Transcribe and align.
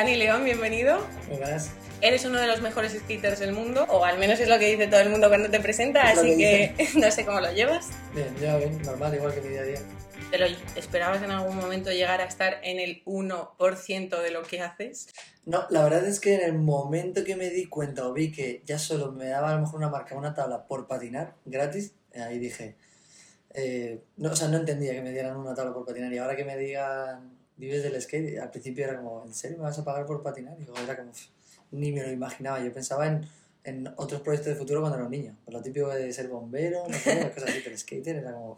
Dani 0.00 0.16
León, 0.16 0.46
bienvenido. 0.46 1.06
Buenas. 1.28 1.72
Eres 2.00 2.24
uno 2.24 2.40
de 2.40 2.46
los 2.46 2.62
mejores 2.62 2.94
skaters 2.98 3.38
del 3.38 3.52
mundo, 3.52 3.84
o 3.90 4.02
al 4.02 4.18
menos 4.18 4.40
es 4.40 4.48
lo 4.48 4.58
que 4.58 4.70
dice 4.70 4.86
todo 4.86 5.00
el 5.00 5.10
mundo 5.10 5.28
cuando 5.28 5.50
te 5.50 5.60
presenta, 5.60 6.00
así 6.04 6.38
que 6.38 6.74
que 6.74 6.88
no 6.98 7.10
sé 7.10 7.26
cómo 7.26 7.38
lo 7.38 7.52
llevas. 7.52 7.90
Bien, 8.14 8.34
ya 8.40 8.56
bien, 8.56 8.80
normal, 8.80 9.14
igual 9.14 9.34
que 9.34 9.42
mi 9.42 9.48
día 9.50 9.60
a 9.60 9.64
día. 9.64 9.78
Pero 10.30 10.46
¿esperabas 10.74 11.22
en 11.22 11.30
algún 11.30 11.54
momento 11.54 11.90
llegar 11.90 12.22
a 12.22 12.24
estar 12.24 12.60
en 12.62 12.80
el 12.80 13.04
1% 13.04 14.22
de 14.22 14.30
lo 14.30 14.42
que 14.42 14.62
haces? 14.62 15.08
No, 15.44 15.66
la 15.68 15.84
verdad 15.84 16.06
es 16.06 16.18
que 16.18 16.34
en 16.34 16.44
el 16.44 16.54
momento 16.54 17.22
que 17.22 17.36
me 17.36 17.50
di 17.50 17.66
cuenta 17.66 18.08
o 18.08 18.14
vi 18.14 18.32
que 18.32 18.62
ya 18.64 18.78
solo 18.78 19.12
me 19.12 19.26
daba 19.26 19.50
a 19.50 19.56
lo 19.56 19.60
mejor 19.60 19.80
una 19.80 19.90
marca, 19.90 20.16
una 20.16 20.32
tabla 20.32 20.66
por 20.66 20.86
patinar 20.86 21.34
gratis, 21.44 21.92
ahí 22.14 22.38
dije, 22.38 22.78
eh, 23.52 24.00
no, 24.16 24.30
o 24.30 24.36
sea, 24.36 24.48
no 24.48 24.56
entendía 24.56 24.92
que 24.92 25.02
me 25.02 25.10
dieran 25.10 25.36
una 25.36 25.54
tabla 25.54 25.74
por 25.74 25.84
patinar 25.84 26.10
y 26.10 26.16
ahora 26.16 26.36
que 26.36 26.46
me 26.46 26.56
digan, 26.56 27.39
vives 27.60 27.82
del 27.82 28.00
skate, 28.00 28.38
al 28.38 28.50
principio 28.50 28.84
era 28.84 28.96
como, 28.96 29.24
¿en 29.24 29.34
serio 29.34 29.58
me 29.58 29.64
vas 29.64 29.78
a 29.78 29.84
pagar 29.84 30.06
por 30.06 30.22
patinar? 30.22 30.56
Y 30.58 30.64
era 30.82 30.96
como, 30.96 31.10
"Uf, 31.10 31.26
ni 31.70 31.92
me 31.92 32.02
lo 32.02 32.10
imaginaba, 32.10 32.62
yo 32.64 32.72
pensaba 32.72 33.06
en, 33.06 33.26
en 33.64 33.88
otros 33.96 34.22
proyectos 34.22 34.52
de 34.52 34.56
futuro 34.56 34.80
cuando 34.80 34.96
era 34.96 35.04
un 35.04 35.10
niño, 35.12 35.36
por 35.44 35.54
lo 35.54 35.62
típico 35.62 35.88
de 35.88 36.12
ser 36.12 36.28
bombero, 36.28 36.88
no 36.88 36.98
sé, 36.98 37.30
cosas 37.34 37.50
así, 37.50 37.60
pero 37.62 37.76
skater 37.76 38.16
era 38.16 38.32
como, 38.32 38.56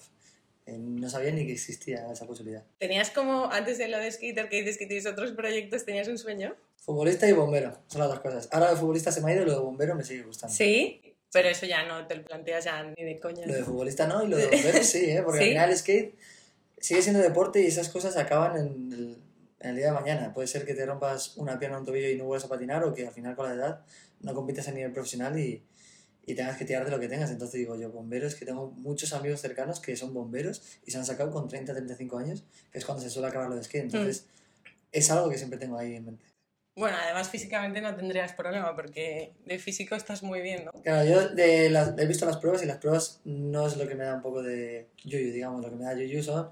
eh, 0.67 0.79
no 0.79 1.11
sabía 1.11 1.33
ni 1.33 1.45
que 1.45 1.53
existía 1.53 2.11
esa 2.13 2.27
posibilidad. 2.27 2.63
¿Tenías 2.79 3.11
como, 3.11 3.51
antes 3.51 3.79
de 3.79 3.89
lo 3.89 3.99
de 3.99 4.11
skater, 4.11 4.49
que 4.49 4.61
dices 4.61 4.79
que 4.79 4.87
tienes 4.87 5.07
otros 5.07 5.33
proyectos, 5.33 5.85
tenías 5.85 6.09
un 6.09 6.19
sueño? 6.19 6.55
Futbolista 6.77 7.29
y 7.29 7.33
bombero, 7.33 7.77
son 7.89 8.01
las 8.01 8.11
dos 8.11 8.21
cosas. 8.21 8.49
Ahora 8.53 8.71
de 8.71 8.77
futbolista 8.77 9.13
se 9.13 9.21
me 9.21 9.31
ha 9.31 9.35
ido 9.35 9.43
y 9.43 9.47
lo 9.47 9.53
de 9.53 9.59
bombero 9.59 9.95
me 9.95 10.05
sigue 10.05 10.23
gustando. 10.23 10.55
Sí, 10.55 11.01
pero 11.33 11.49
eso 11.49 11.67
ya 11.67 11.85
no 11.87 12.07
te 12.07 12.15
lo 12.17 12.25
planteas 12.25 12.65
ya 12.65 12.83
ni 12.83 13.05
de 13.05 13.19
coña. 13.21 13.47
Lo 13.47 13.55
de 13.55 13.63
futbolista 13.65 14.07
no 14.07 14.25
y 14.25 14.29
lo 14.29 14.37
de 14.37 14.47
bombero 14.51 14.83
sí, 14.83 15.11
¿eh? 15.11 15.23
porque 15.25 15.39
¿Sí? 15.39 15.45
al 15.45 15.51
final 15.51 15.71
el 15.71 15.77
skate 15.79 16.15
sigue 16.83 17.01
siendo 17.01 17.21
deporte 17.21 17.63
y 17.63 17.67
esas 17.67 17.89
cosas 17.89 18.17
acaban 18.17 18.57
en 18.57 18.93
el, 18.93 19.23
en 19.61 19.71
el 19.71 19.77
día 19.77 19.87
de 19.87 19.93
mañana. 19.93 20.35
Puede 20.35 20.49
ser 20.49 20.67
que 20.67 20.75
te 20.75 20.85
rompas 20.85 21.37
una 21.37 21.59
pierna 21.59 21.77
o 21.77 21.81
un 21.81 21.87
tobillo 21.87 22.11
y 22.11 22.17
no 22.17 22.25
vuelvas 22.25 22.45
a 22.45 22.49
patinar 22.49 22.83
o 22.85 22.93
que 22.93 23.07
al 23.07 23.13
final 23.15 23.37
con 23.37 23.49
la 23.49 23.55
edad 23.55 23.81
no 24.21 24.35
compites 24.35 24.67
a 24.67 24.73
nivel 24.73 24.93
profesional 24.93 25.39
y, 25.39 25.65
y 26.27 26.35
tengas 26.35 26.57
que 26.57 26.65
tirar 26.65 26.85
de 26.85 26.91
lo 26.91 26.99
que 26.99 27.09
tengas. 27.09 27.31
Entonces 27.31 27.61
digo 27.61 27.77
yo, 27.77 27.91
bomberos, 27.91 28.35
que 28.35 28.45
tengo 28.45 28.73
muchos 28.73 29.13
amigos 29.13 29.41
cercanos 29.41 29.79
que 29.79 29.97
son 29.97 30.13
bomberos 30.13 30.61
y 30.85 30.91
se 30.91 30.99
han 30.99 31.07
sacado 31.07 31.31
con 31.31 31.47
30, 31.47 31.73
35 31.73 32.19
años, 32.19 32.45
que 32.73 32.79
es 32.79 32.85
cuando 32.85 33.03
se 33.03 33.11
suele 33.11 33.29
acabar 33.29 33.49
lo 33.49 33.55
de 33.55 33.63
skate. 33.63 33.85
Entonces 33.85 34.27
es 34.91 35.11
algo 35.13 35.31
que 35.31 35.39
siempre 35.39 35.61
tengo 35.61 35.79
ahí 35.79 35.95
en 35.95 36.05
mente. 36.05 36.32
Bueno, 36.75 36.97
además 37.03 37.29
físicamente 37.29 37.81
no 37.83 37.95
tendrías 37.95 38.33
problema 38.33 38.75
porque 38.75 39.33
de 39.45 39.59
físico 39.59 39.95
estás 39.95 40.23
muy 40.23 40.41
bien, 40.41 40.65
¿no? 40.65 40.73
Claro, 40.83 41.05
yo 41.09 41.29
de 41.29 41.69
las- 41.69 41.93
he 41.99 42.07
visto 42.07 42.25
las 42.25 42.39
pruebas 42.39 42.63
y 42.63 42.67
las 42.67 42.79
pruebas 42.79 43.21
no 43.25 43.67
es 43.67 43.77
lo 43.77 43.87
que 43.87 43.95
me 43.95 44.05
da 44.05 44.15
un 44.15 44.23
poco 44.23 44.43
de 44.43 44.89
yuyu, 45.05 45.33
digamos, 45.33 45.63
lo 45.63 45.69
que 45.71 45.77
me 45.77 45.85
da 45.85 45.95
yuyu 45.95 46.23
son 46.23 46.51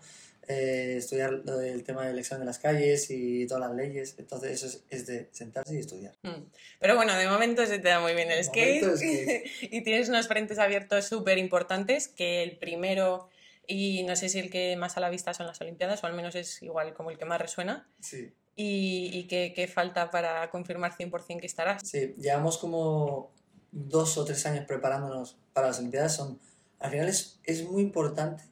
eh, 0.49 0.97
estudiar 0.99 1.31
lo 1.45 1.59
del 1.59 1.85
tema 1.85 2.07
del 2.07 2.19
examen 2.19 2.41
de 2.41 2.47
las 2.47 2.59
calles 2.59 3.09
y 3.11 3.47
todas 3.47 3.69
las 3.69 3.77
leyes, 3.77 4.17
entonces 4.19 4.51
eso 4.51 4.67
es, 4.67 4.85
es 4.91 5.07
de 5.07 5.29
sentarse 5.31 5.75
y 5.77 5.79
estudiar. 5.79 6.15
Mm. 6.23 6.43
Pero 6.81 6.97
bueno, 6.97 7.15
de 7.15 7.29
momento 7.29 7.65
se 7.67 7.79
te 7.79 7.89
da 7.89 8.01
muy 8.01 8.15
bien 8.15 8.31
el 8.33 8.39
De 8.39 8.45
skate, 8.45 8.97
skate. 8.97 9.45
y 9.63 9.83
tienes 9.83 10.09
unos 10.09 10.27
frentes 10.27 10.59
abiertos 10.59 11.05
súper 11.05 11.39
importantes, 11.39 12.09
que 12.09 12.43
el 12.43 12.59
primero, 12.59 13.29
y 13.67 14.03
no 14.03 14.17
sé 14.17 14.29
si 14.29 14.41
el 14.41 14.51
que 14.51 14.75
más 14.77 14.97
a 14.97 15.01
la 15.01 15.09
vista 15.11 15.35
son 15.35 15.47
las 15.47 15.61
Olimpiadas, 15.61 16.03
o 16.03 16.09
al 16.09 16.15
menos 16.15 16.35
es 16.35 16.61
igual 16.63 16.95
como 16.95 17.11
el 17.13 17.19
que 17.19 17.27
más 17.27 17.41
resuena, 17.41 17.89
Sí. 18.01 18.33
Y, 18.57 19.11
y 19.13 19.27
que, 19.27 19.53
que 19.55 19.69
falta 19.69 20.11
para 20.11 20.51
confirmar 20.51 20.97
100% 20.97 21.41
que 21.41 21.47
estarás. 21.47 21.83
Sí, 21.85 22.15
llevamos 22.19 22.59
como 22.59 23.33
dos 23.73 24.19
o 24.19 24.25
tres 24.25 24.45
años 24.47 24.65
preparándonos 24.67 25.37
para 25.53 25.69
las 25.69 25.79
Olimpiadas, 25.79 26.17
son, 26.17 26.39
al 26.79 26.91
final 26.91 27.09
es, 27.09 27.39
es 27.45 27.65
muy 27.65 27.83
importante 27.83 28.45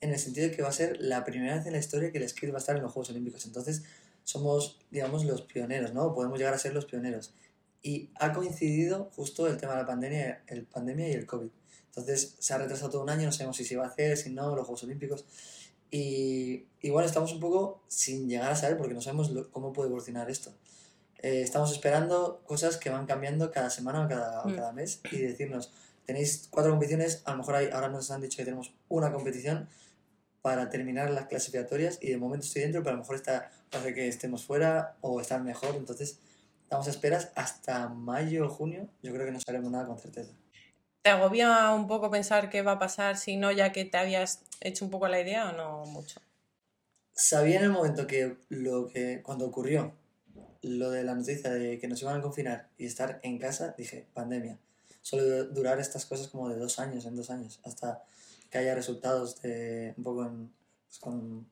en 0.00 0.10
el 0.10 0.18
sentido 0.18 0.48
de 0.48 0.54
que 0.54 0.62
va 0.62 0.68
a 0.68 0.72
ser 0.72 0.98
la 1.00 1.24
primera 1.24 1.56
vez 1.56 1.66
en 1.66 1.72
la 1.72 1.78
historia 1.78 2.12
que 2.12 2.18
el 2.18 2.28
skate 2.28 2.52
va 2.52 2.56
a 2.56 2.60
estar 2.60 2.76
en 2.76 2.82
los 2.82 2.92
Juegos 2.92 3.10
Olímpicos, 3.10 3.46
entonces 3.46 3.82
somos, 4.28 4.78
digamos, 4.90 5.24
los 5.24 5.42
pioneros, 5.42 5.94
¿no? 5.94 6.14
Podemos 6.14 6.38
llegar 6.38 6.52
a 6.52 6.58
ser 6.58 6.74
los 6.74 6.84
pioneros. 6.84 7.32
Y 7.82 8.10
ha 8.16 8.32
coincidido 8.32 9.10
justo 9.16 9.46
el 9.46 9.56
tema 9.56 9.72
de 9.72 9.78
la 9.78 9.86
pandemia, 9.86 10.42
el 10.48 10.66
pandemia 10.66 11.08
y 11.08 11.12
el 11.12 11.26
COVID. 11.26 11.48
Entonces 11.86 12.36
se 12.38 12.52
ha 12.52 12.58
retrasado 12.58 12.90
todo 12.90 13.02
un 13.02 13.10
año, 13.10 13.24
no 13.24 13.32
sabemos 13.32 13.56
si 13.56 13.64
se 13.64 13.76
va 13.76 13.86
a 13.86 13.88
hacer, 13.88 14.16
si 14.18 14.30
no, 14.30 14.54
los 14.54 14.66
Juegos 14.66 14.84
Olímpicos. 14.84 15.24
Y, 15.90 16.66
bueno, 16.90 17.06
estamos 17.06 17.32
un 17.32 17.40
poco 17.40 17.82
sin 17.88 18.28
llegar 18.28 18.50
a 18.52 18.56
saber 18.56 18.76
porque 18.76 18.94
no 18.94 19.00
sabemos 19.00 19.30
lo- 19.30 19.50
cómo 19.50 19.72
puede 19.72 19.88
evolucionar 19.88 20.30
esto. 20.30 20.52
Eh, 21.22 21.42
estamos 21.42 21.72
esperando 21.72 22.42
cosas 22.46 22.76
que 22.76 22.90
van 22.90 23.06
cambiando 23.06 23.50
cada 23.50 23.70
semana 23.70 24.04
o 24.04 24.08
cada, 24.08 24.42
o 24.44 24.48
Mm. 24.50 24.54
cada 24.56 24.72
mes 24.72 25.00
y 25.10 25.18
decirnos, 25.18 25.72
tenéis 26.06 26.46
cuatro 26.50 26.70
competiciones, 26.72 27.22
a 27.24 27.32
lo 27.32 27.38
mejor 27.38 27.56
hay, 27.56 27.68
ahora 27.72 27.88
nos 27.88 28.10
han 28.10 28.20
dicho 28.20 28.36
que 28.36 28.44
tenemos 28.44 28.72
una 28.88 29.12
competición 29.12 29.68
para 30.42 30.70
terminar 30.70 31.10
las 31.10 31.26
clasificatorias 31.26 31.98
y 32.00 32.10
de 32.10 32.16
momento 32.16 32.46
estoy 32.46 32.62
dentro, 32.62 32.82
pero 32.82 32.90
a 32.94 32.96
lo 32.96 33.02
mejor 33.02 33.16
está, 33.16 33.50
puede 33.70 33.92
que 33.94 34.06
estemos 34.08 34.44
fuera 34.44 34.96
o 35.00 35.20
estar 35.20 35.42
mejor, 35.42 35.74
entonces 35.74 36.18
estamos 36.62 36.86
a 36.86 36.90
esperas 36.90 37.30
hasta 37.34 37.88
mayo 37.88 38.46
o 38.46 38.48
junio, 38.48 38.88
yo 39.02 39.12
creo 39.12 39.26
que 39.26 39.32
no 39.32 39.40
sabremos 39.40 39.70
nada 39.72 39.86
con 39.86 39.98
certeza. 39.98 40.32
¿Te 41.08 41.12
agobia 41.12 41.72
un 41.72 41.86
poco 41.86 42.10
pensar 42.10 42.50
qué 42.50 42.60
va 42.60 42.72
a 42.72 42.78
pasar 42.78 43.16
si 43.16 43.38
no, 43.38 43.50
ya 43.50 43.72
que 43.72 43.86
te 43.86 43.96
habías 43.96 44.42
hecho 44.60 44.84
un 44.84 44.90
poco 44.90 45.08
la 45.08 45.18
idea 45.18 45.48
o 45.48 45.52
no 45.52 45.86
mucho? 45.86 46.20
Sabía 47.14 47.56
en 47.60 47.64
el 47.64 47.70
momento 47.70 48.06
que 48.06 48.36
lo 48.50 48.88
que 48.88 49.22
cuando 49.22 49.46
ocurrió 49.46 49.94
lo 50.60 50.90
de 50.90 51.04
la 51.04 51.14
noticia 51.14 51.48
de 51.50 51.78
que 51.78 51.88
nos 51.88 52.02
iban 52.02 52.18
a 52.18 52.20
confinar 52.20 52.68
y 52.76 52.84
estar 52.84 53.20
en 53.22 53.38
casa, 53.38 53.74
dije, 53.78 54.06
pandemia. 54.12 54.58
Suele 55.00 55.44
durar 55.44 55.80
estas 55.80 56.04
cosas 56.04 56.28
como 56.28 56.50
de 56.50 56.56
dos 56.56 56.78
años, 56.78 57.06
en 57.06 57.16
dos 57.16 57.30
años, 57.30 57.58
hasta 57.64 58.02
que 58.50 58.58
haya 58.58 58.74
resultados 58.74 59.40
de 59.40 59.94
un 59.96 60.04
poco 60.04 60.26
en- 60.26 60.52
pues, 60.88 60.98
con, 60.98 61.48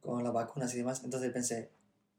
con 0.00 0.24
las 0.24 0.32
vacunas 0.32 0.72
y 0.72 0.78
demás. 0.78 1.02
Entonces 1.04 1.30
pensé, 1.30 1.68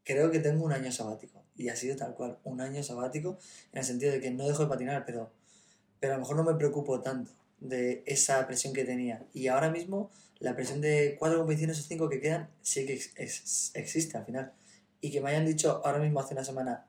creo 0.04 0.30
que 0.30 0.38
tengo 0.38 0.64
un 0.64 0.72
año 0.72 0.92
sabático. 0.92 1.42
Y 1.56 1.68
ha 1.68 1.74
sido 1.74 1.96
tal 1.96 2.14
cual, 2.14 2.38
un 2.44 2.60
año 2.60 2.80
sabático, 2.84 3.38
en 3.72 3.80
el 3.80 3.84
sentido 3.84 4.12
de 4.12 4.20
que 4.20 4.30
no 4.30 4.46
dejo 4.46 4.62
de 4.62 4.68
patinar, 4.68 5.04
pero, 5.04 5.32
pero 6.00 6.14
a 6.14 6.16
lo 6.16 6.22
mejor 6.22 6.36
no 6.36 6.44
me 6.44 6.54
preocupo 6.54 7.00
tanto 7.00 7.30
de 7.60 8.02
esa 8.06 8.46
presión 8.46 8.72
que 8.72 8.84
tenía. 8.84 9.24
Y 9.34 9.48
ahora 9.48 9.70
mismo 9.70 10.10
la 10.38 10.56
presión 10.56 10.80
de 10.80 11.16
cuatro 11.18 11.38
competiciones 11.38 11.78
o 11.78 11.82
cinco 11.82 12.08
que 12.08 12.20
quedan 12.20 12.48
sí 12.62 12.86
que 12.86 12.94
ex- 12.94 13.12
ex- 13.16 13.70
existe 13.74 14.16
al 14.16 14.24
final. 14.24 14.52
Y 15.02 15.10
que 15.10 15.20
me 15.20 15.30
hayan 15.30 15.44
dicho 15.46 15.80
ahora 15.84 15.98
mismo 15.98 16.20
hace 16.20 16.34
una 16.34 16.44
semana, 16.44 16.86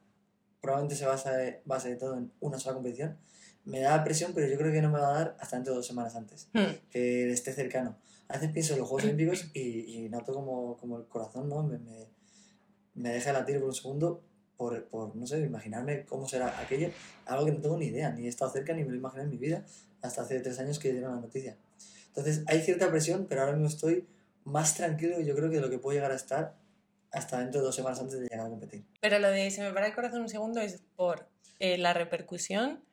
probablemente 0.61 0.95
se 0.95 1.05
basa, 1.05 1.31
base 1.66 1.95
todo 1.95 2.17
en 2.17 2.31
una 2.39 2.59
sola 2.59 2.75
competición, 2.75 3.17
me 3.66 3.79
da 3.81 4.03
presión, 4.03 4.31
pero 4.33 4.47
yo 4.47 4.57
creo 4.57 4.72
que 4.72 4.81
no 4.81 4.89
me 4.89 4.99
va 4.99 5.09
a 5.09 5.13
dar 5.19 5.38
hasta 5.39 5.55
dentro 5.57 5.73
de 5.73 5.78
dos 5.78 5.88
semanas 5.88 6.16
antes, 6.16 6.47
Hmm. 6.53 6.73
que 6.89 7.29
esté 7.31 7.53
cercano. 7.53 7.97
A 8.28 8.33
veces 8.35 8.51
pienso 8.51 8.73
en 8.73 8.79
los 8.79 8.88
Juegos 8.88 9.03
Olímpicos 9.03 9.51
y, 9.53 10.05
y 10.05 10.09
noto 10.09 10.33
como, 10.33 10.78
como 10.78 10.97
el 10.97 11.05
corazón 11.07 11.49
¿no? 11.49 11.63
me, 11.63 11.78
me, 11.79 12.07
me 12.95 13.09
deja 13.09 13.33
latir 13.33 13.59
por 13.59 13.67
un 13.69 13.75
segundo 13.75 14.23
por, 14.61 14.85
por, 14.89 15.16
no 15.16 15.25
sé, 15.25 15.39
imaginarme 15.39 16.05
cómo 16.05 16.27
será 16.27 16.59
aquello, 16.59 16.91
algo 17.25 17.45
que 17.45 17.51
no 17.51 17.61
tengo 17.61 17.77
ni 17.77 17.88
idea, 17.88 18.11
ni 18.11 18.27
he 18.27 18.29
estado 18.29 18.51
cerca 18.51 18.73
ni 18.73 18.83
me 18.83 18.91
lo 18.91 18.95
imaginé 18.95 19.23
en 19.23 19.31
mi 19.31 19.38
vida 19.38 19.66
hasta 20.03 20.22
hace 20.22 20.39
tres 20.39 20.59
años 20.59 20.77
que 20.77 20.91
dieron 20.91 21.16
la 21.16 21.19
noticia. 21.19 21.57
Entonces 22.09 22.44
hay 22.45 22.61
cierta 22.61 22.91
presión, 22.91 23.25
pero 23.27 23.41
ahora 23.41 23.53
mismo 23.53 23.67
estoy 23.67 24.05
más 24.44 24.75
tranquilo 24.75 25.19
yo 25.19 25.35
creo 25.35 25.49
que 25.49 25.55
de 25.55 25.61
lo 25.61 25.69
que 25.72 25.79
puedo 25.79 25.95
llegar 25.95 26.11
a 26.11 26.16
estar 26.16 26.53
hasta 27.11 27.39
dentro 27.39 27.61
de 27.61 27.66
dos 27.66 27.75
semanas 27.75 27.99
antes 28.01 28.19
de 28.19 28.27
llegar 28.27 28.45
a 28.45 28.49
competir. 28.49 28.85
Pero 28.99 29.17
lo 29.17 29.29
de 29.29 29.49
se 29.49 29.63
me 29.63 29.73
para 29.73 29.88
el 29.88 29.95
corazón 29.95 30.22
un 30.22 30.29
segundo 30.29 30.61
es 30.61 30.83
por 30.95 31.28
eh, 31.57 31.79
la 31.79 31.93
repercusión, 31.93 32.83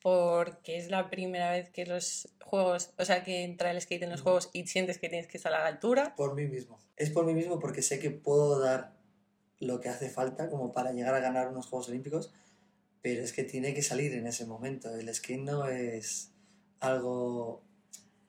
porque 0.00 0.76
es 0.76 0.90
la 0.90 1.10
primera 1.10 1.50
vez 1.50 1.70
que 1.70 1.86
los 1.86 2.28
juegos, 2.40 2.90
o 2.98 3.04
sea, 3.04 3.24
que 3.24 3.42
entra 3.42 3.72
el 3.72 3.80
skate 3.80 4.04
en 4.04 4.10
los 4.10 4.20
juegos 4.20 4.48
y 4.52 4.64
sientes 4.68 4.98
que 4.98 5.08
tienes 5.08 5.26
que 5.26 5.38
estar 5.38 5.52
a 5.52 5.58
la 5.58 5.66
altura. 5.66 6.14
Por 6.16 6.36
mí 6.36 6.46
mismo. 6.46 6.78
Es 6.96 7.10
por 7.10 7.26
mí 7.26 7.34
mismo 7.34 7.58
porque 7.58 7.82
sé 7.82 7.98
que 7.98 8.12
puedo 8.12 8.60
dar 8.60 8.95
lo 9.58 9.80
que 9.80 9.88
hace 9.88 10.10
falta 10.10 10.50
como 10.50 10.72
para 10.72 10.92
llegar 10.92 11.14
a 11.14 11.20
ganar 11.20 11.48
unos 11.48 11.66
Juegos 11.66 11.88
Olímpicos, 11.88 12.32
pero 13.02 13.22
es 13.22 13.32
que 13.32 13.44
tiene 13.44 13.74
que 13.74 13.82
salir 13.82 14.12
en 14.14 14.26
ese 14.26 14.46
momento. 14.46 14.94
El 14.94 15.12
skate 15.14 15.40
no 15.40 15.66
es 15.68 16.32
algo, 16.80 17.62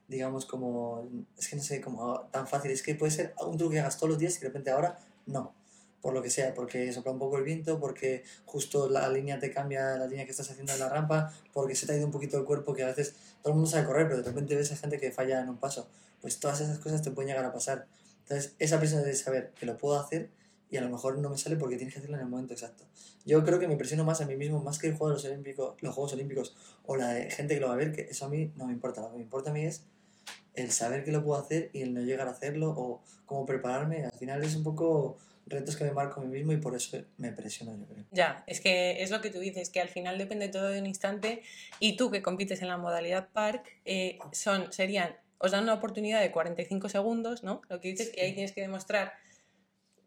digamos, 0.07 0.45
como, 0.45 1.09
es 1.37 1.47
que 1.47 1.55
no 1.55 1.63
sé, 1.63 1.81
como 1.81 2.21
tan 2.31 2.47
fácil. 2.47 2.71
Es 2.71 2.83
que 2.83 2.95
puede 2.95 3.11
ser 3.11 3.33
un 3.45 3.57
truco 3.57 3.71
que 3.71 3.79
hagas 3.79 3.97
todos 3.97 4.11
los 4.11 4.19
días 4.19 4.35
y 4.37 4.39
de 4.39 4.47
repente 4.47 4.71
ahora 4.71 4.99
no. 5.25 5.55
Por 6.01 6.13
lo 6.13 6.21
que 6.21 6.29
sea, 6.29 6.53
porque 6.53 6.93
sopla 6.93 7.11
un 7.11 7.19
poco 7.19 7.37
el 7.37 7.43
viento, 7.43 7.79
porque 7.79 8.23
justo 8.45 8.87
la 8.87 9.09
línea 9.09 9.39
te 9.39 9.51
cambia, 9.51 9.97
la 9.97 10.05
línea 10.05 10.25
que 10.25 10.31
estás 10.31 10.51
haciendo 10.51 10.71
en 10.73 10.79
la 10.79 10.89
rampa, 10.89 11.33
porque 11.51 11.73
se 11.73 11.87
te 11.87 11.93
ha 11.93 11.97
ido 11.97 12.05
un 12.05 12.11
poquito 12.11 12.37
el 12.37 12.45
cuerpo, 12.45 12.73
que 12.73 12.83
a 12.83 12.87
veces 12.87 13.15
todo 13.41 13.53
el 13.53 13.55
mundo 13.55 13.69
sabe 13.69 13.85
correr, 13.87 14.07
pero 14.07 14.21
de 14.21 14.29
repente 14.29 14.55
ves 14.55 14.71
a 14.71 14.75
gente 14.75 14.99
que 14.99 15.11
falla 15.11 15.41
en 15.41 15.49
un 15.49 15.57
paso. 15.57 15.89
Pues 16.21 16.39
todas 16.39 16.61
esas 16.61 16.77
cosas 16.77 17.01
te 17.01 17.11
pueden 17.11 17.29
llegar 17.29 17.45
a 17.45 17.51
pasar. 17.51 17.87
Entonces, 18.19 18.53
esa 18.59 18.77
presión 18.77 19.03
de 19.03 19.13
saber 19.15 19.53
que 19.59 19.65
lo 19.65 19.77
puedo 19.77 19.99
hacer 19.99 20.29
y 20.69 20.77
a 20.77 20.81
lo 20.81 20.89
mejor 20.89 21.17
no 21.19 21.29
me 21.29 21.37
sale 21.37 21.55
porque 21.55 21.77
tienes 21.77 21.93
que 21.93 21.99
hacerlo 21.99 22.17
en 22.17 22.23
el 22.23 22.29
momento 22.29 22.53
exacto. 22.53 22.85
Yo 23.25 23.43
creo 23.43 23.59
que 23.59 23.67
me 23.67 23.75
presiono 23.75 24.03
más 24.03 24.21
a 24.21 24.25
mí 24.25 24.35
mismo, 24.35 24.61
más 24.61 24.79
que 24.79 24.87
el 24.87 24.95
juego 24.95 25.09
de 25.09 25.13
los, 25.15 25.25
olímpicos, 25.25 25.75
los 25.81 25.93
Juegos 25.93 26.13
Olímpicos 26.13 26.55
o 26.85 26.95
la 26.95 27.09
de 27.09 27.29
gente 27.29 27.53
que 27.53 27.59
lo 27.61 27.67
va 27.67 27.73
a 27.73 27.77
ver, 27.77 27.91
que 27.91 28.01
eso 28.01 28.25
a 28.25 28.29
mí 28.29 28.51
no 28.55 28.65
me 28.65 28.73
importa. 28.73 29.01
Lo 29.01 29.11
que 29.11 29.17
me 29.17 29.23
importa 29.23 29.51
a 29.51 29.53
mí 29.53 29.63
es 29.63 29.83
el 30.55 30.71
saber 30.71 31.03
que 31.03 31.11
lo 31.11 31.23
puedo 31.23 31.39
hacer 31.39 31.69
y 31.73 31.81
el 31.81 31.93
no 31.93 32.01
llegar 32.01 32.27
a 32.27 32.31
hacerlo 32.31 32.69
o 32.69 33.01
cómo 33.25 33.45
prepararme. 33.45 34.05
Al 34.05 34.17
final 34.17 34.43
es 34.43 34.55
un 34.55 34.63
poco 34.63 35.17
retos 35.45 35.75
que 35.75 35.83
me 35.83 35.91
marco 35.91 36.19
a 36.19 36.23
mí 36.23 36.29
mismo 36.29 36.51
y 36.51 36.57
por 36.57 36.75
eso 36.75 36.97
me 37.17 37.31
presiono, 37.31 37.77
yo 37.77 37.85
creo. 37.85 38.05
Ya, 38.11 38.43
es 38.47 38.59
que 38.59 39.01
es 39.01 39.11
lo 39.11 39.21
que 39.21 39.29
tú 39.29 39.39
dices, 39.39 39.69
que 39.69 39.79
al 39.79 39.89
final 39.89 40.17
depende 40.17 40.49
todo 40.49 40.67
de 40.67 40.79
un 40.79 40.85
instante 40.85 41.43
y 41.79 41.95
tú 41.95 42.11
que 42.11 42.21
compites 42.21 42.61
en 42.61 42.67
la 42.67 42.77
modalidad 42.77 43.29
park, 43.29 43.63
eh, 43.85 44.19
son, 44.33 44.73
serían, 44.73 45.15
os 45.37 45.51
dan 45.51 45.63
una 45.63 45.75
oportunidad 45.75 46.21
de 46.21 46.31
45 46.31 46.89
segundos, 46.89 47.43
¿no? 47.43 47.61
Lo 47.69 47.79
que 47.79 47.89
dices 47.89 48.09
que 48.09 48.21
ahí 48.21 48.33
tienes 48.33 48.51
que 48.51 48.61
demostrar 48.61 49.13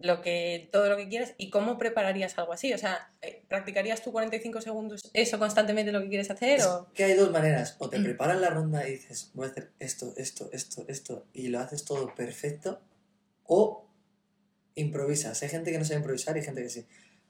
lo 0.02 0.22
que, 0.22 0.68
todo 0.72 0.88
lo 0.88 0.96
que 0.96 1.08
quieras 1.08 1.34
y 1.36 1.50
cómo 1.50 1.78
prepararías 1.78 2.38
algo 2.38 2.52
así. 2.52 2.72
O 2.72 2.78
sea, 2.78 3.12
eh, 3.22 3.44
¿practicarías 3.48 4.02
tú 4.02 4.12
45 4.12 4.60
segundos 4.60 5.10
eso 5.12 5.38
constantemente 5.38 5.92
lo 5.92 6.00
que 6.00 6.08
quieres 6.08 6.30
hacer? 6.30 6.58
Es 6.58 6.66
o... 6.66 6.88
que 6.94 7.04
hay 7.04 7.14
dos 7.14 7.30
maneras. 7.30 7.76
O 7.78 7.88
te 7.88 8.00
preparas 8.00 8.40
la 8.40 8.50
ronda 8.50 8.86
y 8.88 8.92
dices, 8.92 9.30
voy 9.34 9.46
a 9.46 9.50
hacer 9.50 9.70
esto, 9.78 10.12
esto, 10.16 10.48
esto, 10.52 10.84
esto, 10.88 11.26
y 11.32 11.48
lo 11.48 11.60
haces 11.60 11.84
todo 11.84 12.14
perfecto. 12.14 12.80
O 13.44 13.86
improvisas. 14.74 15.42
Hay 15.42 15.48
gente 15.48 15.72
que 15.72 15.78
no 15.78 15.84
sabe 15.84 15.98
improvisar 15.98 16.36
y 16.36 16.42
gente 16.42 16.62
que 16.62 16.70
sí. 16.70 16.86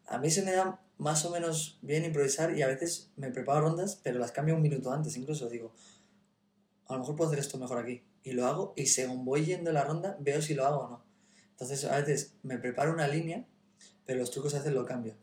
A 0.06 0.19
mí 0.19 0.31
se 0.31 0.43
me 0.43 0.52
da 0.52 0.81
más 0.99 1.25
o 1.25 1.31
menos 1.31 1.78
bien 1.82 2.05
improvisar 2.05 2.56
y 2.56 2.62
a 2.62 2.66
veces 2.66 3.11
me 3.16 3.31
preparo 3.31 3.62
rondas, 3.62 4.00
pero 4.02 4.19
las 4.19 4.32
cambio 4.32 4.55
un 4.55 4.62
minuto 4.62 4.93
antes. 4.93 5.16
Incluso 5.16 5.49
digo, 5.49 5.73
a 6.87 6.94
lo 6.94 7.00
mejor 7.00 7.16
puedo 7.16 7.31
hacer 7.31 7.40
esto 7.40 7.58
mejor 7.58 7.78
aquí. 7.78 8.05
Y 8.23 8.32
lo 8.32 8.46
hago 8.46 8.75
y 8.76 8.87
según 8.87 9.25
voy 9.25 9.46
yendo 9.46 9.73
la 9.73 9.84
ronda, 9.84 10.16
veo 10.20 10.43
si 10.43 10.55
lo 10.55 10.66
hago 10.66 10.78
o 10.81 10.88
no. 10.90 11.09
Entonces 11.60 11.84
a 11.84 12.00
veces 12.00 12.32
me 12.42 12.56
preparo 12.56 12.90
una 12.92 13.06
línea, 13.06 13.44
pero 14.06 14.20
los 14.20 14.30
trucos 14.30 14.54
a 14.54 14.58
veces 14.58 14.72
lo 14.72 14.86
cambio. 14.86 15.14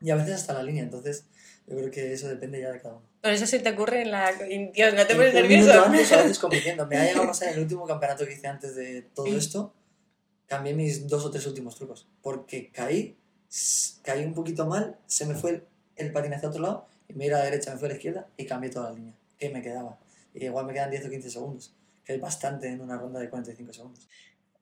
Y 0.00 0.10
a 0.10 0.14
veces 0.14 0.34
hasta 0.34 0.52
la 0.54 0.62
línea, 0.62 0.84
entonces 0.84 1.26
yo 1.66 1.76
creo 1.76 1.90
que 1.90 2.12
eso 2.12 2.28
depende 2.28 2.60
ya 2.60 2.70
de 2.70 2.80
cada 2.80 2.94
uno. 2.94 3.06
Pero 3.20 3.34
eso 3.34 3.46
se 3.46 3.58
te 3.58 3.70
ocurre 3.70 4.02
en 4.02 4.12
la... 4.12 4.32
Dios, 4.32 4.94
¿no 4.94 5.06
te 5.06 5.16
pones 5.16 5.34
nervioso? 5.34 5.84
antes 5.84 6.12
a 6.12 6.22
veces 6.22 6.38
compitiendo. 6.40 6.86
Me 6.86 6.96
ha 6.96 7.04
llegado 7.04 7.24
a 7.24 7.26
pasar 7.28 7.48
en 7.48 7.54
el 7.54 7.60
último 7.62 7.86
campeonato 7.86 8.24
que 8.24 8.34
hice 8.34 8.46
antes 8.46 8.76
de 8.76 9.02
todo 9.02 9.26
esto, 9.26 9.74
cambié 10.46 10.74
mis 10.74 11.08
dos 11.08 11.24
o 11.24 11.30
tres 11.30 11.44
últimos 11.48 11.74
trucos. 11.74 12.06
Porque 12.22 12.70
caí, 12.70 13.16
caí 14.02 14.24
un 14.24 14.34
poquito 14.34 14.66
mal, 14.66 14.96
se 15.06 15.26
me 15.26 15.34
fue 15.34 15.50
el, 15.50 15.64
el 15.96 16.12
patín 16.12 16.34
hacia 16.34 16.50
otro 16.50 16.62
lado, 16.62 16.86
y 17.08 17.14
me 17.14 17.26
iba 17.26 17.36
a 17.36 17.40
la 17.40 17.46
derecha, 17.46 17.72
me 17.72 17.78
fue 17.78 17.88
a 17.88 17.90
la 17.90 17.96
izquierda, 17.96 18.28
y 18.36 18.46
cambié 18.46 18.70
toda 18.70 18.90
la 18.90 18.96
línea. 18.96 19.14
Que 19.38 19.48
me 19.48 19.60
quedaba. 19.60 19.98
Y 20.34 20.44
igual 20.44 20.66
me 20.66 20.72
quedan 20.72 20.90
10 20.90 21.06
o 21.06 21.10
15 21.10 21.30
segundos, 21.30 21.74
que 22.04 22.14
es 22.14 22.20
bastante 22.20 22.68
en 22.68 22.80
una 22.80 22.96
ronda 22.96 23.18
de 23.18 23.28
45 23.28 23.72
segundos. 23.72 24.08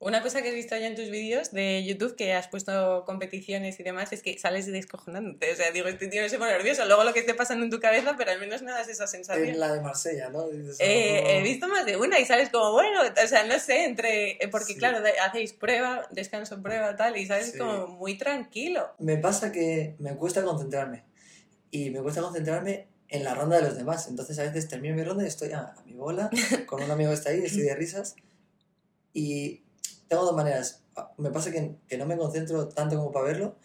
Una 0.05 0.21
cosa 0.21 0.41
que 0.41 0.49
he 0.49 0.53
visto 0.53 0.75
ya 0.75 0.87
en 0.87 0.95
tus 0.95 1.09
vídeos 1.09 1.51
de 1.51 1.81
YouTube 1.85 2.15
que 2.17 2.33
has 2.33 2.49
puesto 2.49 3.03
competiciones 3.05 3.79
y 3.79 3.83
demás 3.83 4.11
es 4.11 4.21
que 4.21 4.37
sales 4.37 4.65
descojonándote. 4.67 5.51
O 5.51 5.55
sea, 5.55 5.71
digo, 5.71 5.87
este 5.87 6.07
tío 6.09 6.21
no 6.21 6.27
se 6.27 6.37
pone 6.37 6.51
nervioso. 6.51 6.83
Luego 6.85 7.05
lo 7.05 7.13
que 7.13 7.21
esté 7.21 7.33
pasando 7.33 7.63
en 7.63 7.71
tu 7.71 7.79
cabeza, 7.79 8.15
pero 8.17 8.31
al 8.31 8.39
menos 8.39 8.61
me 8.63 8.71
das 8.71 8.89
esa 8.89 9.07
sensación. 9.07 9.47
En 9.47 9.59
la 9.61 9.73
de 9.73 9.79
Marsella, 9.81 10.29
¿no? 10.29 10.49
Dices, 10.49 10.75
Eh, 10.79 11.21
"Oh". 11.23 11.29
he 11.29 11.41
visto 11.43 11.69
más 11.69 11.85
de 11.85 11.95
una 11.95 12.19
y 12.19 12.25
sales 12.25 12.49
como, 12.49 12.73
bueno, 12.73 12.99
o 13.01 13.27
sea, 13.27 13.45
no 13.45 13.57
sé, 13.59 13.85
entre. 13.85 14.31
eh, 14.43 14.47
Porque 14.51 14.73
Sí. 14.73 14.77
claro, 14.77 14.97
hacéis 15.25 15.53
prueba, 15.53 16.05
descanso, 16.11 16.61
prueba, 16.61 16.95
tal, 16.97 17.15
y 17.15 17.25
sales 17.25 17.51
Sí. 17.53 17.57
como 17.57 17.87
muy 17.87 18.17
tranquilo. 18.17 18.93
Me 18.99 19.15
pasa 19.17 19.51
que 19.53 19.95
me 19.99 20.15
cuesta 20.17 20.43
concentrarme. 20.43 21.03
Y 21.71 21.89
me 21.91 22.01
cuesta 22.01 22.21
concentrarme 22.21 22.87
en 23.07 23.23
la 23.23 23.33
ronda 23.35 23.55
de 23.55 23.63
los 23.63 23.77
demás. 23.77 24.07
Entonces 24.09 24.37
a 24.39 24.43
veces 24.43 24.67
termino 24.67 24.95
mi 24.95 25.03
ronda 25.03 25.23
y 25.23 25.27
estoy 25.27 25.51
a, 25.53 25.59
a 25.77 25.83
mi 25.85 25.93
bola, 25.93 26.29
con 26.65 26.83
un 26.83 26.91
amigo 26.91 27.09
que 27.11 27.15
está 27.15 27.29
ahí, 27.29 27.39
estoy 27.45 27.61
de 27.63 27.73
risas. 27.75 28.15
Y 29.13 29.62
tengo 30.07 30.25
dos 30.25 30.35
maneras. 30.35 30.83
Me 31.17 31.31
pasa 31.31 31.51
que, 31.51 31.75
que 31.87 31.97
no 31.97 32.05
me 32.05 32.17
concentro 32.17 32.67
tanto 32.67 32.95
como 32.97 33.11
para 33.11 33.25
verlo 33.25 33.55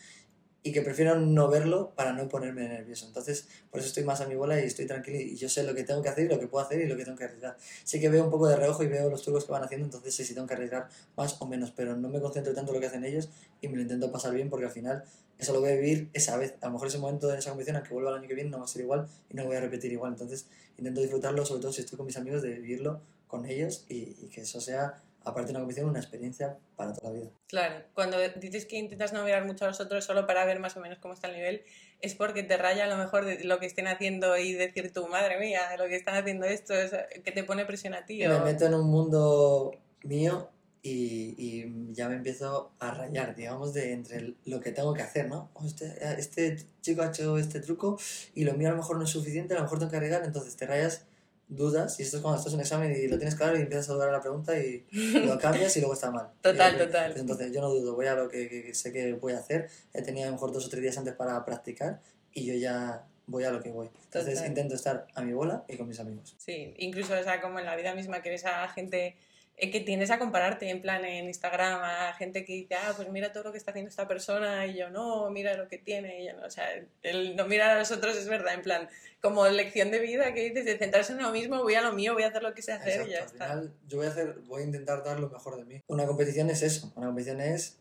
y 0.63 0.73
que 0.73 0.83
prefiero 0.83 1.19
no 1.19 1.49
verlo 1.49 1.93
para 1.95 2.13
no 2.13 2.29
ponerme 2.29 2.69
nervioso. 2.69 3.07
Entonces, 3.07 3.49
por 3.71 3.81
eso 3.81 3.89
estoy 3.89 4.05
más 4.05 4.21
a 4.21 4.27
mi 4.27 4.35
bola 4.35 4.61
y 4.61 4.65
estoy 4.65 4.87
tranquilo 4.87 5.19
y 5.19 5.37
yo 5.37 5.49
sé 5.49 5.63
lo 5.63 5.75
que 5.75 5.85
tengo 5.85 6.03
que 6.03 6.09
hacer 6.09 6.27
y 6.27 6.29
lo 6.29 6.39
que 6.39 6.47
puedo 6.47 6.65
hacer 6.65 6.81
y 6.81 6.87
lo 6.87 6.97
que 6.97 7.05
tengo 7.05 7.17
que 7.17 7.25
arriesgar. 7.25 7.57
Sé 7.85 8.01
que 8.01 8.09
veo 8.09 8.25
un 8.25 8.31
poco 8.31 8.49
de 8.49 8.57
reojo 8.57 8.83
y 8.83 8.89
veo 8.89 9.09
los 9.09 9.23
trucos 9.23 9.45
que 9.45 9.53
van 9.53 9.63
haciendo, 9.63 9.87
entonces 9.87 10.15
sé 10.15 10.25
si 10.25 10.35
tengo 10.35 10.47
que 10.47 10.55
arriesgar 10.55 10.89
más 11.17 11.41
o 11.41 11.47
menos, 11.47 11.71
pero 11.71 11.97
no 11.97 12.09
me 12.09 12.21
concentro 12.21 12.53
tanto 12.55 12.73
en 12.73 12.77
lo 12.77 12.81
que 12.81 12.87
hacen 12.87 13.05
ellos 13.05 13.29
y 13.61 13.69
me 13.69 13.77
lo 13.77 13.83
intento 13.83 14.11
pasar 14.11 14.35
bien 14.35 14.51
porque 14.51 14.67
al 14.67 14.73
final 14.73 15.05
eso 15.39 15.53
lo 15.53 15.61
voy 15.61 15.71
a 15.71 15.75
vivir 15.75 16.11
esa 16.13 16.37
vez. 16.37 16.55
A 16.61 16.67
lo 16.67 16.73
mejor 16.73 16.89
ese 16.89 16.99
momento 16.99 17.29
de 17.29 17.39
esa 17.39 17.51
competición, 17.51 17.77
aunque 17.77 17.95
vuelva 17.95 18.11
el 18.11 18.17
año 18.17 18.29
que 18.29 18.35
viene, 18.35 18.51
no 18.51 18.59
va 18.59 18.65
a 18.65 18.69
ser 18.69 18.83
igual 18.83 19.09
y 19.31 19.37
no 19.37 19.47
voy 19.47 19.57
a 19.57 19.61
repetir 19.61 19.93
igual. 19.93 20.13
Entonces 20.13 20.47
intento 20.77 21.01
disfrutarlo, 21.01 21.47
sobre 21.47 21.63
todo 21.63 21.73
si 21.73 21.83
estoy 21.83 21.97
con 21.97 22.07
mis 22.07 22.17
amigos, 22.17 22.43
de 22.43 22.51
vivirlo 22.51 23.01
con 23.29 23.47
ellos 23.47 23.85
y, 23.89 24.17
y 24.21 24.31
que 24.33 24.41
eso 24.41 24.61
sea, 24.61 25.03
aparte 25.25 25.49
de 25.49 25.53
una 25.53 25.61
competición, 25.61 25.91
una 25.91 25.99
experiencia 25.99 26.57
para 26.77 26.93
toda 26.93 27.11
la 27.11 27.19
vida. 27.19 27.31
Claro, 27.49 27.85
cuando 27.95 28.17
dices 28.41 28.67
que 28.67 28.77
intentas 28.77 29.13
no 29.13 29.25
mirar 29.25 29.45
mucho 29.45 29.65
a 29.65 29.69
los 29.69 29.81
otros 29.81 30.05
solo 30.05 30.27
para 30.27 30.45
ver 30.45 30.61
más 30.61 30.77
o 30.77 30.81
menos 30.81 30.99
cómo 30.99 31.15
está 31.15 31.29
el 31.29 31.35
nivel, 31.35 31.63
es 32.01 32.15
porque 32.15 32.43
te 32.43 32.57
raya 32.57 32.85
a 32.85 32.89
lo 32.89 32.97
mejor 32.97 33.25
de 33.25 33.45
lo 33.45 33.59
que 33.59 33.67
estén 33.67 33.89
haciendo 33.89 34.37
y 34.37 34.53
decir 34.53 34.93
tú, 34.93 35.09
madre 35.09 35.39
mía, 35.39 35.61
lo 35.77 35.87
que 35.87 35.97
están 35.97 36.17
haciendo 36.17 36.47
esto, 36.47 36.75
es 36.75 36.93
que 37.25 37.33
te 37.33 37.45
pone 37.45 37.65
presión 37.65 37.95
a 37.95 38.07
ti. 38.07 38.23
Y 38.23 38.29
me 38.29 38.41
meto 38.41 38.67
en 38.67 38.75
un 38.75 38.89
mundo 38.89 39.73
mío 40.03 40.49
y, 40.83 41.35
y 41.37 41.93
ya 41.93 42.09
me 42.09 42.15
empiezo 42.15 42.73
a 42.79 42.93
rayar, 42.93 43.35
digamos, 43.35 43.75
de 43.75 43.93
entre 43.93 44.35
lo 44.45 44.61
que 44.61 44.71
tengo 44.71 44.95
que 44.95 45.03
hacer, 45.03 45.29
¿no? 45.29 45.51
Oh, 45.55 45.67
este, 45.67 45.97
este 46.19 46.57
chico 46.81 47.03
ha 47.03 47.09
hecho 47.09 47.37
este 47.39 47.61
truco 47.61 47.99
y 48.35 48.45
lo 48.45 48.55
mío 48.55 48.69
a 48.69 48.71
lo 48.73 48.77
mejor 48.79 48.97
no 48.97 49.05
es 49.05 49.11
suficiente, 49.11 49.55
a 49.55 49.59
lo 49.59 49.65
mejor 49.65 49.79
tengo 49.79 49.91
que 49.91 49.97
agregar, 49.97 50.25
entonces 50.25 50.57
te 50.57 50.67
rayas, 50.67 51.05
dudas, 51.49 51.99
y 51.99 52.03
esto 52.03 52.17
es 52.19 52.23
cuando 52.23 52.39
estás 52.39 52.53
en 52.53 52.59
un 52.59 52.63
examen 52.63 52.93
y 52.95 53.09
lo 53.09 53.17
tienes 53.17 53.35
claro 53.35 53.57
y 53.57 53.63
empiezas 53.63 53.89
a 53.89 53.95
dudar 53.95 54.11
a 54.11 54.13
la 54.13 54.21
pregunta 54.21 54.59
y 54.59 54.87
lo 55.25 55.39
cambias 55.39 55.75
y 55.77 55.81
luego 55.81 55.95
está 55.95 56.11
mal. 56.11 56.29
Total, 56.43 56.75
Y- 56.75 56.79
total. 56.79 57.15
entonces 57.17 57.53
yo 57.53 57.61
no 57.61 57.71
dudo, 57.71 57.95
voy 57.95 58.07
a 58.07 58.15
lo 58.15 58.29
que, 58.29 58.49
que- 58.49 58.63
que 58.65 58.75
sé 58.75 58.93
que 58.93 59.15
voy 59.15 59.33
a 59.33 59.39
hacer, 59.39 59.69
he 59.95 60.03
tenido 60.03 60.25
a 60.25 60.31
lo 60.31 60.33
mejor 60.35 60.53
dos 60.53 60.67
o 60.67 60.69
tres 60.69 60.83
días 60.83 60.99
antes 60.99 61.15
para 61.15 61.43
practicar 61.45 62.01
y 62.35 62.45
yo 62.45 62.55
ya 62.55 63.05
voy 63.27 63.45
a 63.45 63.51
lo 63.51 63.63
que 63.63 63.71
voy. 63.71 63.89
Entonces 64.05 64.35
Total. 64.35 64.49
intento 64.49 64.75
estar 64.75 65.07
a 65.15 65.23
mi 65.23 65.33
bola 65.33 65.65
y 65.69 65.77
con 65.77 65.89
mis 65.89 66.01
amigos. 66.01 66.35
Sí, 66.39 66.75
incluso, 66.79 67.15
o 67.19 67.23
sea, 67.23 67.41
como 67.41 67.59
en 67.59 67.65
la 67.67 67.77
vida 67.77 67.95
misma 67.95 68.21
que 68.23 68.31
ves 68.31 68.45
a 68.45 68.69
gente 68.69 69.07
eh, 69.07 69.17
que 69.61 69.81
tienes 69.81 70.11
a 70.11 70.19
compararte, 70.19 70.71
en 70.71 70.81
plan 70.81 71.05
en 71.05 71.27
Instagram, 71.27 71.81
a 71.83 72.15
gente 72.15 72.45
que 72.45 72.53
dice, 72.53 72.75
ah, 72.77 72.93
pues 72.97 73.09
mira 73.11 73.33
todo 73.33 73.45
lo 73.45 73.53
que 73.53 73.59
está 73.59 73.73
haciendo 73.73 73.89
esta 73.89 74.07
persona, 74.07 74.67
y 74.67 74.77
yo 74.77 74.91
no, 74.91 75.31
mira 75.31 75.57
lo 75.57 75.69
que 75.69 75.79
tiene, 75.79 76.23
y 76.23 76.27
yo 76.27 76.37
no, 76.37 76.47
o 76.47 76.51
sea, 76.51 76.67
el 77.03 77.35
no 77.37 77.47
mirar 77.47 77.71
a 77.71 77.79
los 77.79 77.91
otros 77.91 78.17
es 78.17 78.29
verdad, 78.29 78.55
en 78.55 78.63
plan, 78.63 78.89
como 79.21 79.47
lección 79.49 79.91
de 79.91 79.99
vida 79.99 80.33
que 80.33 80.49
dices, 80.49 80.65
de 80.65 80.79
centrarse 80.79 81.13
en 81.13 81.23
lo 81.23 81.33
mismo, 81.33 81.63
voy 81.63 81.75
a 81.75 81.83
lo 81.83 81.93
mío, 81.93 82.15
voy 82.15 82.23
a 82.23 82.29
hacer 82.29 82.43
lo 82.43 82.55
que 82.55 82.63
sé 82.63 82.73
hacer 82.73 83.07
y 83.07 83.11
ya 83.11 83.19
Exacto, 83.19 83.33
está. 83.35 83.45
al 83.45 83.61
final 83.61 83.75
yo 83.89 83.99
voy 83.99 84.07
a 84.07 84.11
hacer, 84.11 84.39
voy 84.47 84.63
a 84.63 84.65
intentar 84.65 85.03
dar 85.03 85.19
lo 85.19 85.29
mejor 85.29 85.57
de 85.57 85.65
mí. 85.65 85.83
Una 85.89 86.07
competición 86.07 86.51
es 86.51 86.63
eso, 86.63 86.93
una 86.95 87.07
competición 87.07 87.41
es 87.41 87.79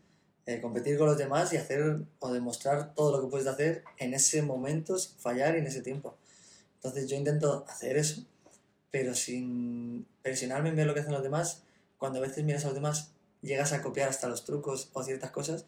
eh, 0.48 0.62
competir 0.62 0.98
con 0.98 1.08
los 1.08 1.18
demás 1.18 1.52
y 1.54 1.58
hacer 1.58 1.98
o 2.20 2.34
demostrar 2.34 2.96
todo 2.96 3.16
lo 3.16 3.22
que 3.22 3.30
puedes 3.30 3.48
hacer 3.48 3.84
en 3.98 4.14
ese 4.14 4.42
momento 4.42 4.98
sin 4.98 5.18
fallar 5.20 5.56
y 5.56 5.60
en 5.60 5.68
ese 5.68 5.82
tiempo. 5.82 6.18
Entonces 6.76 7.10
yo 7.10 7.18
intento 7.18 7.66
hacer 7.68 7.98
eso, 7.98 8.24
pero 8.90 9.14
sin 9.14 10.08
presionarme 10.22 10.70
en 10.70 10.76
ver 10.76 10.88
lo 10.88 10.94
que 10.94 11.02
hacen 11.02 11.12
los 11.12 11.22
demás. 11.22 11.64
Cuando 11.98 12.20
a 12.20 12.22
veces 12.22 12.44
miras 12.44 12.64
a 12.64 12.68
los 12.68 12.76
demás, 12.76 13.14
llegas 13.42 13.74
a 13.74 13.82
copiar 13.82 14.10
hasta 14.10 14.28
los 14.28 14.46
trucos 14.46 14.90
o 14.94 15.04
ciertas 15.04 15.32
cosas 15.32 15.66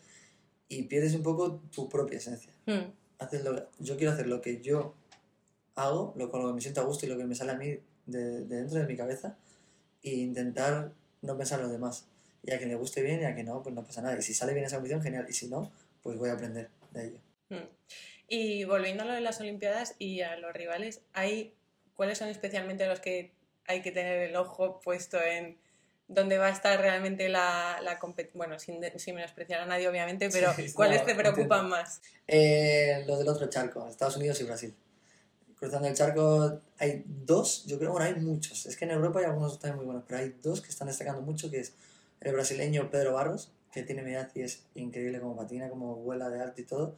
y 0.67 0.83
pierdes 0.83 1.13
un 1.15 1.23
poco 1.23 1.61
tu 1.73 1.89
propia 1.89 2.17
esencia. 2.17 2.51
Hmm, 2.65 2.91
Haces 3.19 3.43
lo- 3.43 3.67
yo 3.79 3.97
quiero 3.97 4.13
hacer 4.13 4.27
lo 4.27 4.41
que 4.41 4.61
yo 4.61 4.93
hago, 5.75 6.13
lo 6.17 6.29
con 6.31 6.41
lo 6.41 6.47
que 6.49 6.53
me 6.53 6.61
siento 6.61 6.81
a 6.81 6.85
gusto 6.85 7.05
y 7.05 7.09
lo 7.09 7.17
que 7.17 7.25
me 7.25 7.35
sale 7.35 7.51
a 7.51 7.55
mí 7.55 7.77
de, 8.05 8.45
de 8.45 8.57
dentro 8.57 8.79
de 8.79 8.85
mi 8.85 8.95
cabeza 8.95 9.37
e 10.03 10.11
intentar 10.11 10.91
no 11.21 11.37
pensar 11.37 11.59
en 11.59 11.63
los 11.63 11.71
demás. 11.71 12.05
Y 12.43 12.51
a 12.51 12.57
quien 12.57 12.69
le 12.69 12.75
guste 12.75 13.01
bien 13.01 13.21
y 13.21 13.25
a 13.25 13.33
quien 13.33 13.47
no, 13.47 13.61
pues 13.61 13.75
no 13.75 13.83
pasa 13.83 14.01
nada. 14.01 14.17
Y 14.17 14.21
si 14.21 14.33
sale 14.33 14.53
bien 14.53 14.65
esa 14.65 14.77
competición, 14.77 15.01
genial. 15.03 15.25
Y 15.29 15.33
si 15.33 15.47
no, 15.49 15.71
pues 16.01 16.17
voy 16.17 16.29
a 16.29 16.33
aprender 16.33 16.69
de 16.91 17.05
ello. 17.07 17.17
hmm. 17.49 17.67
Y 18.29 18.63
volviendo 18.63 19.03
a 19.03 19.05
lo 19.07 19.13
de 19.13 19.21
las 19.21 19.41
Olimpiadas 19.41 19.95
y 19.99 20.21
a 20.21 20.37
los 20.37 20.53
rivales, 20.53 21.01
hay, 21.13 21.55
¿cuáles 21.95 22.17
son 22.19 22.29
especialmente 22.29 22.87
los 22.87 22.99
que 23.01 23.33
hay 23.65 23.81
que 23.81 23.91
tener 23.91 24.19
el 24.29 24.35
ojo 24.35 24.79
puesto 24.79 25.21
en 25.21 25.57
dónde 26.09 26.37
va 26.37 26.47
a 26.47 26.51
estar 26.51 26.79
realmente 26.81 27.29
la, 27.29 27.79
la 27.81 27.99
competición? 27.99 28.39
Bueno, 28.39 28.59
sin, 28.59 28.81
sin 28.99 29.15
menospreciar 29.15 29.61
a 29.61 29.65
nadie, 29.65 29.87
obviamente, 29.87 30.29
pero 30.29 30.53
Sí, 30.53 30.73
¿cuáles 30.73 30.99
no, 31.01 31.05
te 31.05 31.15
preocupan 31.15 31.61
entiendo. 31.61 31.77
más? 31.77 32.01
Eh, 32.27 33.03
los 33.07 33.19
del 33.19 33.27
otro 33.29 33.47
charco, 33.49 33.87
Estados 33.87 34.17
Unidos 34.17 34.41
y 34.41 34.43
Brasil. 34.43 34.75
Cruzando 35.57 35.87
el 35.89 35.93
charco 35.95 36.61
hay 36.77 37.03
dos, 37.05 37.65
yo 37.65 37.77
creo, 37.79 37.91
bueno, 37.91 38.05
hay 38.07 38.15
muchos. 38.15 38.65
Es 38.65 38.77
que 38.77 38.85
en 38.85 38.91
Europa 38.91 39.19
hay 39.19 39.25
algunos 39.25 39.59
también 39.59 39.77
muy 39.77 39.85
buenos, 39.85 40.03
pero 40.07 40.19
hay 40.19 40.35
dos 40.41 40.61
que 40.61 40.69
están 40.69 40.87
destacando 40.87 41.21
mucho, 41.21 41.51
que 41.51 41.59
es 41.59 41.73
el 42.21 42.33
brasileño 42.33 42.89
Pedro 42.89 43.13
Barros, 43.13 43.51
que 43.71 43.83
tiene 43.83 44.01
mi 44.01 44.13
edad 44.13 44.31
y 44.35 44.41
es 44.41 44.63
increíble 44.75 45.19
como 45.19 45.35
patina, 45.35 45.69
como 45.69 45.95
vuela 45.95 46.29
de 46.29 46.41
arte 46.41 46.61
y 46.61 46.65
todo. 46.65 46.95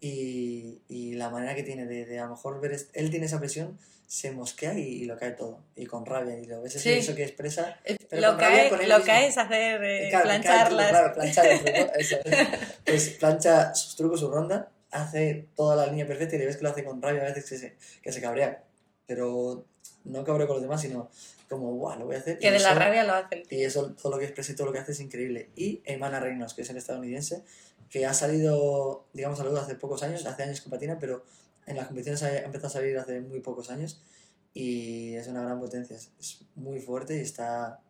Y, 0.00 0.80
y 0.88 1.14
la 1.14 1.28
manera 1.30 1.54
que 1.54 1.62
tiene 1.64 1.86
de, 1.86 2.04
de 2.06 2.18
a 2.20 2.24
lo 2.24 2.30
mejor 2.30 2.60
ver, 2.60 2.76
él 2.92 3.10
tiene 3.10 3.26
esa 3.26 3.38
presión, 3.40 3.78
se 4.06 4.30
mosquea 4.30 4.74
y, 4.78 4.82
y 4.82 5.04
lo 5.04 5.18
cae 5.18 5.32
todo, 5.32 5.58
y 5.76 5.86
con 5.86 6.06
rabia, 6.06 6.38
y 6.38 6.46
lo 6.46 6.62
ves 6.62 6.74
Sí. 6.74 6.90
eso 6.92 7.14
que 7.14 7.24
expresa. 7.24 7.78
Pero 8.08 8.22
lo 8.22 8.28
con 8.32 8.40
rabia 8.40 8.58
cae, 8.60 8.68
con 8.70 8.80
él 8.80 8.88
lo 8.88 9.02
cae 9.04 9.26
es 9.26 9.36
hacer 9.38 9.82
eh, 9.84 10.06
Claro, 10.10 10.24
plancharlas. 10.24 10.88
Claro, 10.90 11.14
planchar 11.14 11.46
truco, 11.58 11.92
eso. 11.98 12.16
Pues 12.86 13.08
plancha 13.10 13.74
sus 13.74 13.96
trucos, 13.96 14.20
su 14.20 14.30
ronda, 14.30 14.70
hace 14.92 15.48
toda 15.56 15.74
la 15.76 15.86
línea 15.86 16.06
perfecta 16.06 16.36
y 16.36 16.38
le 16.38 16.46
ves 16.46 16.56
que 16.56 16.62
lo 16.62 16.70
hace 16.70 16.84
con 16.84 17.02
rabia 17.02 17.22
a 17.22 17.26
veces 17.26 17.44
que 17.50 17.58
se, 17.58 17.76
que 18.00 18.12
se 18.12 18.20
cabrea. 18.20 18.62
Pero 19.06 19.66
no 20.04 20.24
cabreo 20.24 20.46
con 20.46 20.56
los 20.56 20.62
demás, 20.62 20.80
sino 20.80 21.10
como, 21.48 21.74
guau, 21.74 21.98
lo 21.98 22.06
voy 22.06 22.16
a 22.16 22.18
hacer. 22.18 22.38
que 22.38 22.46
y 22.46 22.50
de 22.50 22.58
la 22.58 22.70
eso- 22.70 22.78
rabia 22.78 23.04
lo 23.04 23.14
hace 23.14 23.34
el 23.36 23.48
tío. 23.48 23.58
Y 23.58 23.64
eso, 23.64 23.92
todo 23.94 24.12
lo 24.12 24.18
que 24.18 24.24
expresa 24.26 24.52
y 24.52 24.54
todo 24.56 24.66
lo 24.68 24.72
que 24.72 24.78
hace 24.78 24.92
es 24.92 25.00
increíble. 25.00 25.50
Y 25.56 25.82
Emana 25.84 26.20
Reynolds, 26.20 26.54
que 26.54 26.62
es 26.62 26.70
el 26.70 26.76
estadounidense, 26.76 27.42
que 27.90 28.04
ha 28.06 28.12
salido, 28.14 29.06
digamos, 29.14 29.40
a 29.40 29.44
la 29.44 29.50
luz 29.50 29.60
hace 29.60 29.74
pocos 29.74 30.02
años, 30.02 30.26
hace 30.26 30.42
años 30.42 30.60
que 30.60 30.68
patina, 30.70 30.98
pero 30.98 31.24
en 31.66 31.76
las 31.76 31.86
competiciones 31.86 32.22
ha 32.22 32.36
empezado 32.38 32.66
a 32.68 32.70
salir 32.70 32.98
hace 32.98 33.20
muy 33.20 33.40
pocos 33.40 33.70
años 33.70 34.02
y 34.54 35.14
es 35.14 35.26
una 35.28 35.42
gran 35.42 35.58
potencia. 35.60 35.96
Es 35.96 36.10
muy 36.54 36.80
fuerte 36.80 37.16
y 37.16 37.20
está, 37.20 37.80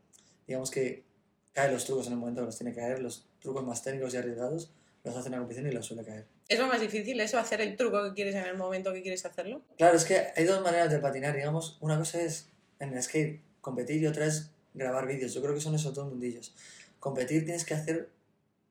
digamos 0.46 0.70
que 0.70 1.04
cae 1.52 1.70
los 1.72 1.84
trucos 1.84 2.06
en 2.06 2.12
el 2.12 2.18
momento 2.18 2.42
que 2.42 2.46
los 2.46 2.56
tiene 2.58 2.72
que 2.72 2.80
caer, 2.80 3.00
los 3.00 3.26
trucos 3.40 3.64
más 3.64 3.82
técnicos 3.82 4.14
y 4.14 4.16
arriesgados 4.18 4.72
los 5.04 5.16
hace 5.16 5.28
en 5.28 5.32
la 5.32 5.38
competición 5.38 5.70
y 5.70 5.72
los 5.74 5.86
suele 5.86 6.04
caer. 6.04 6.26
Es 6.48 6.58
lo 6.58 6.66
más 6.66 6.80
difícil, 6.80 7.18
eso, 7.20 7.38
hacer 7.38 7.60
el 7.60 7.76
truco 7.76 8.02
que 8.04 8.14
quieres 8.14 8.34
en 8.34 8.44
el 8.44 8.56
momento 8.56 8.92
que 8.92 9.02
quieres 9.02 9.24
hacerlo. 9.24 9.62
Claro, 9.76 9.96
es 9.96 10.04
que 10.04 10.28
hay 10.36 10.44
dos 10.44 10.60
maneras 10.62 10.90
de 10.90 10.98
patinar, 10.98 11.34
digamos. 11.34 11.78
Una 11.80 11.96
cosa 11.98 12.20
es 12.20 12.48
en 12.80 12.92
el 12.92 13.02
skate 13.02 13.40
competir 13.68 14.02
y 14.02 14.06
otra 14.06 14.26
es 14.26 14.50
grabar 14.75 15.06
vídeos. 15.06 15.34
Yo 15.34 15.42
creo 15.42 15.54
que 15.54 15.60
son 15.60 15.75
esos 15.75 15.94
dos 15.94 16.08
mundillos. 16.08 16.54
Competir 17.00 17.44
tienes 17.44 17.64
que 17.64 17.75
hacer 17.75 18.10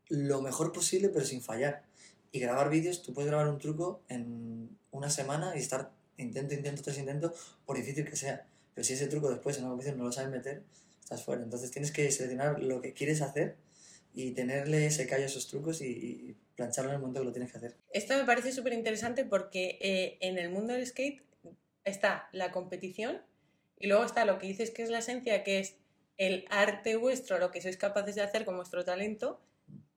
lo 0.10 0.42
mejor 0.42 0.72
posible, 0.72 1.10
pero 1.10 1.26
sin 1.26 1.42
fallar. 1.42 1.84
Y 2.32 2.40
grabar 2.40 2.70
vídeos, 2.70 3.04
tú 3.04 3.14
puedes 3.14 3.30
grabar 3.30 3.48
un 3.48 3.58
truco 3.58 4.02
en 4.10 4.70
una 4.92 5.10
semana 5.10 5.54
y 5.56 5.60
estar 5.60 5.92
intento, 6.18 6.54
intento, 6.54 6.82
tras 6.82 6.98
intento, 6.98 7.34
por 7.66 7.78
difícil 7.78 8.06
que 8.06 8.16
sea. 8.16 8.46
Pero 8.74 8.86
si 8.86 8.94
ese 8.94 9.08
truco 9.08 9.30
después 9.30 9.58
en 9.58 9.64
una 9.64 9.72
competición 9.72 9.98
no 9.98 10.06
lo 10.06 10.12
sabes 10.12 10.32
meter, 10.32 10.64
estás 11.02 11.24
fuera. 11.24 11.44
Entonces 11.44 11.72
tienes 11.72 11.92
que 11.92 12.12
seleccionar 12.12 12.62
lo 12.62 12.82
que 12.82 12.94
quieres 12.94 13.22
hacer 13.22 13.56
y 14.14 14.32
tenerle 14.32 14.88
ese 14.88 15.08
callo 15.08 15.24
a 15.24 15.28
esos 15.28 15.48
trucos 15.48 15.82
y, 15.82 15.86
y 15.86 16.36
plancharlo 16.56 16.90
en 16.90 16.96
el 16.96 17.02
momento 17.02 17.22
que 17.22 17.26
lo 17.26 17.32
tienes 17.32 17.52
que 17.52 17.58
hacer. 17.60 17.76
Esto 17.92 18.18
me 18.18 18.26
parece 18.26 18.52
súper 18.52 18.74
interesante 18.74 19.24
porque 19.26 19.78
eh, 19.80 20.18
en 20.22 20.38
el 20.38 20.50
mundo 20.50 20.74
del 20.74 20.86
skate 20.86 21.22
está 21.84 22.28
la 22.32 22.52
competición 22.52 23.22
y 23.80 23.88
luego 23.88 24.04
está 24.04 24.26
lo 24.26 24.40
que 24.40 24.48
dices 24.48 24.72
que 24.72 24.84
es 24.84 24.90
la 24.90 25.00
esencia, 25.00 25.44
que 25.44 25.60
es 25.60 25.76
el 26.18 26.46
arte 26.50 26.96
vuestro, 26.96 27.38
lo 27.40 27.52
que 27.52 27.62
sois 27.62 27.78
capaces 27.78 28.16
de 28.16 28.22
hacer 28.22 28.44
con 28.46 28.56
vuestro 28.58 28.84
talento, 28.84 29.40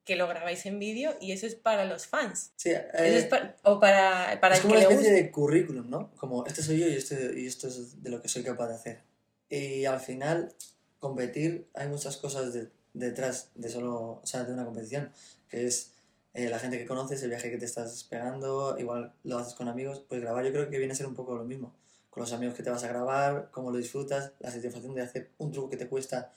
que 0.03 0.15
lo 0.15 0.27
grabáis 0.27 0.65
en 0.65 0.79
vídeo 0.79 1.15
y 1.21 1.31
eso 1.31 1.45
es 1.45 1.55
para 1.55 1.85
los 1.85 2.07
fans. 2.07 2.53
Sí, 2.55 2.71
Eso 2.71 2.81
eh, 3.03 3.17
es 3.17 3.25
pa- 3.25 3.55
o 3.63 3.79
para, 3.79 4.39
para 4.41 4.55
es 4.55 4.61
el 4.61 4.67
como 4.67 4.75
que 4.79 4.85
una 4.85 4.89
especie 4.95 5.11
de 5.13 5.31
currículum, 5.31 5.89
¿no? 5.89 6.11
Como 6.15 6.45
este 6.45 6.61
soy 6.63 6.79
yo 6.79 6.87
y, 6.87 6.95
este, 6.95 7.39
y 7.39 7.45
esto 7.45 7.67
es 7.67 8.01
de 8.03 8.09
lo 8.09 8.21
que 8.21 8.27
soy 8.27 8.43
capaz 8.43 8.67
de 8.69 8.75
hacer. 8.75 9.03
Y 9.49 9.85
al 9.85 9.99
final, 9.99 10.53
competir, 10.99 11.67
hay 11.73 11.87
muchas 11.87 12.17
cosas 12.17 12.53
de- 12.53 12.69
detrás 12.93 13.51
de 13.55 13.69
solo, 13.69 14.19
o 14.23 14.25
sea, 14.25 14.43
de 14.43 14.53
una 14.53 14.65
competición, 14.65 15.11
que 15.49 15.65
es 15.67 15.93
eh, 16.33 16.49
la 16.49 16.59
gente 16.59 16.77
que 16.77 16.85
conoces, 16.85 17.21
el 17.23 17.29
viaje 17.29 17.49
que 17.51 17.57
te 17.57 17.65
estás 17.65 18.03
pegando, 18.05 18.77
igual 18.79 19.13
lo 19.23 19.37
haces 19.37 19.53
con 19.53 19.67
amigos, 19.67 20.03
pues 20.07 20.21
grabar 20.21 20.45
yo 20.45 20.51
creo 20.51 20.69
que 20.69 20.77
viene 20.77 20.93
a 20.93 20.95
ser 20.95 21.05
un 21.07 21.15
poco 21.15 21.35
lo 21.35 21.43
mismo. 21.45 21.75
Con 22.11 22.21
los 22.21 22.33
amigos 22.33 22.55
que 22.55 22.61
te 22.61 22.69
vas 22.69 22.83
a 22.83 22.89
grabar, 22.89 23.49
cómo 23.51 23.71
lo 23.71 23.77
disfrutas, 23.77 24.33
la 24.39 24.51
satisfacción 24.51 24.93
de 24.93 25.01
hacer 25.01 25.29
un 25.39 25.51
truco 25.51 25.69
que 25.69 25.77
te 25.77 25.87
cuesta 25.87 26.31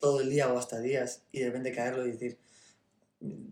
todo 0.00 0.20
el 0.20 0.30
día 0.30 0.52
o 0.52 0.58
hasta 0.58 0.80
días 0.80 1.22
y 1.30 1.40
de 1.40 1.46
repente 1.46 1.72
caerlo 1.72 2.04
y 2.06 2.12
decir, 2.12 2.38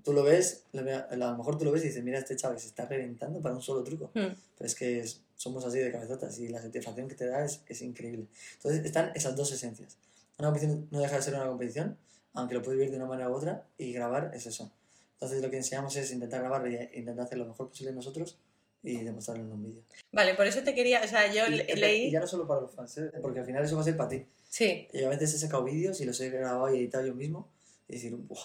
tú 0.02 0.12
lo 0.12 0.22
ves, 0.22 0.64
a 0.72 1.16
lo 1.16 1.36
mejor 1.36 1.58
tú 1.58 1.64
lo 1.64 1.70
ves 1.70 1.84
y 1.84 1.88
dices, 1.88 2.02
mira 2.02 2.18
este 2.18 2.34
chaval 2.34 2.56
que 2.56 2.62
se 2.62 2.68
está 2.68 2.86
reventando 2.86 3.40
para 3.40 3.54
un 3.54 3.62
solo 3.62 3.84
truco. 3.84 4.10
Hmm. 4.14 4.34
Pero 4.56 4.66
es 4.66 4.74
que 4.74 5.04
somos 5.36 5.64
así 5.64 5.78
de 5.78 5.92
cabezotas 5.92 6.38
y 6.38 6.48
la 6.48 6.60
satisfacción 6.60 7.08
que 7.08 7.14
te 7.14 7.26
da 7.26 7.44
es, 7.44 7.62
es 7.68 7.82
increíble. 7.82 8.26
Entonces 8.54 8.84
están 8.84 9.12
esas 9.14 9.36
dos 9.36 9.52
esencias. 9.52 9.98
Una 10.38 10.48
competición 10.48 10.88
no 10.90 11.00
deja 11.00 11.16
de 11.16 11.22
ser 11.22 11.34
una 11.34 11.46
competición, 11.46 11.98
aunque 12.32 12.54
lo 12.54 12.62
puedes 12.62 12.78
vivir 12.78 12.90
de 12.90 12.96
una 12.96 13.06
manera 13.06 13.28
u 13.28 13.34
otra, 13.34 13.66
y 13.76 13.92
grabar 13.92 14.32
es 14.34 14.46
eso. 14.46 14.72
Entonces 15.14 15.42
lo 15.42 15.50
que 15.50 15.58
enseñamos 15.58 15.94
es 15.96 16.10
intentar 16.10 16.40
grabar 16.40 16.66
e 16.66 16.90
intentar 16.94 17.26
hacer 17.26 17.36
lo 17.36 17.44
mejor 17.46 17.68
posible 17.68 17.92
nosotros 17.92 18.38
y 18.82 18.96
demostrarlo 19.04 19.44
en 19.44 19.52
un 19.52 19.62
vídeo. 19.62 19.82
Vale, 20.12 20.34
por 20.34 20.46
eso 20.46 20.62
te 20.62 20.74
quería, 20.74 21.02
o 21.04 21.08
sea, 21.08 21.32
yo 21.32 21.46
Y, 21.46 21.56
le- 21.56 21.66
y 21.68 21.76
leí... 21.76 22.10
ya 22.10 22.20
no 22.20 22.26
solo 22.26 22.46
para 22.46 22.62
los 22.62 22.74
fans, 22.74 22.96
¿eh? 22.98 23.10
porque 23.20 23.40
al 23.40 23.46
final 23.46 23.64
eso 23.64 23.76
va 23.76 23.82
a 23.82 23.84
ser 23.84 23.96
para 23.96 24.08
ti. 24.08 24.24
Sí, 24.48 24.88
Yo 24.92 25.06
a 25.06 25.10
veces 25.10 25.34
he 25.34 25.38
sacado 25.38 25.64
vídeos 25.64 26.00
y 26.00 26.04
los 26.04 26.20
he 26.20 26.30
grabado 26.30 26.74
y 26.74 26.78
editado 26.78 27.06
yo 27.06 27.14
mismo 27.14 27.48
y 27.88 27.94
decir, 27.94 28.16
"Buah". 28.16 28.40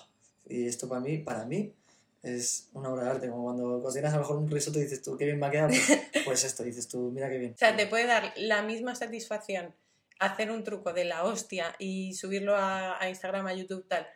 y 0.48 0.68
esto 0.68 0.88
para 0.88 1.02
mí, 1.02 1.18
para 1.20 1.46
mí 1.46 1.74
es 2.22 2.70
una 2.74 2.90
obra 2.90 3.04
de 3.06 3.10
arte, 3.12 3.30
como 3.30 3.44
cuando 3.46 3.82
cocinas 3.82 4.12
a 4.14 4.18
lo 4.18 4.22
mejor 4.24 4.38
un 4.38 4.50
risotto 4.52 4.80
y 4.80 4.84
dices 4.84 5.02
tú, 5.02 5.16
qué 5.18 5.26
bien 5.26 5.40
me 5.40 5.46
ha 5.48 5.52
quedado, 5.52 5.70
pues, 5.70 6.00
pues 6.26 6.44
esto, 6.44 6.64
dices 6.64 6.88
tú, 6.88 7.12
mira 7.14 7.30
qué 7.30 7.38
bien. 7.38 7.52
O 7.54 7.58
sea, 7.58 7.76
te 7.76 7.88
puede 7.88 8.06
dar 8.08 8.34
la 8.38 8.62
misma 8.62 8.96
satisfacción 8.96 9.74
hacer 10.20 10.50
un 10.50 10.64
truco 10.64 10.94
de 10.94 11.06
la 11.06 11.24
hostia 11.26 11.76
y 11.78 12.14
subirlo 12.14 12.56
a, 12.56 13.02
a 13.02 13.10
Instagram, 13.10 13.48
a 13.48 13.54
YouTube, 13.54 13.86
tal, 13.88 14.08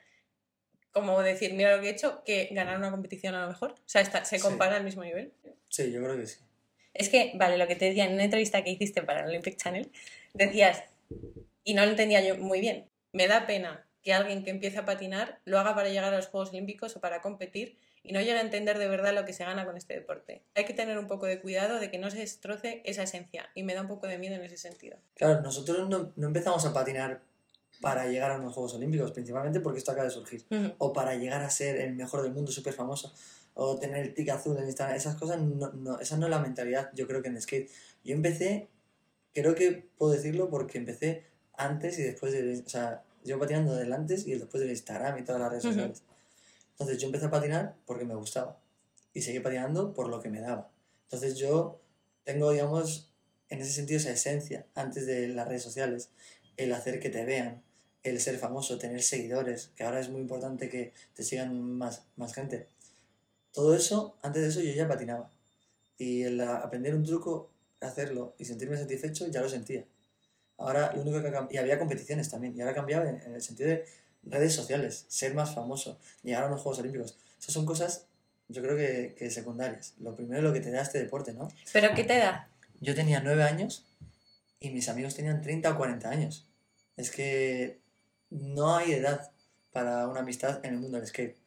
como 0.91 1.21
decir, 1.21 1.53
mira 1.53 1.75
lo 1.75 1.81
que 1.81 1.89
he 1.89 1.91
hecho, 1.91 2.23
que 2.23 2.49
ganar 2.51 2.77
una 2.77 2.91
competición 2.91 3.35
a 3.35 3.41
lo 3.43 3.47
mejor. 3.47 3.71
O 3.71 3.75
sea, 3.85 4.01
está- 4.01 4.25
se 4.25 4.37
Sí. 4.37 4.43
compara 4.43 4.75
al 4.77 4.83
mismo 4.83 5.03
nivel. 5.03 5.31
Sí, 5.69 5.91
yo 5.91 6.01
creo 6.03 6.17
que 6.17 6.25
sí. 6.27 6.39
Es 6.93 7.09
que, 7.09 7.31
vale, 7.35 7.57
lo 7.57 7.67
que 7.67 7.75
te 7.75 7.85
decía 7.85 8.05
en 8.05 8.13
una 8.13 8.23
entrevista 8.23 8.63
que 8.63 8.71
hiciste 8.71 9.01
para 9.03 9.21
el 9.21 9.27
Olympic 9.27 9.55
Channel, 9.57 9.89
decías, 10.33 10.83
y 11.63 11.73
no 11.73 11.83
lo 11.85 11.91
entendía 11.91 12.21
yo 12.21 12.35
muy 12.37 12.59
bien, 12.59 12.89
me 13.13 13.27
da 13.27 13.45
pena 13.47 13.85
que 14.01 14.13
alguien 14.13 14.43
que 14.43 14.49
empiece 14.49 14.77
a 14.79 14.85
patinar 14.85 15.39
lo 15.45 15.59
haga 15.59 15.75
para 15.75 15.89
llegar 15.89 16.13
a 16.13 16.17
los 16.17 16.27
Juegos 16.27 16.49
Olímpicos 16.49 16.95
o 16.95 16.99
para 16.99 17.21
competir 17.21 17.77
y 18.01 18.13
no 18.13 18.19
llegue 18.21 18.37
a 18.37 18.41
entender 18.41 18.77
de 18.79 18.87
verdad 18.87 19.13
lo 19.13 19.25
que 19.25 19.33
se 19.33 19.43
gana 19.43 19.65
con 19.65 19.75
este 19.77 19.93
deporte. 19.93 20.41
Hay 20.55 20.63
que 20.65 20.73
tener 20.73 20.97
un 20.97 21.07
poco 21.07 21.25
de 21.25 21.39
cuidado 21.41 21.79
de 21.79 21.91
que 21.91 21.97
no 21.97 22.09
se 22.09 22.17
destroce 22.19 22.81
esa 22.85 23.03
esencia 23.03 23.49
y 23.55 23.63
me 23.63 23.75
da 23.75 23.81
un 23.81 23.87
poco 23.89 24.07
de 24.07 24.17
miedo 24.17 24.35
en 24.35 24.43
ese 24.43 24.57
sentido. 24.57 24.97
Claro, 25.15 25.41
nosotros 25.41 25.87
no, 25.89 26.13
no 26.15 26.27
empezamos 26.27 26.65
a 26.65 26.73
patinar 26.73 27.21
para 27.81 28.07
llegar 28.07 28.31
a 28.31 28.37
unos 28.37 28.53
Juegos 28.53 28.73
Olímpicos, 28.73 29.11
principalmente 29.11 29.59
porque 29.59 29.79
esto 29.79 29.91
acaba 29.91 30.05
de 30.05 30.11
surgir. 30.11 30.45
o 30.77 30.93
para 30.93 31.15
llegar 31.15 31.41
a 31.41 31.49
ser 31.49 31.77
el 31.77 31.95
mejor 31.95 32.21
del 32.21 32.33
mundo, 32.33 32.51
súper 32.51 32.73
famoso, 32.73 33.13
o 33.53 33.77
tener 33.77 34.05
el 34.05 34.13
tic 34.13 34.29
azul 34.29 34.57
en 34.57 34.65
Instagram, 34.65 34.95
esas 34.95 35.15
cosas, 35.15 35.39
no, 35.41 35.71
no, 35.71 35.99
esa 35.99 36.17
no 36.17 36.25
es 36.25 36.29
la 36.29 36.39
mentalidad, 36.39 36.91
yo 36.93 37.07
creo 37.07 37.21
que 37.21 37.29
en 37.29 37.41
skate. 37.41 37.69
Yo 38.03 38.13
empecé, 38.13 38.69
creo 39.33 39.55
que 39.55 39.89
puedo 39.97 40.11
decirlo 40.11 40.49
porque 40.49 40.77
empecé 40.77 41.25
antes 41.53 41.99
y 41.99 42.03
después 42.03 42.31
de, 42.31 42.63
o 42.65 42.69
sea, 42.69 43.03
yo 43.23 43.37
patinando 43.39 43.75
del 43.75 43.91
antes 43.91 44.27
y 44.27 44.31
después 44.31 44.61
del 44.61 44.69
Instagram 44.69 45.17
y 45.17 45.23
todas 45.23 45.41
las 45.41 45.49
redes 45.49 45.63
sociales. 45.63 46.03
Entonces 46.71 46.97
yo 46.97 47.07
empecé 47.07 47.25
a 47.25 47.31
patinar 47.31 47.75
porque 47.85 48.05
me 48.05 48.15
gustaba 48.15 48.57
y 49.13 49.21
seguí 49.21 49.39
patinando 49.39 49.93
por 49.93 50.07
lo 50.07 50.21
que 50.21 50.29
me 50.29 50.39
daba. 50.39 50.71
Entonces 51.03 51.35
yo 51.35 51.81
tengo, 52.23 52.51
digamos, 52.51 53.11
en 53.49 53.59
ese 53.59 53.71
sentido 53.71 53.99
esa 53.99 54.11
esencia 54.11 54.65
antes 54.75 55.05
de 55.05 55.27
las 55.27 55.47
redes 55.47 55.63
sociales, 55.63 56.11
el 56.55 56.71
hacer 56.73 56.99
que 56.99 57.09
te 57.09 57.25
vean, 57.25 57.63
el 58.03 58.19
ser 58.19 58.37
famoso, 58.37 58.77
tener 58.77 59.01
seguidores, 59.01 59.71
que 59.75 59.83
ahora 59.83 59.99
es 59.99 60.09
muy 60.09 60.21
importante 60.21 60.69
que 60.69 60.93
te 61.13 61.23
sigan 61.23 61.77
más, 61.77 62.03
más 62.15 62.33
gente. 62.33 62.67
Todo 63.51 63.75
eso, 63.75 64.15
antes 64.21 64.41
de 64.41 64.49
eso 64.49 64.61
yo 64.61 64.73
ya 64.73 64.87
patinaba. 64.87 65.29
Y 65.97 66.21
el 66.23 66.39
a- 66.41 66.57
aprender 66.57 66.95
un 66.95 67.03
truco, 67.03 67.49
hacerlo 67.81 68.35
y 68.37 68.45
sentirme 68.45 68.77
satisfecho, 68.77 69.27
ya 69.27 69.41
lo 69.41 69.49
sentía. 69.49 69.83
Ahora 70.57 70.91
lo 70.93 71.01
único 71.01 71.21
que 71.21 71.27
ha 71.29 71.47
y 71.51 71.57
había 71.57 71.79
competiciones 71.79 72.29
también, 72.29 72.55
y 72.55 72.61
ahora 72.61 72.71
ha 72.71 72.75
cambiado 72.75 73.05
en, 73.07 73.21
en 73.21 73.33
el 73.33 73.41
sentido 73.41 73.69
de 73.69 73.85
redes 74.23 74.53
sociales, 74.53 75.05
ser 75.07 75.33
más 75.33 75.53
famoso, 75.55 75.97
llegar 76.23 76.43
a 76.43 76.47
unos 76.47 76.61
Juegos 76.61 76.79
Olímpicos. 76.79 77.17
Esas 77.39 77.53
son 77.53 77.65
cosas, 77.65 78.05
yo 78.49 78.61
creo 78.61 78.75
que, 78.75 79.15
que 79.17 79.29
secundarias. 79.31 79.93
Lo 79.99 80.15
primero 80.15 80.37
es 80.39 80.43
lo 80.43 80.53
que 80.53 80.59
te 80.59 80.71
da 80.71 80.81
este 80.81 80.99
deporte, 80.99 81.33
¿no? 81.33 81.47
¿Pero 81.71 81.93
qué 81.95 82.03
te 82.03 82.17
da? 82.17 82.49
Yo 82.81 82.93
tenía 82.95 83.21
nueve 83.21 83.43
años 83.43 83.85
y 84.59 84.71
mis 84.71 84.89
amigos 84.89 85.15
tenían 85.15 85.41
30 85.41 85.71
o 85.71 85.77
40 85.77 86.09
años. 86.09 86.45
Es 86.97 87.11
que 87.11 87.79
no 88.29 88.75
hay 88.75 88.93
edad 88.93 89.31
para 89.71 90.07
una 90.07 90.21
amistad 90.21 90.63
en 90.65 90.73
el 90.73 90.79
mundo 90.79 90.97
del 90.97 91.07
skate. 91.07 91.37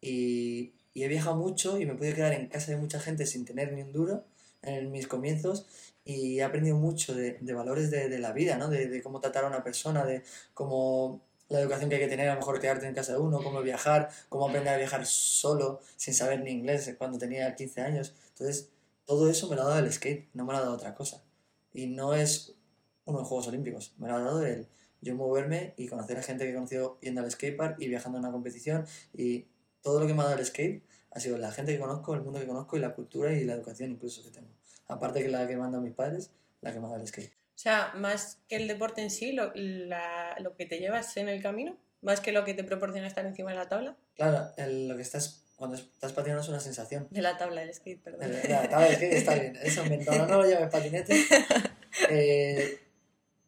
Y, 0.00 0.72
he 0.94 1.08
viajado 1.08 1.36
mucho 1.36 1.78
y 1.78 1.84
me 1.84 1.94
pude 1.94 2.14
quedar 2.14 2.32
en 2.32 2.48
casa 2.48 2.70
de 2.70 2.78
mucha 2.78 2.98
gente 2.98 3.26
sin 3.26 3.44
tener 3.44 3.70
ni 3.72 3.82
un 3.82 3.92
duro 3.92 4.24
en 4.62 4.90
mis 4.90 5.06
comienzos 5.06 5.66
y 6.06 6.38
he 6.38 6.42
aprendido 6.42 6.76
mucho 6.78 7.14
de, 7.14 7.38
valores 7.52 7.90
de, 7.90 8.18
la 8.18 8.32
vida, 8.32 8.56
¿no? 8.56 8.68
De, 8.68 8.88
de 8.88 9.02
cómo 9.02 9.20
tratar 9.20 9.44
a 9.44 9.48
una 9.48 9.62
persona, 9.62 10.06
de 10.06 10.22
cómo 10.54 11.20
la 11.48 11.60
educación 11.60 11.90
que 11.90 11.96
hay 11.96 12.02
que 12.02 12.08
tener, 12.08 12.28
a 12.28 12.34
lo 12.34 12.40
mejor 12.40 12.60
quedarte 12.60 12.86
en 12.86 12.94
casa 12.94 13.12
de 13.12 13.18
uno, 13.18 13.42
cómo 13.42 13.62
viajar, 13.62 14.08
cómo 14.28 14.48
aprender 14.48 14.74
a 14.74 14.78
viajar 14.78 15.06
solo, 15.06 15.80
sin 15.96 16.14
saber 16.14 16.40
ni 16.40 16.50
inglés 16.50 16.94
cuando 16.98 17.18
tenía 17.18 17.54
15 17.54 17.80
años. 17.82 18.14
Entonces, 18.30 18.70
todo 19.04 19.30
eso 19.30 19.48
me 19.48 19.56
lo 19.56 19.62
ha 19.62 19.66
dado 19.66 19.78
el 19.80 19.92
skate, 19.92 20.28
no 20.34 20.44
me 20.44 20.52
lo 20.52 20.58
ha 20.58 20.62
dado 20.62 20.74
otra 20.74 20.94
cosa. 20.94 21.22
Y 21.72 21.86
no 21.86 22.14
es 22.14 22.54
unos 23.04 23.28
Juegos 23.28 23.48
Olímpicos, 23.48 23.94
me 23.98 24.08
lo 24.08 24.16
ha 24.16 24.20
dado 24.20 24.44
el 24.44 24.66
yo 25.00 25.14
moverme 25.14 25.74
y 25.76 25.86
conocer 25.88 26.16
a 26.18 26.22
gente 26.22 26.44
que 26.44 26.50
he 26.50 26.54
conocido 26.54 26.98
yendo 27.00 27.20
al 27.20 27.30
skatepark 27.30 27.80
y 27.80 27.88
viajando 27.88 28.18
a 28.18 28.20
una 28.20 28.30
competición 28.32 28.86
y 29.12 29.46
todo 29.82 30.00
lo 30.00 30.06
que 30.06 30.14
me 30.14 30.22
ha 30.22 30.24
dado 30.24 30.38
el 30.38 30.44
skate 30.46 30.82
ha 31.12 31.20
sido 31.20 31.38
la 31.38 31.52
gente 31.52 31.72
que 31.72 31.78
conozco, 31.78 32.14
el 32.14 32.22
mundo 32.22 32.40
que 32.40 32.46
conozco 32.46 32.76
y 32.76 32.80
la 32.80 32.94
cultura 32.94 33.32
y 33.32 33.44
la 33.44 33.54
educación 33.54 33.90
incluso 33.92 34.22
que 34.24 34.30
tengo. 34.30 34.48
Aparte 34.88 35.22
que 35.22 35.28
la 35.28 35.46
que 35.46 35.56
me 35.56 35.64
han 35.64 35.72
dado 35.72 35.82
mis 35.82 35.94
padres, 35.94 36.30
la 36.60 36.72
que 36.72 36.80
me 36.80 36.86
ha 36.86 36.90
dado 36.90 37.00
el 37.02 37.08
skate. 37.08 37.32
O 37.32 37.58
sea, 37.58 37.92
más 37.96 38.38
que 38.48 38.56
el 38.56 38.68
deporte 38.68 39.00
en 39.02 39.10
sí, 39.10 39.32
lo, 39.32 39.50
la- 39.54 40.36
lo 40.40 40.54
que 40.56 40.66
te 40.66 40.78
llevas 40.78 41.16
en 41.16 41.28
el 41.28 41.42
camino, 41.42 41.76
más 42.02 42.20
que 42.20 42.32
lo 42.32 42.44
que 42.44 42.52
te 42.54 42.64
proporciona 42.64 43.06
estar 43.06 43.24
encima 43.24 43.50
de 43.50 43.56
la 43.56 43.68
tabla, 43.68 43.96
Claro, 44.14 44.50
el- 44.58 44.88
lo 44.88 44.96
que 44.96 45.02
estás, 45.02 45.42
cuando 45.56 45.76
estás 45.76 46.12
patinando 46.12 46.42
es 46.42 46.48
una 46.48 46.60
sensación. 46.60 47.08
de 47.10 47.22
la 47.22 47.38
tabla 47.38 47.62
del 47.62 47.72
skate, 47.72 48.02
perdón. 48.02 48.22
El- 48.24 48.50
La 48.50 48.68
tabla 48.68 48.88
de 48.88 48.94
skate 48.96 49.12
está 49.14 49.34
bien, 49.34 49.56
eso 49.62 49.82
inventado, 49.84 50.26
no 50.26 50.42
lo 50.42 50.48
llames 50.50 50.70
patinete. 50.70 51.14
Eh, 52.10 52.78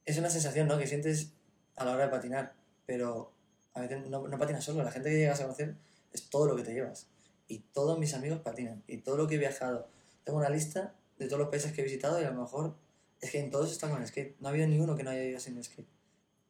es 0.06 0.16
una 0.16 0.30
sensación, 0.30 0.68
¿no? 0.68 0.78
Que 0.78 0.86
sientes 0.86 1.32
a 1.78 1.84
la 1.84 1.92
hora 1.92 2.04
de 2.04 2.10
patinar, 2.10 2.54
pero 2.86 3.32
a 3.74 3.80
veces 3.80 4.06
no, 4.06 4.26
no 4.26 4.38
patinas 4.38 4.64
solo, 4.64 4.82
la 4.82 4.90
gente 4.90 5.10
que 5.10 5.16
llegas 5.16 5.40
a 5.40 5.44
conocer 5.44 5.74
es 6.12 6.28
todo 6.30 6.46
lo 6.46 6.56
que 6.56 6.62
te 6.62 6.72
llevas. 6.72 7.08
Y 7.46 7.60
todos 7.72 7.98
mis 7.98 8.14
amigos 8.14 8.40
patinan, 8.40 8.82
y 8.86 8.98
todo 8.98 9.16
lo 9.16 9.26
que 9.26 9.36
he 9.36 9.38
viajado. 9.38 9.88
Tengo 10.24 10.38
una 10.38 10.50
lista 10.50 10.94
de 11.18 11.26
todos 11.26 11.38
los 11.38 11.48
países 11.48 11.72
que 11.72 11.80
he 11.80 11.84
visitado 11.84 12.20
y 12.20 12.24
a 12.24 12.30
lo 12.30 12.42
mejor 12.42 12.74
es 13.20 13.30
que 13.30 13.40
en 13.40 13.50
todos 13.50 13.72
están 13.72 13.90
con 13.90 14.06
skate. 14.06 14.36
No 14.40 14.48
ha 14.48 14.50
habido 14.50 14.66
ninguno 14.66 14.96
que 14.96 15.02
no 15.02 15.10
haya 15.10 15.24
ido 15.24 15.40
sin 15.40 15.62
skate. 15.62 15.88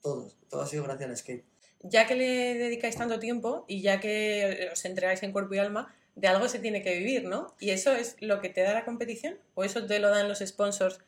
Todos, 0.02 0.37
todo 0.49 0.62
ha 0.62 0.66
sido 0.66 0.85
gracias 0.85 1.08
al 1.08 1.16
skate. 1.16 1.44
Ya 1.82 2.06
que 2.06 2.16
le 2.16 2.54
dedicáis 2.54 2.97
tanto 2.97 3.18
tiempo 3.18 3.64
y 3.68 3.82
ya 3.82 4.00
que 4.00 4.68
os 4.73 4.85
entregáis 4.85 5.23
en 5.23 5.32
cuerpo 5.32 5.54
y 5.54 5.58
alma, 5.58 5.94
de 6.16 6.26
algo 6.26 6.49
se 6.49 6.58
tiene 6.58 6.82
que 6.82 6.99
vivir, 6.99 7.25
¿no? 7.25 7.54
¿Y 7.61 7.70
eso 7.70 7.92
es 7.92 8.16
lo 8.20 8.40
que 8.40 8.49
te 8.49 8.62
da 8.62 8.75
la 8.75 8.85
competición? 8.85 9.38
¿O 9.54 9.62
eso 9.62 9.87
te 9.87 10.00
lo 10.00 10.11
dan 10.11 10.28
los 10.28 10.40
sponsors 10.40 10.99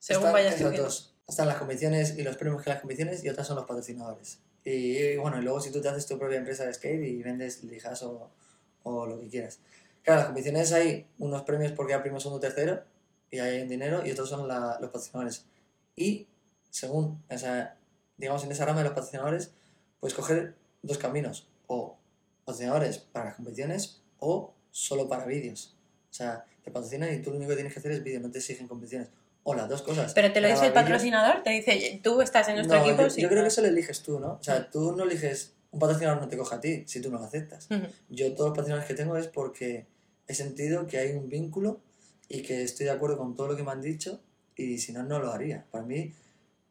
según 0.00 0.24
Están 0.24 0.32
vayas 0.32 0.56
subiendo? 0.56 0.82
dos. 0.82 1.15
Están 1.26 1.48
las 1.48 1.56
competiciones 1.58 2.16
y 2.16 2.22
los 2.22 2.36
premios 2.36 2.62
que 2.62 2.70
las 2.70 2.80
competiciones 2.80 3.24
y 3.24 3.28
otras 3.28 3.46
son 3.46 3.56
los 3.56 3.66
patrocinadores. 3.66 4.38
Y, 4.64 5.16
bueno, 5.16 5.38
y 5.38 5.42
luego 5.42 5.60
si 5.60 5.70
tú 5.70 5.80
te 5.80 5.88
haces 5.88 6.06
tu 6.06 6.18
propia 6.18 6.38
empresa 6.38 6.64
de 6.64 6.74
skate 6.74 7.04
y 7.04 7.22
vendes 7.22 7.62
lijas 7.64 8.02
o, 8.02 8.30
o 8.84 9.06
lo 9.06 9.20
que 9.20 9.28
quieras. 9.28 9.58
Claro, 10.02 10.20
las 10.20 10.26
competiciones 10.26 10.72
hay 10.72 11.06
unos 11.18 11.42
premios 11.42 11.72
porque 11.72 11.94
hay 11.94 12.00
primo, 12.00 12.20
segundo, 12.20 12.40
tercero 12.40 12.82
y 13.30 13.38
hay 13.40 13.62
un 13.62 13.68
dinero 13.68 14.06
y 14.06 14.12
otros 14.12 14.28
son 14.28 14.46
la- 14.46 14.78
los 14.80 14.90
patrocinadores. 14.90 15.44
Y 15.96 16.28
según, 16.70 17.22
o 17.28 17.38
sea, 17.38 17.76
digamos 18.16 18.44
en 18.44 18.52
esa 18.52 18.64
rama 18.64 18.78
de 18.78 18.84
los 18.84 18.92
patrocinadores, 18.94 19.50
puedes 20.00 20.14
coger 20.14 20.54
dos 20.82 20.98
caminos. 20.98 21.48
O 21.66 21.96
patrocinadores 22.44 22.98
para 22.98 23.26
las 23.26 23.34
competiciones 23.34 24.00
o 24.20 24.54
solo 24.70 25.08
para 25.08 25.26
vídeos. 25.26 25.76
O 26.10 26.14
sea, 26.14 26.44
te 26.62 26.70
patrocinan 26.70 27.12
y 27.12 27.18
tú 27.20 27.30
lo 27.30 27.36
único 27.36 27.50
que 27.50 27.56
tienes 27.56 27.72
que 27.72 27.80
hacer 27.80 27.90
es 27.92 28.02
vídeo, 28.04 28.20
no 28.20 28.30
te 28.30 28.38
exigen 28.38 28.68
competiciones. 28.68 29.08
O 29.48 29.54
las 29.54 29.68
dos 29.68 29.82
cosas. 29.82 30.12
Pero 30.12 30.32
te 30.32 30.40
lo 30.40 30.48
dice 30.48 30.66
el 30.66 30.72
patrocinador, 30.72 31.42
te 31.44 31.50
dice, 31.50 32.00
tú 32.02 32.20
estás 32.20 32.48
en 32.48 32.56
nuestro 32.56 32.78
No, 32.78 32.84
equipo. 32.84 33.02
yo, 33.02 33.10
sí, 33.10 33.20
yo 33.22 33.28
creo 33.28 33.42
no. 33.42 33.44
que 33.44 33.48
eso 33.48 33.60
lo 33.62 33.68
eliges 33.68 34.02
tú, 34.02 34.18
¿no? 34.18 34.32
O 34.40 34.42
sea, 34.42 34.68
tú 34.70 34.90
no 34.96 35.04
eliges, 35.04 35.52
un 35.70 35.78
patrocinador 35.78 36.20
no 36.20 36.28
te 36.28 36.36
coja 36.36 36.56
a 36.56 36.60
ti 36.60 36.82
si 36.86 37.00
tú 37.00 37.10
no 37.12 37.18
lo 37.18 37.24
aceptas. 37.26 37.68
Yo 38.08 38.32
todos 38.34 38.48
los 38.48 38.56
patrocinadores 38.56 38.88
que 38.88 38.94
tengo 38.94 39.16
es 39.16 39.28
porque 39.28 39.86
he 40.26 40.34
sentido 40.34 40.88
que 40.88 40.98
hay 40.98 41.12
un 41.12 41.28
vínculo 41.28 41.80
y 42.28 42.42
que 42.42 42.64
estoy 42.64 42.86
de 42.86 42.92
acuerdo 42.92 43.16
con 43.18 43.36
todo 43.36 43.46
lo 43.46 43.56
que 43.56 43.62
me 43.62 43.70
han 43.70 43.80
dicho 43.80 44.20
y 44.56 44.78
si 44.78 44.92
no, 44.92 45.04
no 45.04 45.20
lo 45.20 45.30
haría. 45.30 45.64
Para 45.70 45.84
mí, 45.84 46.12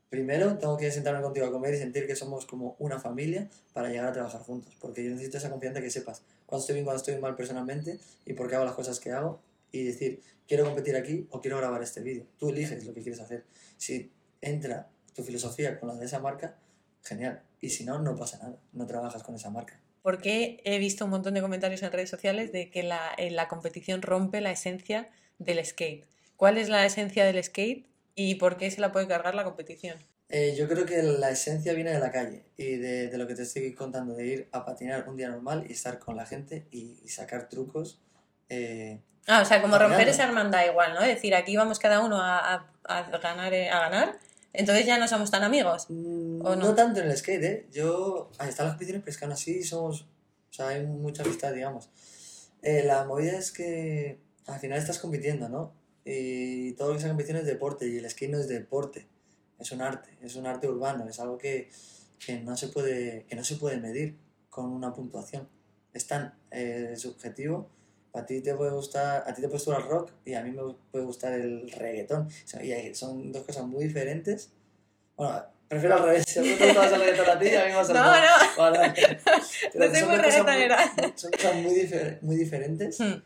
primero 0.10 0.58
tengo 0.58 0.76
que 0.76 0.92
sentarme 0.92 1.22
contigo 1.22 1.46
a 1.46 1.52
comer 1.52 1.76
y 1.76 1.78
sentir 1.78 2.08
que 2.08 2.16
somos 2.18 2.46
como 2.46 2.76
una 2.80 3.00
familia 3.00 3.48
para 3.74 3.90
llegar 3.90 4.08
a 4.08 4.12
trabajar 4.12 4.42
juntos, 4.42 4.74
porque 4.82 5.04
yo 5.04 5.12
necesito 5.12 5.38
esa 5.38 5.50
confianza 5.50 5.80
que 5.82 5.90
sepas 5.90 6.24
cuando 6.46 6.62
estoy 6.62 6.74
bien, 6.76 6.86
cuando 6.86 6.98
estoy 7.02 7.16
mal 7.20 7.36
personalmente 7.36 8.00
y 8.26 8.34
por 8.34 8.50
qué 8.50 8.56
hago 8.56 8.66
las 8.66 8.76
cosas 8.76 9.00
que 9.00 9.12
hago 9.12 9.40
y 9.80 9.84
decir, 9.84 10.22
quiero 10.48 10.66
competir 10.66 10.96
aquí 10.96 11.28
o 11.32 11.42
quiero 11.42 11.58
grabar 11.58 11.82
este 11.84 12.02
vídeo. 12.02 12.26
Tú 12.38 12.50
eliges 12.50 12.86
lo 12.86 12.94
que 12.94 13.02
quieres 13.02 13.20
hacer. 13.20 13.46
Si 13.78 14.12
entra 14.42 14.90
tu 15.14 15.24
filosofía 15.24 15.80
con 15.80 15.90
la 15.90 15.96
de 15.96 16.06
esa 16.06 16.20
marca, 16.20 16.58
genial. 17.04 17.42
Y 17.62 17.70
si 17.70 17.84
no, 17.84 18.00
no 18.00 18.16
pasa 18.16 18.38
nada. 18.38 18.58
No 18.74 18.86
trabajas 18.86 19.24
con 19.24 19.36
esa 19.36 19.50
marca. 19.50 19.80
Porque 20.02 20.62
he 20.66 20.78
visto 20.78 21.06
un 21.06 21.12
montón 21.12 21.34
de 21.34 21.42
comentarios 21.42 21.82
en 21.84 21.92
redes 21.92 22.10
sociales 22.10 22.52
de 22.52 22.70
que 22.70 22.84
la, 22.84 23.14
eh, 23.18 23.32
la 23.32 23.48
competición 23.48 24.02
rompe 24.02 24.40
la 24.42 24.52
esencia 24.52 25.10
del 25.40 25.66
skate. 25.66 26.06
¿Cuál 26.38 26.58
es 26.58 26.70
la 26.70 26.86
esencia 26.86 27.26
del 27.26 27.44
skate 27.44 27.88
y 28.14 28.36
por 28.36 28.58
qué 28.58 28.70
se 28.72 28.82
la 28.82 28.92
puede 28.92 29.08
cargar 29.08 29.36
la 29.36 29.44
competición? 29.44 29.98
Eh, 30.30 30.56
yo 30.58 30.68
creo 30.68 30.86
que 30.86 31.02
la 31.04 31.30
esencia 31.32 31.74
viene 31.74 31.92
de 31.92 32.00
la 32.00 32.12
calle 32.12 32.44
y 32.58 32.76
de, 32.78 33.10
de 33.10 33.18
lo 33.18 33.28
que 33.28 33.36
te 33.36 33.44
estoy 33.44 33.74
contando, 33.74 34.16
de 34.16 34.26
ir 34.26 34.48
a 34.52 34.66
patinar 34.66 35.08
un 35.08 35.18
día 35.18 35.30
normal 35.30 35.66
y 35.70 35.74
estar 35.74 36.00
con 36.00 36.16
la 36.16 36.26
gente 36.26 36.66
y, 36.72 37.00
y 37.04 37.08
sacar 37.10 37.48
trucos. 37.50 38.00
eh, 38.50 39.00
Ah, 39.28 39.42
o 39.42 39.46
sea, 39.46 39.62
como 39.62 39.78
romper 39.78 40.08
esa 40.08 40.24
hermandad 40.24 40.66
igual, 40.66 40.94
¿no? 40.94 41.02
Es 41.02 41.08
decir, 41.16 41.34
aquí 41.36 41.56
vamos 41.58 41.80
cada 41.80 42.00
uno 42.02 42.22
a, 42.22 42.38
a- 42.54 42.70
a 42.88 43.18
ganar, 43.18 43.54
eh, 43.54 43.70
a 43.70 43.80
ganar, 43.90 44.20
entonces 44.54 44.86
ya 44.86 44.98
no 45.00 45.08
somos 45.08 45.32
tan 45.32 45.44
amigos. 45.44 45.88
mm, 45.90 46.42
¿O 46.46 46.56
no? 46.56 46.68
no? 46.68 46.76
tanto 46.76 47.00
en 47.02 47.08
el 47.10 47.18
skate, 47.18 47.44
¿eh? 47.44 47.68
Yo, 47.72 48.30
ahí 48.38 48.50
están 48.50 48.66
las 48.68 48.74
competiciones, 48.74 49.02
pero 49.04 49.12
es 49.12 49.18
que 49.18 49.26
aún 49.26 49.32
así 49.34 49.64
somos, 49.64 50.02
o 50.04 50.54
sea, 50.54 50.68
hay 50.70 50.86
mucha 50.86 51.24
amistad, 51.24 51.54
digamos. 51.54 51.90
Eh, 52.62 52.84
la 52.86 53.04
movida 53.06 53.38
es 53.38 53.52
que 53.52 54.20
al 54.48 54.60
final 54.60 54.78
estás 54.78 55.00
compitiendo, 55.00 55.50
¿no? 55.50 55.74
Y 56.06 56.74
todo 56.74 56.90
lo 56.90 56.94
que 56.96 57.00
sea 57.02 57.10
competición 57.10 57.40
es 57.40 57.46
deporte 57.46 57.88
y 57.88 57.98
el 57.98 58.08
skate 58.10 58.32
no 58.32 58.38
es 58.40 58.48
deporte, 58.48 59.08
es 59.60 59.72
un 59.72 59.82
arte, 59.82 60.10
es 60.22 60.36
un 60.36 60.46
arte 60.46 60.68
urbano, 60.68 61.08
es 61.10 61.20
algo 61.20 61.38
que, 61.40 61.72
que 62.24 62.40
no, 62.42 62.56
se 62.56 62.68
puede, 62.68 63.26
que 63.28 63.36
no 63.36 63.44
se 63.44 63.56
puede 63.56 63.78
medir 63.78 64.16
con 64.52 64.66
una 64.72 64.94
puntuación. 64.94 65.50
Es 65.94 66.06
tan 66.08 66.36
eh, 66.52 66.94
subjetivo. 66.96 67.70
A 68.16 68.26
ti 68.26 68.42
te 68.42 68.56
puede 68.56 68.72
gustar, 68.72 69.24
a 69.28 69.34
ti 69.34 69.42
te 69.42 69.48
puede 69.50 69.64
gustar 69.64 69.82
el 69.82 69.88
rock 69.90 70.12
y 70.26 70.34
a 70.34 70.42
mí 70.42 70.52
me 70.52 70.62
puede 70.92 71.06
gustar 71.06 71.34
el 71.34 71.70
reggaetón. 71.72 72.30
Y 72.64 72.94
son 72.96 73.32
dos 73.32 73.44
cosas 73.44 73.66
muy 73.66 73.84
diferentes. 73.86 74.50
Bueno, 75.18 75.44
prefiero 75.68 75.96
al 75.96 76.04
revés. 76.04 76.24
Si 76.28 76.40
mí 76.40 76.56
te 76.58 76.68
gusta 76.68 76.96
el 76.96 77.02
reggaetón 77.02 77.30
a 77.30 77.40
ti 77.40 77.46
y 77.48 77.56
a 77.56 77.66
mí 77.66 77.72
me 77.72 77.78
gusta 77.80 77.94
el 77.94 78.00
No, 78.00 78.06
rock. 78.06 78.22
no. 78.56 78.62
Vale, 78.64 78.94
No 79.90 79.94
soy 79.94 80.04
muy 80.08 80.16
reggaetonera. 80.18 80.94
Son 81.16 81.32
cosas 81.32 81.56
muy, 81.56 81.74
difer- 81.76 82.18
muy 82.22 82.36
diferentes 82.38 83.00
Hmm. 83.00 83.22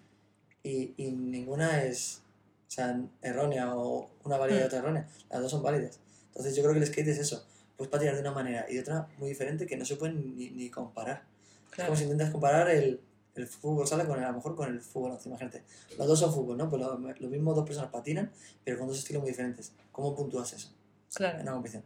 y, 0.63 0.93
y 0.97 1.11
ninguna 1.11 1.83
es 1.83 2.21
o 2.67 2.71
sea, 2.71 2.99
errónea 3.21 3.75
o 3.75 4.09
una 4.23 4.37
válida 4.37 4.59
y 4.59 4.63
Mm. 4.63 4.65
otra 4.65 4.79
errónea. 4.79 5.07
Las 5.29 5.41
dos 5.41 5.51
son 5.51 5.63
válidas. 5.63 5.99
Entonces 6.29 6.55
yo 6.55 6.61
creo 6.63 6.73
que 6.73 6.79
el 6.79 6.87
skate 6.87 7.07
es 7.09 7.17
eso. 7.19 7.45
Puedes 7.77 7.91
patinar 7.91 8.15
de 8.15 8.21
una 8.21 8.31
manera 8.31 8.65
y 8.69 8.75
de 8.75 8.81
otra 8.81 9.07
muy 9.17 9.29
diferente 9.29 9.65
que 9.65 9.77
no 9.77 9.85
se 9.85 9.95
pueden 9.95 10.35
ni, 10.35 10.49
ni 10.51 10.69
comparar. 10.69 11.23
Es 11.69 11.75
Claro. 11.75 11.89
como 11.89 11.97
si 11.97 12.03
intentas 12.03 12.29
comparar 12.31 12.69
el, 12.69 12.99
el 13.35 13.47
fútbol 13.47 13.87
sala 13.87 14.05
con 14.05 14.17
el, 14.19 14.25
a 14.25 14.29
lo 14.29 14.35
mejor 14.35 14.55
con 14.55 14.69
el 14.69 14.79
fútbol 14.81 15.17
imagínate. 15.25 15.63
Los 15.97 16.07
dos 16.07 16.19
son 16.19 16.33
fútbol, 16.33 16.57
¿no? 16.57 16.69
Pues 16.69 16.81
lo, 16.81 16.97
lo 16.97 17.29
mismo 17.29 17.53
dos 17.53 17.65
personas 17.65 17.91
patinan, 17.91 18.31
pero 18.63 18.77
con 18.77 18.87
dos 18.87 18.97
estilos 18.97 19.21
muy 19.21 19.31
diferentes. 19.31 19.71
¿Cómo 19.91 20.15
puntúas 20.15 20.51
eso 20.53 20.67
en 20.69 20.73
Claro. 21.13 21.41
una 21.41 21.51
competición? 21.53 21.83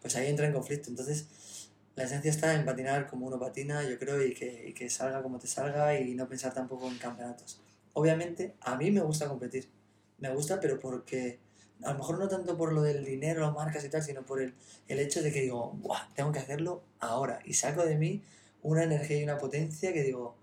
Pues 0.00 0.16
ahí 0.16 0.28
entra 0.28 0.46
en 0.46 0.52
conflicto. 0.52 0.90
Entonces, 0.90 1.26
la 1.94 2.04
esencia 2.04 2.30
está 2.30 2.54
en 2.54 2.64
patinar 2.64 3.06
como 3.08 3.26
uno 3.26 3.38
patina, 3.38 3.82
yo 3.88 3.98
creo, 3.98 4.22
y 4.24 4.34
que, 4.34 4.68
y 4.68 4.72
que 4.72 4.88
salga 4.90 5.22
como 5.22 5.38
te 5.38 5.46
salga 5.46 5.98
y 5.98 6.14
no 6.14 6.28
pensar 6.28 6.52
tampoco 6.54 6.88
en 6.88 6.98
campeonatos. 6.98 7.60
Obviamente, 7.94 8.54
a 8.60 8.76
mí 8.76 8.90
me 8.90 9.00
gusta 9.00 9.28
competir. 9.28 9.68
Me 10.18 10.34
gusta, 10.34 10.58
pero 10.60 10.78
porque, 10.80 11.38
a 11.82 11.92
lo 11.92 11.98
mejor 11.98 12.18
no 12.18 12.28
tanto 12.28 12.56
por 12.56 12.72
lo 12.72 12.82
del 12.82 13.04
dinero, 13.04 13.42
las 13.42 13.52
marcas 13.52 13.84
y 13.84 13.88
tal, 13.88 14.02
sino 14.02 14.24
por 14.24 14.40
el, 14.40 14.54
el 14.88 14.98
hecho 14.98 15.22
de 15.22 15.32
que 15.32 15.42
digo, 15.42 15.72
Buah, 15.74 16.08
tengo 16.14 16.32
que 16.32 16.38
hacerlo 16.38 16.82
ahora. 17.00 17.40
Y 17.44 17.54
saco 17.54 17.84
de 17.84 17.96
mí 17.96 18.22
una 18.62 18.84
energía 18.84 19.20
y 19.20 19.24
una 19.24 19.38
potencia 19.38 19.92
que 19.92 20.02
digo, 20.02 20.36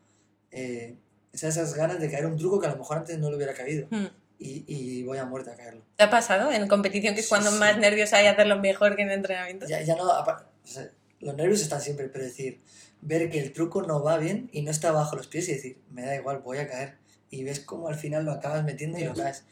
eh, 0.51 0.97
esas, 1.33 1.73
ganas 1.75 1.99
de 1.99 2.09
caer 2.09 2.25
un 2.25 2.37
truco 2.37 2.59
que 2.59 2.67
a 2.67 2.71
lo 2.71 2.77
mejor 2.77 2.97
antes 2.97 3.17
no 3.17 3.29
le 3.29 3.35
hubiera 3.35 3.53
caído. 3.53 3.87
Hmm. 3.89 4.07
Y, 4.41 4.63
y 4.67 5.03
voy 5.03 5.17
a 5.17 5.25
muerte 5.25 5.51
a 5.51 5.55
caerlo. 5.55 5.83
¿Te 5.97 6.03
ha 6.03 6.09
pasado 6.09 6.49
en 6.49 6.65
competición 6.69 7.13
que 7.13 7.19
es 7.19 7.25
Sí, 7.25 7.29
cuando 7.29 7.51
sí. 7.51 7.57
más 7.57 7.77
nervios 7.77 8.13
hay 8.13 8.25
hacerlo 8.25 8.57
mejor 8.59 8.95
que 8.95 9.01
en 9.01 9.11
entrenamiento? 9.11 9.67
Ya, 9.67 9.81
ya 9.81 9.97
no, 9.97 10.05
o 10.07 10.23
sea, 10.63 10.89
los 11.19 11.35
nervios 11.35 11.61
están 11.61 11.81
siempre, 11.81 12.07
pero 12.07 12.23
decir, 12.23 12.61
ver 13.01 13.29
que 13.29 13.39
el 13.39 13.51
truco 13.51 13.81
no 13.81 14.01
va 14.01 14.17
bien 14.17 14.49
y 14.53 14.61
no 14.61 14.71
está 14.71 14.91
bajo 14.91 15.17
los 15.17 15.27
pies 15.27 15.49
y 15.49 15.53
decir, 15.53 15.81
me 15.89 16.03
da 16.03 16.15
igual, 16.15 16.39
voy 16.39 16.59
a 16.59 16.69
caer. 16.69 16.97
Y 17.29 17.43
ves 17.43 17.59
cómo 17.59 17.89
al 17.89 17.95
final 17.95 18.25
lo 18.25 18.31
acabas 18.31 18.63
metiendo 18.63 18.97
y 18.97 19.03
lo 19.03 19.13
caes. 19.13 19.43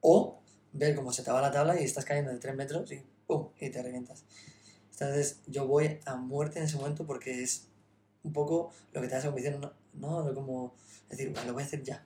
O 0.00 0.40
ver 0.72 0.94
cómo 0.94 1.12
se 1.12 1.22
te 1.22 1.30
va 1.30 1.40
la 1.40 1.50
tabla 1.50 1.78
y 1.80 1.84
estás 1.84 2.04
cayendo 2.04 2.32
de 2.32 2.38
3 2.38 2.56
metros 2.56 2.90
y 2.90 3.02
¡pum! 3.26 3.50
y 3.60 3.70
te 3.70 3.82
revientas. 3.82 4.24
Entonces 4.92 5.40
yo 5.46 5.66
voy 5.66 6.00
a 6.04 6.16
muerte 6.16 6.58
en 6.58 6.64
ese 6.64 6.76
momento 6.76 7.06
porque 7.06 7.42
es 7.42 7.68
un 8.24 8.32
poco 8.32 8.72
lo 8.92 9.00
que 9.00 9.08
te 9.08 9.14
hace 9.16 9.26
competición, 9.28 9.60
no, 9.60 10.22
no 10.22 10.34
como 10.34 10.74
decir, 11.08 11.32
"Vale, 11.32 11.46
lo 11.48 11.52
voy 11.54 11.62
a 11.62 11.66
hacer 11.66 11.82
ya. 11.82 12.04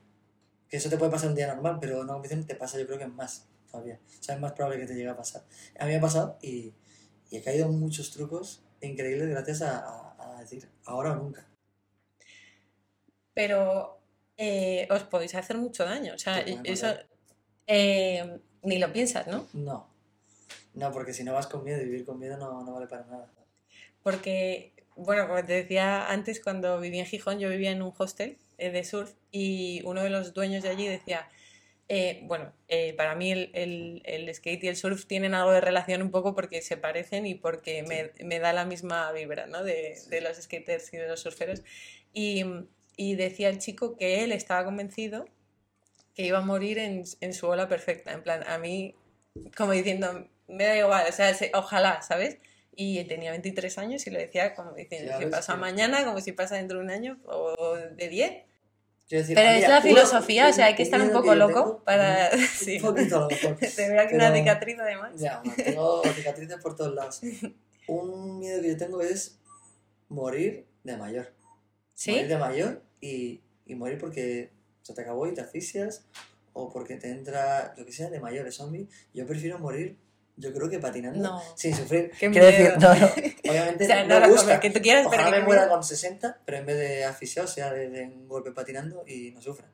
Que 0.69 0.79
eso 0.79 0.89
te 0.91 0.97
puede 0.99 1.11
pasar 1.13 1.29
un 1.31 1.35
día 1.37 1.47
normal, 1.47 1.79
pero 1.81 2.01
una 2.01 2.13
competición 2.15 2.47
te 2.47 2.55
pasa 2.57 2.79
yo 2.79 2.87
creo 2.87 2.99
que 2.99 3.07
más 3.07 3.47
todavía. 3.71 4.01
O 4.21 4.23
sea, 4.23 4.35
es 4.35 4.41
más 4.41 4.53
probable 4.53 4.81
que 4.81 4.87
te 4.87 4.95
llegue 4.95 5.09
a 5.09 5.17
pasar. 5.17 5.45
A 5.79 5.85
mí 5.85 5.91
me 5.93 5.97
ha 5.99 6.01
pasado 6.01 6.39
y, 6.43 6.73
y 7.31 7.37
he 7.37 7.43
caído 7.43 7.67
en 7.67 7.79
muchos 7.79 8.11
trucos 8.11 8.63
increíbles 8.81 9.29
gracias 9.29 9.63
a, 9.63 9.79
a- 9.81 10.37
a 10.37 10.41
decir 10.41 10.69
ahora 10.85 11.13
o 11.13 11.17
nunca. 11.17 11.47
Pero 13.35 13.99
eh, 14.37 14.87
os 14.91 15.03
podéis 15.05 15.35
hacer 15.35 15.57
mucho 15.59 15.85
daño. 15.85 16.15
O 16.15 16.19
sea, 16.19 16.39
eso 16.65 16.89
eh, 17.67 18.41
ni 18.63 18.79
lo 18.79 18.93
piensas, 18.93 19.27
¿no? 19.27 19.47
No. 19.53 19.89
No, 20.75 20.93
porque 20.93 21.13
si 21.15 21.25
no 21.25 21.33
vas 21.33 21.47
con 21.47 21.65
miedo 21.65 21.81
y 21.81 21.85
vivir 21.87 22.05
con 22.05 22.19
miedo 22.19 22.37
no, 22.37 22.63
no 22.65 22.73
vale 22.73 22.87
para 22.87 23.05
nada. 23.07 23.31
Porque, 24.03 24.73
bueno, 24.97 25.27
como 25.29 25.45
te 25.45 25.53
decía 25.55 26.07
antes, 26.11 26.41
cuando 26.41 26.81
vivía 26.81 27.01
en 27.03 27.07
Gijón, 27.07 27.39
yo 27.39 27.49
vivía 27.51 27.71
en 27.73 27.83
un 27.83 27.93
hostel 27.97 28.39
eh, 28.59 28.71
de 28.71 28.85
surf 28.85 29.13
y 29.31 29.83
uno 29.85 30.03
de 30.03 30.11
los 30.11 30.35
dueños 30.35 30.63
de 30.63 30.71
allí 30.71 30.87
decía, 30.89 31.29
eh, 31.89 32.21
bueno, 32.25 32.53
eh, 32.69 32.95
para 32.95 33.15
mí 33.15 33.31
el, 33.33 33.51
el- 33.55 34.03
el 34.05 34.35
skate 34.35 34.65
y 34.65 34.69
el 34.69 34.77
surf 34.77 35.07
tienen 35.07 35.35
algo 35.35 35.53
de 35.53 35.61
relación 35.61 36.03
un 36.03 36.11
poco 36.11 36.35
porque 36.35 36.63
se 36.63 36.77
parecen 36.77 37.27
y 37.27 37.35
porque 37.37 37.83
me, 37.85 38.13
me 38.25 38.41
da 38.41 38.53
la 38.53 38.65
misma 38.65 39.13
vibra, 39.13 39.47
¿no? 39.47 39.63
De, 39.65 39.97
de 40.11 40.21
los 40.21 40.37
skaters 40.39 40.93
y 40.95 40.97
de 40.99 41.09
los 41.09 41.21
surferos. 41.21 41.63
Y, 42.13 42.45
y 42.97 43.15
decía 43.17 43.49
el 43.51 43.59
chico 43.59 43.97
que 43.97 44.25
él 44.25 44.33
estaba 44.33 44.65
convencido 44.65 45.27
que 46.15 46.23
iba 46.27 46.39
a 46.39 46.43
morir 46.43 46.79
en, 46.79 47.05
en 47.21 47.33
su 47.35 47.47
ola 47.47 47.69
perfecta. 47.69 48.13
En 48.13 48.23
plan, 48.23 48.43
a 48.47 48.59
mí, 48.59 48.95
como 49.57 49.73
diciendo, 49.73 50.29
me 50.49 50.65
da 50.65 50.77
igual, 50.79 51.07
o 51.09 51.13
sea, 51.13 51.35
se- 51.35 51.53
ojalá, 51.55 52.03
¿sabes? 52.03 52.39
Y 52.79 53.03
tenía 53.05 53.31
23 53.31 53.79
años 53.79 54.07
y 54.07 54.11
lo 54.11 54.19
decía 54.19 54.55
como 54.55 54.73
diciendo, 54.73 55.13
si 55.17 55.25
ves 55.25 55.31
pasa 55.33 55.55
que- 55.55 55.61
mañana, 55.61 56.05
como 56.05 56.21
si 56.21 56.33
pasa 56.33 56.57
dentro 56.57 56.79
de 56.79 56.85
un 56.85 56.91
año 56.91 57.19
o 57.25 57.75
de 57.77 58.09
10. 58.09 58.33
Quiero 59.09 59.23
decir, 59.23 59.35
Pero 59.37 59.51
es 59.51 59.69
la 59.69 59.81
filosofía, 59.81 60.49
o 60.49 60.53
sea, 60.53 60.67
hay 60.67 60.75
que 60.75 60.83
estar 60.83 61.01
un 61.01 61.11
poco 61.11 61.31
que 61.31 61.37
loco 61.37 61.55
tengo, 61.63 61.85
para- 61.85 62.31
Un, 62.35 62.39
sí. 62.55 62.79
poquito 62.81 63.17
a 63.17 63.21
lo 63.21 63.29
mejor. 63.31 63.57
Te 63.57 63.89
veo 63.89 64.01
aquí 64.03 64.15
una 64.15 64.35
cicatriz 64.35 64.79
además. 64.79 65.13
Ya, 65.17 65.43
tengo 65.57 66.03
cicatrices 66.15 66.57
por 66.59 66.77
todos 66.77 66.95
lados. 66.95 67.21
Un 67.89 68.39
miedo 68.41 68.61
que 68.61 68.69
yo 68.69 68.77
tengo 68.77 69.01
es 69.01 69.39
morir 70.09 70.67
de 70.85 70.97
mayor. 70.97 71.33
¿Sí? 71.95 72.11
Morir 72.13 72.29
de 72.29 72.37
mayor 72.39 72.83
y, 73.01 73.41
y 73.65 73.75
morir 73.75 73.97
porque 73.99 74.51
se 74.83 74.93
te 74.93 75.01
acabó 75.03 75.27
y 75.27 75.35
te 75.35 75.41
asfixias 75.41 76.05
o 76.53 76.69
porque 76.71 76.97
te 76.97 77.09
entra 77.11 77.75
lo 77.77 77.87
que 77.87 77.93
sea 77.93 78.11
de 78.11 78.21
mayor, 78.21 78.47
es 78.47 78.57
zombie. 78.57 78.89
Yo 79.15 79.27
prefiero 79.27 79.59
morir, 79.59 79.97
yo 80.37 80.53
creo 80.53 80.69
que 80.69 80.79
patinando 80.79 81.19
No. 81.21 81.43
sin 81.55 81.75
sufrir. 81.75 82.11
Qué 82.19 82.31
Quiero 82.31 82.47
decir, 82.47 82.67
miedo. 82.77 82.79
no, 82.81 82.95
no, 82.95 83.07
obviamente 83.51 83.85
O 83.85 83.87
sea, 83.87 84.05
no 84.05 84.21
me 84.21 84.29
gusta. 84.29 84.61
que 84.61 84.71
tú 84.71 84.81
quieras, 84.81 85.07
pero 85.11 85.23
Ojalá 85.23 85.37
que 85.37 85.41
me 85.43 85.47
muera 85.47 85.69
con 85.69 85.83
60, 85.83 86.41
pero 86.45 86.59
en 86.59 86.67
vez 86.67 86.77
de 86.79 87.05
asfixiado 87.05 87.49
sea 87.49 87.73
de, 87.73 87.89
de 87.89 88.05
un 88.05 88.29
golpe 88.29 88.53
patinando 88.53 89.03
y 89.07 89.31
no 89.33 89.41
sufra. 89.41 89.67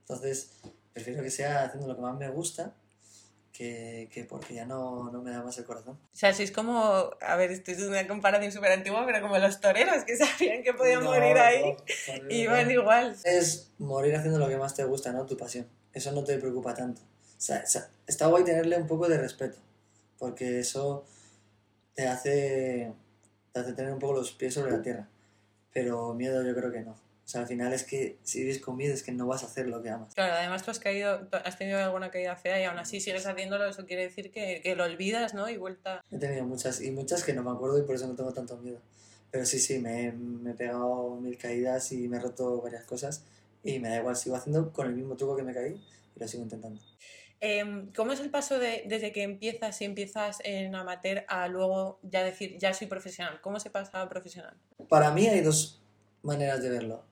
Entonces, 0.00 0.50
prefiero 0.92 1.22
que 1.22 1.30
sea 1.30 1.64
haciendo 1.64 1.86
lo 1.86 1.94
que 1.94 2.02
más 2.02 2.16
me 2.18 2.28
gusta 2.28 2.74
que, 3.52 4.08
que 4.12 4.24
porque 4.24 4.54
ya 4.54 4.64
no, 4.64 5.10
no 5.12 5.22
me 5.22 5.30
da 5.30 5.42
más 5.42 5.56
el 5.58 5.64
corazón. 5.64 5.98
O 6.12 6.16
sea, 6.16 6.32
sois 6.32 6.50
como, 6.50 7.10
a 7.20 7.36
ver, 7.36 7.50
esto 7.52 7.70
es 7.70 7.80
una 7.82 8.06
comparación 8.08 8.50
súper 8.52 8.72
antigua, 8.72 9.04
pero 9.06 9.20
como 9.20 9.36
los 9.38 9.60
toreros 9.60 10.04
que 10.04 10.16
sabían 10.16 10.62
que 10.62 10.72
podían 10.72 11.04
morir 11.04 11.36
ahí 11.36 11.76
y 12.30 12.42
iban 12.42 12.70
igual. 12.70 13.16
Es 13.24 13.72
morir 13.78 14.16
haciendo 14.16 14.38
lo 14.38 14.48
que 14.48 14.56
más 14.56 14.74
te 14.74 14.84
gusta, 14.84 15.12
¿no? 15.12 15.26
Tu 15.26 15.36
pasión. 15.36 15.68
Eso 15.92 16.10
no 16.12 16.24
te 16.24 16.38
preocupa 16.38 16.74
tanto. 16.74 17.02
O 17.02 17.40
sea, 17.42 17.62
o 17.64 17.68
sea, 17.68 17.88
está 18.06 18.26
guay 18.26 18.44
tenerle 18.44 18.76
un 18.76 18.86
poco 18.86 19.08
de 19.08 19.18
respeto, 19.18 19.58
porque 20.20 20.60
eso 20.60 21.06
te 21.94 22.06
hace, 22.06 22.92
te 23.52 23.58
hace 23.58 23.72
tener 23.72 23.92
un 23.92 23.98
poco 23.98 24.12
los 24.12 24.30
pies 24.32 24.54
sobre 24.54 24.70
la 24.70 24.82
tierra. 24.82 25.08
Pero 25.72 26.14
miedo 26.14 26.44
yo 26.44 26.54
creo 26.54 26.70
que 26.70 26.82
no. 26.82 26.94
sea, 27.24 27.40
al 27.40 27.46
final 27.46 27.72
es 27.72 27.84
que 27.84 28.18
si 28.22 28.40
vives 28.40 28.60
con 28.60 28.76
miedo 28.76 28.92
es 28.92 29.02
que 29.02 29.12
no 29.12 29.26
vas 29.26 29.42
a 29.42 29.46
hacer 29.46 29.66
lo 29.66 29.82
que 29.82 29.88
amas. 29.88 30.14
Claro, 30.14 30.34
además 30.34 30.62
tú 30.62 30.70
has 30.70 30.78
caído, 30.78 31.26
has 31.32 31.56
tenido 31.56 31.78
alguna 31.78 32.10
caída 32.10 32.36
fea 32.36 32.60
y 32.60 32.64
aún 32.64 32.78
así 32.78 33.00
sigues 33.00 33.26
haciéndolo, 33.26 33.66
eso 33.66 33.86
quiere 33.86 34.02
decir 34.02 34.30
que, 34.30 34.60
que 34.62 34.76
lo 34.76 34.84
olvidas, 34.84 35.32
¿no? 35.32 35.48
Y 35.48 35.56
vuelta... 35.56 36.02
He 36.10 36.18
tenido 36.18 36.44
muchas 36.44 36.82
y 36.82 36.90
muchas 36.90 37.24
que 37.24 37.32
no 37.32 37.42
me 37.42 37.50
acuerdo 37.50 37.78
y 37.78 37.82
por 37.82 37.94
eso 37.94 38.06
no 38.06 38.14
tengo 38.14 38.32
tanto 38.34 38.58
miedo. 38.58 38.80
Pero 39.30 39.46
sí, 39.46 39.58
sí, 39.58 39.78
me, 39.78 40.12
me 40.12 40.50
he 40.50 40.54
pegado 40.54 41.16
mil 41.16 41.38
caídas 41.38 41.92
y 41.92 42.08
me 42.08 42.18
he 42.18 42.20
roto 42.20 42.60
varias 42.60 42.84
cosas 42.84 43.24
y 43.64 43.78
me 43.78 43.88
da 43.88 43.98
igual, 43.98 44.16
sigo 44.16 44.36
haciendo 44.36 44.70
con 44.70 44.86
el 44.86 44.94
mismo 44.94 45.16
truco 45.16 45.34
que 45.34 45.44
me 45.44 45.54
caí 45.54 45.80
y 46.14 46.20
lo 46.20 46.28
sigo 46.28 46.42
intentando. 46.42 46.80
Em, 47.40 47.90
¿Cómo 47.94 48.12
es 48.12 48.20
el 48.20 48.30
paso 48.30 48.58
de, 48.58 48.84
desde 48.86 49.12
que 49.12 49.22
empiezas 49.22 49.80
y 49.80 49.86
empiezas 49.86 50.38
en 50.44 50.74
amateur 50.74 51.24
a 51.26 51.48
luego 51.48 51.98
ya 52.02 52.22
decir, 52.22 52.58
ya 52.58 52.74
soy 52.74 52.86
profesional? 52.86 53.40
¿Cómo 53.40 53.58
se 53.58 53.70
pasa 53.70 54.02
a 54.02 54.08
profesional? 54.08 54.54
Para 54.88 55.10
mí 55.10 55.26
hay 55.26 55.40
dos 55.40 55.80
maneras 56.22 56.62
de 56.62 56.68
verlo. 56.68 57.02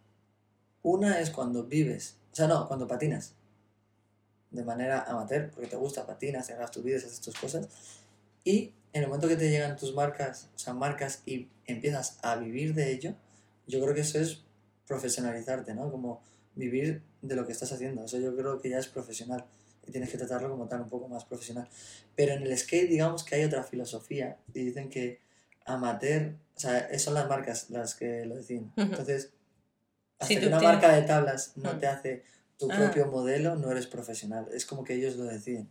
Una 0.83 1.21
es 1.21 1.31
cuando 1.31 1.65
vives, 1.65 2.19
o 2.33 2.37
sea, 2.37 2.47
no, 2.47 2.69
cuando 2.69 2.87
patinas 2.87 3.35
de 4.51 4.65
manera 4.65 5.03
amateur, 5.03 5.51
porque 5.51 5.67
te 5.67 5.77
gusta, 5.77 6.07
patinas, 6.07 6.51
hagas 6.51 6.71
tus 6.71 6.83
vídeos, 6.83 7.05
haces 7.05 7.21
tus 7.21 7.35
cosas. 7.35 7.69
Y 8.45 8.73
en 8.93 9.03
el 9.03 9.09
momento 9.09 9.29
que 9.29 9.37
te 9.37 9.51
llegan 9.51 9.77
tus 9.77 9.95
marcas, 9.95 10.51
o 10.55 10.59
sea, 10.59 10.75
marcas 10.75 11.23
y 11.27 11.49
empiezas 11.67 12.19
a 12.23 12.37
vivir 12.37 12.75
de 12.75 12.93
ello, 12.93 13.15
yo 13.67 13.81
creo 13.81 13.95
que 13.95 14.01
eso 14.03 14.19
es 14.19 14.43
profesionalizarte, 14.87 15.75
¿no? 15.75 15.91
Como 15.91 16.23
vivir 16.55 17.03
de 17.21 17.37
lo 17.37 17.47
que 17.47 17.53
estás 17.53 17.73
haciendo. 17.73 18.05
Eso 18.05 18.19
yo 18.19 18.35
creo 18.37 18.61
que 18.61 18.71
ya 18.71 18.79
es 18.79 18.89
profesional 18.89 19.45
y 19.89 19.93
tienes 19.93 20.11
que 20.11 20.19
tratarlo 20.19 20.51
como 20.51 20.69
tal, 20.69 20.83
un 20.83 20.89
poco 20.89 21.09
más 21.09 21.25
profesional. 21.25 21.69
Pero 22.15 22.35
en 22.35 22.43
el 22.43 22.57
skate, 22.57 22.89
digamos 22.89 23.25
que 23.25 23.35
hay 23.37 23.45
otra 23.45 23.63
filosofía 23.65 24.37
y 24.55 24.61
dicen 24.65 24.89
que 24.91 25.21
amateur, 25.65 26.35
o 26.57 26.61
sea, 26.61 26.99
son 26.99 27.15
las 27.15 27.29
marcas 27.29 27.71
las 27.71 27.95
que 27.95 28.25
lo 28.27 28.37
deciden. 28.37 28.73
Entonces, 28.77 29.31
hasta 30.19 30.27
Sí, 30.35 30.41
que 30.41 30.47
una 30.49 30.59
tienes- 30.59 30.75
marca 30.81 30.95
de 30.95 31.03
tablas 31.03 31.53
no 31.57 31.79
te 31.79 31.87
hace 31.87 32.23
tu 32.59 32.71
Ah. 32.71 32.77
propio 32.77 33.07
modelo, 33.07 33.55
no 33.57 33.71
eres 33.71 33.87
profesional. 33.87 34.49
Es 34.53 34.67
como 34.67 34.83
que 34.85 34.95
ellos 34.95 35.17
lo 35.17 35.25
deciden. 35.25 35.69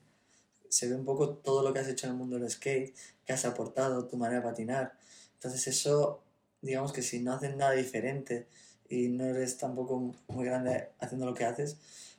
Se 0.70 0.88
ve 0.88 0.96
un 0.96 1.06
poco 1.06 1.30
todo 1.36 1.64
lo 1.64 1.74
que 1.74 1.80
has 1.80 1.88
hecho 1.88 2.08
en 2.08 2.14
el 2.14 2.18
mundo 2.18 2.38
del 2.40 2.50
skate, 2.50 2.96
que 3.26 3.34
has 3.34 3.46
aportado, 3.46 4.06
tu 4.08 4.18
manera 4.18 4.42
de 4.42 4.48
patinar. 4.48 4.94
Entonces 5.34 5.68
eso, 5.68 6.24
digamos 6.62 6.94
que 6.94 7.02
si 7.02 7.20
no 7.22 7.34
haces 7.34 7.56
nada 7.56 7.72
diferente 7.74 8.48
y 8.90 9.10
no 9.10 9.26
eres 9.26 9.58
tampoco 9.58 10.16
muy 10.28 10.46
grande 10.46 10.90
haciendo 11.00 11.26
lo 11.26 11.34
que 11.34 11.46
haces, 11.46 11.78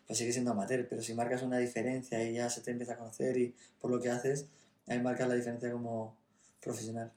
pues 0.09 0.19
sigue 0.19 0.33
siendo 0.33 0.51
amateur. 0.51 0.89
Pero 0.89 1.03
si 1.03 1.15
marcas 1.15 1.43
una 1.43 1.59
diferencia 1.59 2.25
y 2.25 2.35
ya 2.35 2.51
se 2.51 2.63
te 2.63 2.73
empieza 2.73 2.95
a 2.95 2.97
conocer 2.97 3.37
y 3.37 3.55
por 3.81 3.93
lo 3.93 4.01
que 4.01 4.11
haces, 4.11 4.49
ahí 4.89 4.99
marcas 4.99 5.29
la 5.29 5.35
diferencia 5.35 5.71
como 5.71 6.17
profesional. 6.61 7.13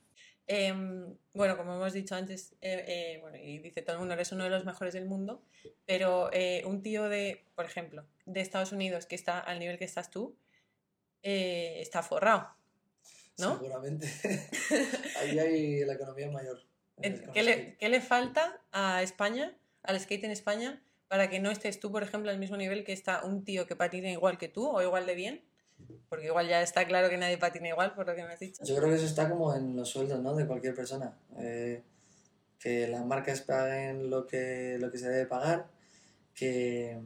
Em, 0.45 1.15
bueno, 1.33 1.55
como 1.55 1.75
hemos 1.75 1.93
dicho 1.93 2.13
antes, 2.13 2.51
eh, 2.61 2.83
eh, 2.85 3.17
bueno, 3.21 3.37
y 3.37 3.59
dice 3.59 3.81
todo 3.81 3.93
el 3.93 3.99
mundo, 3.99 4.15
eres 4.15 4.33
uno 4.33 4.43
de 4.43 4.49
los 4.49 4.65
mejores 4.65 4.93
del 4.93 5.05
mundo, 5.05 5.41
pero 5.85 6.29
eh, 6.33 6.63
un 6.65 6.83
tío 6.83 7.07
de, 7.07 7.45
por 7.55 7.65
ejemplo, 7.65 8.05
de 8.25 8.41
Estados 8.41 8.73
Unidos 8.73 9.05
que 9.05 9.15
está 9.15 9.39
al 9.39 9.59
nivel 9.59 9.77
que 9.77 9.85
estás 9.85 10.11
tú, 10.11 10.35
eh, 11.23 11.77
está 11.79 12.03
forrado, 12.03 12.49
¿no? 13.37 13.57
Seguramente. 13.57 14.07
ahí 15.21 15.39
hay 15.39 15.85
la 15.85 15.93
economía 15.93 16.29
mayor. 16.29 16.61
¿Qué 17.01 17.43
le, 17.43 17.77
qué 17.77 17.89
le 17.89 18.01
falta 18.01 18.61
a 18.71 19.01
España, 19.01 19.55
al 19.83 19.99
skate 19.99 20.25
en 20.25 20.31
España, 20.31 20.83
para 21.11 21.29
que 21.29 21.41
no 21.41 21.51
estés 21.51 21.77
tú, 21.81 21.91
por 21.91 22.03
ejemplo, 22.03 22.31
al 22.31 22.39
mismo 22.39 22.55
nivel 22.55 22.85
que 22.85 22.93
está 22.93 23.25
un 23.25 23.43
tío 23.43 23.67
que 23.67 23.75
patina 23.75 24.09
igual 24.09 24.37
que 24.37 24.47
tú 24.47 24.65
o 24.65 24.81
igual 24.81 25.05
de 25.05 25.13
bien? 25.13 25.43
Porque 26.07 26.27
igual 26.27 26.47
ya 26.47 26.61
está 26.61 26.87
claro 26.87 27.09
que 27.09 27.17
nadie 27.17 27.37
patina 27.37 27.67
igual, 27.67 27.93
por 27.93 28.07
lo 28.07 28.15
que 28.15 28.23
me 28.23 28.31
has 28.31 28.39
dicho. 28.39 28.63
Yo 28.63 28.77
creo 28.77 28.87
que 28.87 28.95
eso 28.95 29.05
está 29.05 29.29
como 29.29 29.53
en 29.53 29.75
los 29.75 29.89
sueldos, 29.89 30.21
¿no? 30.21 30.33
De 30.33 30.47
cualquier 30.47 30.73
persona. 30.73 31.17
Eh, 31.37 31.81
que 32.59 32.87
las 32.87 33.05
marcas 33.05 33.41
paguen 33.41 34.09
lo 34.09 34.25
que, 34.25 34.77
lo 34.79 34.89
que 34.89 34.97
se 34.99 35.09
debe 35.09 35.25
pagar, 35.25 35.67
que, 36.33 36.97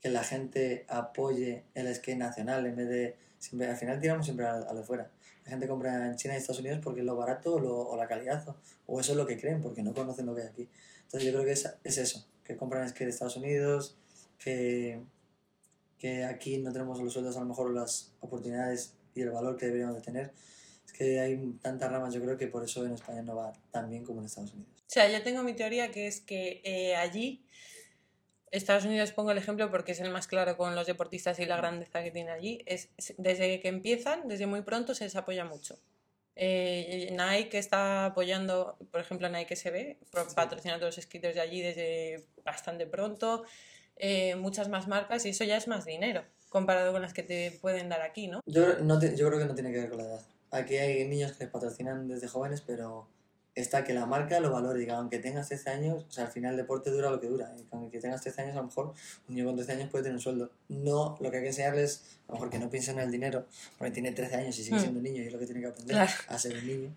que 0.00 0.08
la 0.08 0.22
gente 0.22 0.84
apoye 0.88 1.64
el 1.74 1.92
skate 1.92 2.18
nacional 2.18 2.64
en 2.66 2.76
vez 2.76 2.88
de... 2.88 3.16
Siempre, 3.40 3.68
al 3.68 3.76
final 3.76 4.00
tiramos 4.00 4.24
siempre 4.24 4.46
a, 4.46 4.52
a 4.54 4.72
lo 4.72 4.84
fuera. 4.84 5.10
La 5.44 5.50
gente 5.50 5.66
compra 5.66 6.06
en 6.06 6.14
China 6.14 6.34
y 6.34 6.36
Estados 6.36 6.60
Unidos 6.60 6.78
porque 6.80 7.00
es 7.00 7.06
lo 7.06 7.16
barato 7.16 7.54
o, 7.54 7.58
lo- 7.58 7.96
la 7.96 8.06
calidad, 8.06 8.44
o, 8.86 9.00
eso 9.00 9.12
es 9.12 9.18
lo 9.18 9.26
que 9.26 9.36
creen, 9.36 9.60
porque 9.60 9.82
no 9.82 9.92
conocen 9.92 10.26
lo 10.26 10.34
que 10.36 10.42
hay 10.42 10.48
aquí. 10.48 10.68
Entonces 11.02 11.24
yo 11.24 11.32
creo 11.32 11.44
que 11.44 11.52
es 11.52 11.98
eso, 11.98 12.24
que 12.46 12.56
compran 12.56 12.88
skate 12.88 13.06
de 13.06 13.10
Estados 13.10 13.36
Unidos, 13.36 13.96
que, 14.38 15.00
que 15.98 16.24
aquí 16.24 16.58
no 16.58 16.72
tenemos 16.72 17.00
los 17.00 17.12
sueldos, 17.12 17.36
a 17.36 17.40
lo 17.40 17.46
mejor 17.46 17.72
las 17.72 18.12
oportunidades 18.20 18.94
y 19.14 19.22
el 19.22 19.30
valor 19.30 19.56
que 19.56 19.66
deberíamos 19.66 19.96
de 19.96 20.02
tener. 20.02 20.32
Es 20.86 20.92
que 20.92 21.18
hay 21.20 21.36
tantas 21.60 21.90
ramas, 21.90 22.14
yo 22.14 22.20
creo 22.20 22.36
que 22.36 22.46
por 22.46 22.62
eso 22.64 22.84
en 22.86 22.92
España 22.92 23.22
no 23.22 23.34
va 23.36 23.52
tan 23.72 23.90
bien 23.90 24.04
como 24.04 24.20
en 24.20 24.26
Estados 24.26 24.52
Unidos. 24.52 24.70
O 24.86 24.90
sea, 24.90 25.10
yo 25.10 25.22
tengo 25.22 25.42
mi 25.42 25.52
teoría 25.54 25.90
que 25.90 26.06
es 26.06 26.20
que 26.20 26.60
eh, 26.64 26.94
allí, 26.94 27.44
Estados 28.52 28.84
Unidos 28.84 29.10
pongo 29.12 29.32
el 29.32 29.38
ejemplo 29.38 29.68
porque 29.70 29.92
es 29.92 30.00
el 30.00 30.10
más 30.10 30.28
claro 30.28 30.56
con 30.56 30.74
los 30.76 30.86
deportistas 30.86 31.38
y 31.40 31.46
la 31.46 31.56
grandeza 31.56 32.02
que 32.04 32.12
tiene 32.12 32.30
allí, 32.30 32.62
es 32.66 32.88
es- 32.96 33.14
desde 33.18 33.58
que 33.60 33.68
empiezan, 33.68 34.28
desde 34.28 34.46
muy 34.46 34.62
pronto 34.62 34.94
se 34.94 35.04
les 35.04 35.16
apoya 35.16 35.44
mucho. 35.44 35.76
Eh, 36.36 37.08
Nike 37.12 37.56
está 37.58 38.06
apoyando, 38.06 38.76
por 38.90 39.00
ejemplo, 39.00 39.28
Nike 39.30 39.54
SB, 39.56 39.96
pro- 40.10 40.28
Sí. 40.28 40.34
los 40.78 40.94
skaters 40.96 41.34
de 41.34 41.40
allí 41.40 41.62
desde 41.62 42.24
bastante 42.44 42.86
pronto, 42.86 43.44
eh, 43.96 44.36
muchas 44.36 44.68
más 44.68 44.86
marcas 44.86 45.24
y 45.24 45.30
eso 45.30 45.44
ya 45.44 45.56
es 45.56 45.66
más 45.66 45.86
dinero 45.86 46.22
comparado 46.50 46.92
con 46.92 47.02
las 47.02 47.12
que 47.14 47.22
te 47.22 47.50
pueden 47.60 47.88
dar 47.88 48.02
aquí, 48.02 48.28
¿no? 48.28 48.40
Yo, 48.46 48.78
no 48.80 48.98
te- 48.98 49.16
yo 49.16 49.26
creo 49.28 49.38
que 49.40 49.46
no 49.46 49.54
tiene 49.54 49.72
que 49.72 49.78
ver 49.80 49.88
con 49.88 49.98
la 49.98 50.04
edad. 50.04 50.20
Aquí 50.50 50.76
hay 50.76 51.06
niños 51.08 51.32
que 51.32 51.46
patrocinan 51.46 52.06
desde 52.06 52.28
jóvenes, 52.28 52.60
pero 52.60 53.08
está 53.56 53.82
que 53.84 53.92
la 53.94 54.06
marca 54.06 54.38
lo 54.38 54.52
valore. 54.52 54.78
Diga, 54.78 54.96
aunque 54.98 55.18
tengas 55.18 55.48
13 55.48 55.70
años, 55.70 56.04
o 56.08 56.12
sea, 56.12 56.26
al 56.26 56.30
final 56.30 56.52
el 56.52 56.58
deporte 56.58 56.90
dura 56.90 57.10
lo 57.10 57.18
que 57.20 57.26
dura. 57.26 57.52
Y 57.58 57.64
aunque 57.72 57.98
tengas 57.98 58.20
13 58.20 58.42
años, 58.42 58.52
a 58.54 58.60
lo 58.60 58.66
mejor 58.66 58.94
un 59.28 59.34
niño 59.34 59.46
con 59.46 59.56
13 59.56 59.72
años 59.72 59.90
puede 59.90 60.04
tener 60.04 60.16
un 60.16 60.20
sueldo. 60.22 60.50
No, 60.68 61.16
lo 61.20 61.30
que 61.30 61.38
hay 61.38 61.42
que 61.42 61.48
enseñarles, 61.48 62.02
a 62.28 62.32
lo 62.32 62.34
mejor 62.34 62.50
que 62.50 62.58
no 62.58 62.70
piensen 62.70 62.98
en 62.98 63.06
el 63.06 63.10
dinero, 63.10 63.46
porque 63.78 63.90
tiene 63.92 64.12
13 64.12 64.36
años 64.36 64.58
y 64.58 64.62
sigue 64.64 64.76
Mm. 64.76 64.80
siendo 64.80 64.98
un 64.98 65.04
niño 65.04 65.22
y 65.22 65.26
es 65.26 65.32
lo 65.32 65.38
que 65.38 65.46
tiene 65.46 65.60
que 65.62 65.66
aprender 65.68 65.96
Claro. 65.96 66.12
a 66.28 66.38
ser 66.38 66.54
un 66.56 66.66
niño. 66.66 66.94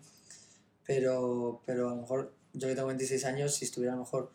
Pero, 0.86 1.60
pero 1.66 1.88
a 1.88 1.94
lo 1.94 2.02
mejor 2.02 2.32
yo 2.52 2.68
que 2.68 2.74
tengo 2.74 2.88
26 2.88 3.24
años, 3.24 3.54
si 3.54 3.64
estuviera 3.64 3.92
a 3.94 3.96
lo 3.96 4.02
mejor 4.02 4.30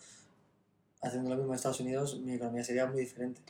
haciendo 1.01 1.29
lo 1.29 1.35
mismo 1.35 1.51
en 1.51 1.55
Estados 1.57 1.79
Unidos, 1.79 2.19
mi 2.21 2.33
economía 2.33 2.63
sería 2.63 2.85
muy 2.87 3.01
diferente. 3.01 3.41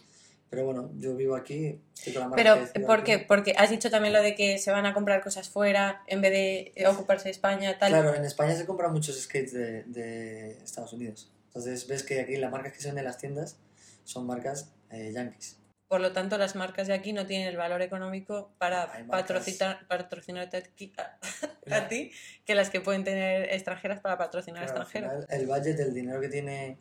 Pero 0.55 0.65
bueno, 0.67 0.89
yo 0.97 1.15
vivo 1.17 1.35
aquí, 1.35 1.81
estoy 1.93 2.13
con 2.13 2.29
la 2.29 2.35
Pero, 2.35 2.57
¿por 2.87 3.03
qué? 3.03 3.19
Porque 3.19 3.53
has 3.57 3.69
dicho 3.69 3.89
también 3.89 4.13
lo 4.13 4.21
de 4.21 4.35
que 4.35 4.57
se 4.57 4.71
van 4.71 4.85
a 4.85 4.93
comprar 4.93 5.21
cosas 5.21 5.49
fuera 5.49 6.01
en 6.07 6.21
vez 6.21 6.31
de 6.31 6.87
ocuparse 6.87 7.25
de 7.25 7.31
España, 7.31 7.77
tal. 7.77 7.89
Claro, 7.91 8.15
en 8.15 8.23
España 8.23 8.55
se 8.55 8.65
compran 8.65 8.93
muchos 8.93 9.21
skates 9.21 9.51
de, 9.51 9.83
de 9.83 10.51
Estados 10.63 10.93
Unidos. 10.93 11.29
Entonces 11.47 11.85
ves 11.87 12.03
que 12.03 12.21
aquí 12.21 12.37
las 12.37 12.51
marcas 12.51 12.71
que 12.71 12.79
se 12.79 12.87
ven 12.87 12.97
en 12.99 13.03
las 13.03 13.17
tiendas 13.17 13.57
son 14.05 14.25
marcas 14.25 14.71
eh, 14.91 15.11
yankees. 15.13 15.57
Por 15.87 15.99
lo 16.01 16.13
tanto, 16.13 16.37
las 16.37 16.55
marcas 16.55 16.87
de 16.87 16.93
aquí 16.93 17.11
no 17.13 17.25
tienen 17.27 17.47
el 17.47 17.57
valor 17.57 17.81
económico 17.81 18.51
para 18.57 19.05
patrocinar, 19.07 19.85
patrocinarte 19.87 20.57
aquí- 20.57 20.93
a, 20.97 21.19
a 21.75 21.87
ti 21.89 22.11
que 22.45 22.55
las 22.55 22.69
que 22.69 22.79
pueden 22.81 23.03
tener 23.03 23.53
extranjeras 23.53 23.99
para 23.99 24.17
patrocinar 24.17 24.65
Claro, 24.65 24.81
extranjeros. 24.81 25.25
el 25.29 25.45
budget, 25.47 25.79
el 25.81 25.93
dinero 25.93 26.21
que 26.21 26.29
tiene 26.29 26.77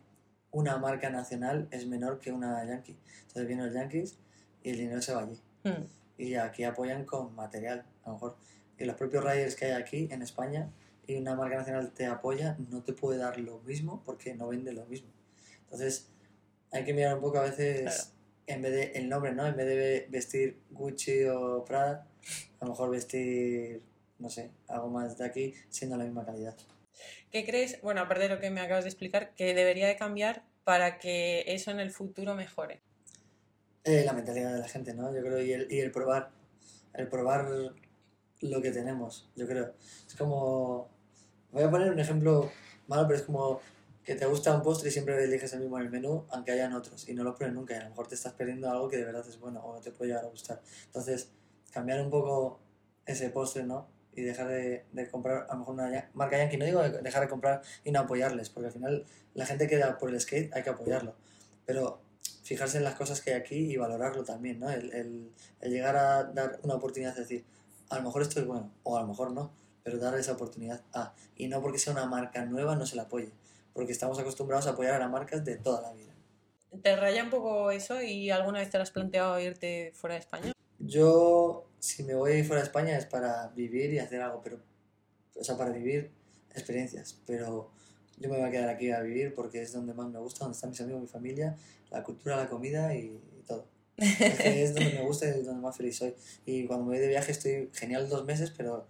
una 0.54 0.78
marca 0.78 1.10
nacional 1.10 1.68
es 1.72 1.86
menor 1.86 2.20
que 2.20 2.32
una 2.32 2.64
yankee. 2.64 2.96
Entonces 3.22 3.46
vienen 3.46 3.66
los 3.66 3.74
yankees 3.74 4.16
y 4.62 4.70
el 4.70 4.78
dinero 4.78 5.02
se 5.02 5.12
va 5.12 5.22
allí. 5.22 5.38
Hmm. 5.64 5.84
Y 6.16 6.36
aquí 6.36 6.62
apoyan 6.62 7.04
con 7.04 7.34
material, 7.34 7.84
a 8.04 8.08
lo 8.08 8.14
mejor. 8.14 8.36
Y 8.78 8.84
los 8.84 8.96
propios 8.96 9.24
riders 9.24 9.56
que 9.56 9.66
hay 9.66 9.72
aquí 9.72 10.08
en 10.10 10.22
España 10.22 10.70
y 11.06 11.16
una 11.16 11.34
marca 11.34 11.56
nacional 11.56 11.90
te 11.90 12.06
apoya, 12.06 12.56
no 12.70 12.82
te 12.82 12.92
puede 12.92 13.18
dar 13.18 13.38
lo 13.38 13.58
mismo 13.60 14.02
porque 14.04 14.34
no 14.34 14.48
vende 14.48 14.72
lo 14.72 14.86
mismo. 14.86 15.08
Entonces 15.64 16.08
hay 16.70 16.84
que 16.84 16.94
mirar 16.94 17.16
un 17.16 17.20
poco 17.20 17.38
a 17.38 17.42
veces, 17.42 17.82
Claro. 17.82 18.02
en 18.46 18.62
vez 18.62 18.72
de 18.72 18.82
el 18.98 19.08
nombre, 19.08 19.34
¿no? 19.34 19.46
En 19.46 19.56
vez 19.56 19.66
de 19.66 20.06
vestir 20.08 20.60
Gucci 20.70 21.24
o 21.24 21.64
Prada, 21.64 22.06
a 22.60 22.64
lo 22.64 22.70
mejor 22.70 22.90
vestir, 22.90 23.82
no 24.20 24.30
sé, 24.30 24.50
algo 24.68 24.88
más 24.88 25.18
de 25.18 25.24
aquí, 25.24 25.52
siendo 25.68 25.96
la 25.96 26.04
misma 26.04 26.24
calidad. 26.24 26.54
¿Qué 27.30 27.44
crees? 27.44 27.80
Bueno, 27.82 28.02
aparte 28.02 28.24
de 28.24 28.28
lo 28.28 28.40
que 28.40 28.50
me 28.50 28.60
acabas 28.60 28.84
de 28.84 28.90
explicar, 28.90 29.34
que 29.34 29.54
debería 29.54 29.86
de 29.86 29.96
cambiar 29.96 30.44
para 30.64 30.98
que 30.98 31.44
eso 31.46 31.70
en 31.70 31.80
el 31.80 31.90
futuro 31.90 32.34
mejore. 32.34 32.80
Eh, 33.84 34.02
la 34.04 34.12
mentalidad 34.12 34.54
de 34.54 34.60
la 34.60 34.68
gente, 34.68 34.94
¿no? 34.94 35.14
Yo 35.14 35.20
creo, 35.20 35.42
y 35.42 35.52
el, 35.52 35.70
y 35.70 35.80
el 35.80 35.90
probar, 35.90 36.30
el 36.94 37.08
probar 37.08 37.46
lo 38.40 38.62
que 38.62 38.70
tenemos, 38.70 39.30
yo 39.36 39.46
creo. 39.46 39.74
Es 40.06 40.14
como, 40.14 40.90
voy 41.52 41.62
a 41.62 41.70
poner 41.70 41.90
un 41.90 42.00
ejemplo 42.00 42.50
malo, 42.88 43.06
pero 43.06 43.18
es 43.18 43.26
como 43.26 43.60
que 44.04 44.14
te 44.14 44.26
gusta 44.26 44.54
un 44.54 44.62
postre 44.62 44.90
y 44.90 44.92
siempre 44.92 45.22
eliges 45.22 45.52
el 45.54 45.60
mismo 45.60 45.78
en 45.78 45.84
el 45.84 45.90
menú, 45.90 46.26
aunque 46.30 46.52
hayan 46.52 46.74
otros, 46.74 47.08
y 47.08 47.14
no 47.14 47.24
los 47.24 47.36
pruebes 47.36 47.54
nunca, 47.54 47.74
y 47.74 47.78
a 47.78 47.84
lo 47.84 47.90
mejor 47.90 48.06
te 48.06 48.14
estás 48.14 48.34
perdiendo 48.34 48.70
algo 48.70 48.88
que 48.88 48.98
de 48.98 49.04
verdad 49.04 49.26
es 49.26 49.38
bueno 49.38 49.64
o 49.64 49.80
te 49.80 49.90
puede 49.90 50.10
llegar 50.10 50.24
a 50.24 50.28
gustar. 50.28 50.60
Entonces, 50.86 51.30
cambiar 51.72 52.00
un 52.02 52.10
poco 52.10 52.60
ese 53.06 53.30
postre, 53.30 53.64
¿no? 53.64 53.88
Y 54.16 54.22
dejar 54.22 54.48
de, 54.48 54.84
comprar 55.10 55.46
a 55.48 55.54
lo 55.54 55.60
mejor 55.60 55.74
una 55.74 56.10
marca 56.14 56.38
Yankee, 56.38 56.56
no 56.56 56.64
digo 56.64 56.82
de- 56.82 57.02
dejar 57.02 57.22
de 57.22 57.28
comprar 57.28 57.62
y 57.82 57.90
no 57.90 58.00
apoyarles, 58.00 58.48
porque 58.48 58.68
al 58.68 58.72
final 58.72 59.04
la 59.34 59.44
gente 59.46 59.66
queda 59.66 59.98
por 59.98 60.10
el 60.10 60.20
skate, 60.20 60.54
hay 60.54 60.62
que 60.62 60.70
apoyarlo. 60.70 61.14
Pero 61.66 62.00
fijarse 62.44 62.78
en 62.78 62.84
las 62.84 62.94
cosas 62.94 63.20
que 63.20 63.32
hay 63.32 63.40
aquí 63.40 63.72
y 63.72 63.76
valorarlo 63.76 64.22
también, 64.22 64.60
¿no? 64.60 64.70
El 64.70 65.32
llegar 65.62 65.96
a 65.96 66.24
dar 66.24 66.60
una 66.62 66.74
oportunidad, 66.74 67.14
de 67.14 67.22
decir, 67.22 67.44
a 67.88 67.96
lo 67.96 68.02
mejor 68.02 68.22
esto 68.22 68.40
es 68.40 68.46
bueno, 68.46 68.72
o 68.82 68.96
a 68.96 69.00
lo 69.02 69.08
mejor 69.08 69.32
no, 69.32 69.52
pero 69.82 69.98
dar 69.98 70.18
esa 70.18 70.32
oportunidad 70.32 70.82
a. 70.92 71.14
Y 71.36 71.48
no 71.48 71.60
porque 71.60 71.78
sea 71.78 71.92
una 71.92 72.06
marca 72.06 72.44
nueva 72.44 72.76
no 72.76 72.86
se 72.86 72.96
la 72.96 73.02
apoye, 73.02 73.30
porque 73.72 73.92
estamos 73.92 74.18
acostumbrados 74.18 74.66
a 74.66 74.70
apoyar 74.70 74.94
a 74.94 74.98
las 74.98 75.10
marcas 75.10 75.44
de 75.44 75.56
toda 75.56 75.82
la 75.82 75.92
vida. 75.92 76.12
¿Te 76.82 76.96
raya 76.96 77.22
un 77.22 77.30
poco 77.30 77.70
eso 77.70 78.02
y 78.02 78.30
alguna 78.30 78.58
vez 78.58 78.70
te 78.70 78.78
lo 78.78 78.82
has 78.82 78.90
planteado 78.90 79.38
irte 79.38 79.92
fuera 79.94 80.14
de 80.14 80.20
España? 80.20 80.52
Yo, 80.86 81.66
si 81.78 82.02
me 82.02 82.14
voy 82.14 82.42
fuera 82.42 82.62
de 82.62 82.66
España 82.66 82.96
es 82.96 83.06
para 83.06 83.48
vivir 83.48 83.92
y 83.92 83.98
hacer 83.98 84.20
algo, 84.20 84.40
pero, 84.42 84.60
o 85.34 85.44
sea, 85.44 85.56
para 85.56 85.70
vivir 85.70 86.10
experiencias, 86.54 87.20
pero 87.26 87.70
yo 88.18 88.28
me 88.28 88.36
voy 88.36 88.46
a 88.46 88.50
quedar 88.50 88.68
aquí 88.68 88.90
a 88.90 89.00
vivir 89.00 89.34
porque 89.34 89.62
es 89.62 89.72
donde 89.72 89.94
más 89.94 90.08
me 90.10 90.18
gusta, 90.18 90.44
donde 90.44 90.56
están 90.56 90.70
mis 90.70 90.80
amigos, 90.80 91.00
mi 91.02 91.08
familia, 91.08 91.56
la 91.90 92.02
cultura, 92.02 92.36
la 92.36 92.48
comida 92.48 92.94
y, 92.94 93.20
y 93.38 93.42
todo. 93.46 93.66
Es, 93.96 94.36
que 94.36 94.62
es 94.62 94.74
donde 94.74 94.92
me 94.92 95.02
gusta 95.06 95.26
y 95.26 95.30
es 95.30 95.46
donde 95.46 95.62
más 95.62 95.76
feliz 95.76 95.96
soy. 95.96 96.14
Y 96.44 96.66
cuando 96.66 96.84
me 96.84 96.92
voy 96.92 96.98
de 96.98 97.08
viaje 97.08 97.32
estoy 97.32 97.70
genial 97.72 98.08
dos 98.08 98.24
meses, 98.24 98.52
pero 98.56 98.86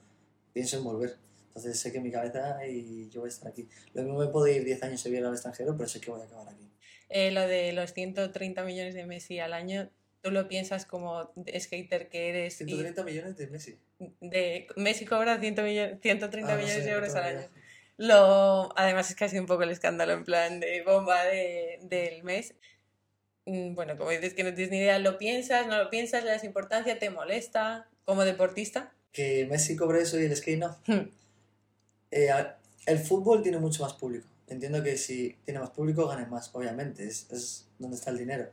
pienso 0.52 0.76
en 0.76 0.84
volver. 0.84 1.16
Entonces 1.48 1.78
sé 1.78 1.92
que 1.92 2.00
mi 2.00 2.10
cabeza 2.10 2.66
y 2.66 3.08
yo 3.10 3.20
voy 3.20 3.28
a 3.28 3.32
estar 3.32 3.48
aquí. 3.48 3.68
Lo 3.92 4.02
mismo 4.02 4.18
me 4.18 4.26
puedo 4.26 4.48
ir 4.48 4.64
10 4.64 4.82
años 4.82 5.06
a 5.06 5.08
vivir 5.08 5.24
al 5.24 5.32
extranjero, 5.32 5.76
pero 5.76 5.88
sé 5.88 6.00
que 6.00 6.10
voy 6.10 6.20
a 6.20 6.24
acabar 6.24 6.48
aquí. 6.48 6.68
Eh, 7.10 7.30
lo 7.30 7.46
de 7.46 7.72
los 7.72 7.92
130 7.92 8.64
millones 8.64 8.94
de 8.94 9.06
Messi 9.06 9.38
al 9.38 9.52
año, 9.52 9.88
¿tú 10.24 10.30
lo 10.30 10.48
piensas 10.48 10.86
como 10.86 11.30
skater 11.60 12.08
que 12.08 12.30
eres? 12.30 12.60
y 12.62 12.64
130 12.64 13.04
millones 13.04 13.36
de 13.36 13.46
Messi. 13.48 13.76
de 14.20 14.66
Messi 14.76 15.04
cobra 15.04 15.38
100 15.38 15.54
millo- 15.56 15.98
130 16.00 16.52
Ah, 16.52 16.56
no 16.56 16.62
millones 16.62 16.82
sé, 16.82 16.88
de 16.88 16.94
euros 16.94 17.14
al 17.14 17.24
año. 17.24 17.48
Lo, 17.98 18.76
además 18.76 19.10
es 19.10 19.16
casi 19.16 19.38
un 19.38 19.46
poco 19.46 19.62
el 19.62 19.70
escándalo 19.70 20.14
en 20.14 20.24
plan 20.24 20.58
de 20.60 20.82
bomba 20.82 21.22
de, 21.24 21.78
del 21.82 22.24
mes. 22.24 22.54
Mm, 23.44 23.74
Bueno, 23.74 23.96
como 23.98 24.10
dices 24.10 24.32
que 24.34 24.42
no 24.42 24.54
tienes 24.54 24.70
ni 24.72 24.78
idea, 24.78 24.98
¿lo 24.98 25.18
piensas? 25.18 25.66
¿No 25.66 25.76
lo 25.76 25.90
piensas? 25.90 26.24
¿Le 26.24 26.30
das 26.30 26.42
importancia? 26.44 26.98
¿Te 26.98 27.10
molesta? 27.10 27.86
Como 28.06 28.24
deportista. 28.24 28.92
Que 29.12 29.46
Messi 29.46 29.76
cobre 29.76 30.00
eso 30.02 30.18
y 30.18 30.24
el 30.24 30.34
skate 30.34 30.58
no. 30.58 30.76
Hmm. 30.86 31.10
Eh, 32.10 32.28
el 32.86 32.98
fútbol 33.00 33.42
tiene 33.42 33.58
mucho 33.58 33.82
más 33.82 33.92
público. 33.94 34.26
Entiendo 34.46 34.82
que 34.84 34.96
si 34.96 35.36
tiene 35.44 35.58
más 35.58 35.70
público, 35.70 36.06
gane 36.06 36.26
más, 36.26 36.48
obviamente. 36.52 37.04
Es, 37.04 37.26
es 37.32 37.66
donde 37.78 37.96
está 37.96 38.10
el 38.10 38.18
dinero. 38.18 38.50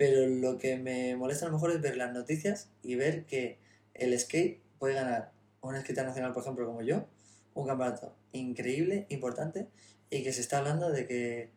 Pero 0.00 0.26
lo 0.26 0.56
que 0.56 0.78
me 0.78 1.14
molesta 1.14 1.44
a 1.44 1.48
lo 1.50 1.54
mejor 1.56 1.72
es 1.72 1.82
ver 1.82 1.94
las 1.98 2.10
noticias 2.14 2.70
y 2.82 2.94
ver 2.94 3.26
que 3.26 3.58
el 3.92 4.18
skate 4.18 4.58
puede 4.78 4.94
ganar 4.94 5.30
un 5.60 5.78
skater 5.78 6.06
nacional, 6.06 6.32
por 6.32 6.42
ejemplo, 6.42 6.64
como 6.64 6.80
yo, 6.80 7.04
un 7.52 7.66
campeonato 7.66 8.16
increíble, 8.32 9.04
importante, 9.10 9.66
y 10.08 10.22
que 10.22 10.32
se 10.32 10.40
está 10.40 10.56
hablando 10.56 10.90
de 10.90 11.06
que 11.06 11.50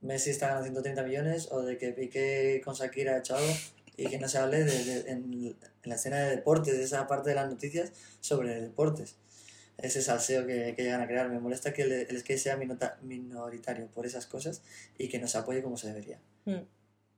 Messi 0.00 0.30
está 0.30 0.48
ganando 0.48 0.64
130 0.64 1.04
millones 1.04 1.48
o 1.52 1.62
de 1.62 1.78
que 1.78 1.92
Piqué 1.92 2.60
con 2.64 2.74
Shakira 2.74 3.14
ha 3.14 3.18
hecho 3.18 3.36
algo 3.36 3.52
y 3.96 4.08
que 4.08 4.18
no 4.18 4.26
se 4.28 4.38
hable 4.38 4.64
de- 4.64 4.84
de- 4.84 5.10
en, 5.12 5.32
en 5.44 5.56
la 5.84 5.94
escena 5.94 6.18
de 6.18 6.30
deportes, 6.34 6.76
de 6.76 6.82
esa 6.82 7.06
parte 7.06 7.28
de 7.28 7.36
las 7.36 7.48
noticias 7.48 7.92
sobre 8.20 8.60
deportes. 8.60 9.14
Ese 9.78 10.02
salseo 10.02 10.46
que, 10.48 10.74
que 10.74 10.82
llegan 10.82 11.00
a 11.00 11.06
crear. 11.06 11.28
Me 11.30 11.38
molesta 11.38 11.72
que 11.72 11.82
el, 11.82 11.92
el 11.92 12.18
skate 12.18 12.38
sea 12.40 12.56
minota- 12.56 12.98
minoritario 13.02 13.86
por 13.86 14.04
esas 14.04 14.26
cosas 14.26 14.62
y 14.98 15.08
que 15.08 15.20
no 15.20 15.28
se 15.28 15.38
apoye 15.38 15.62
como 15.62 15.76
se 15.76 15.86
debería. 15.86 16.18
Mm. 16.44 16.62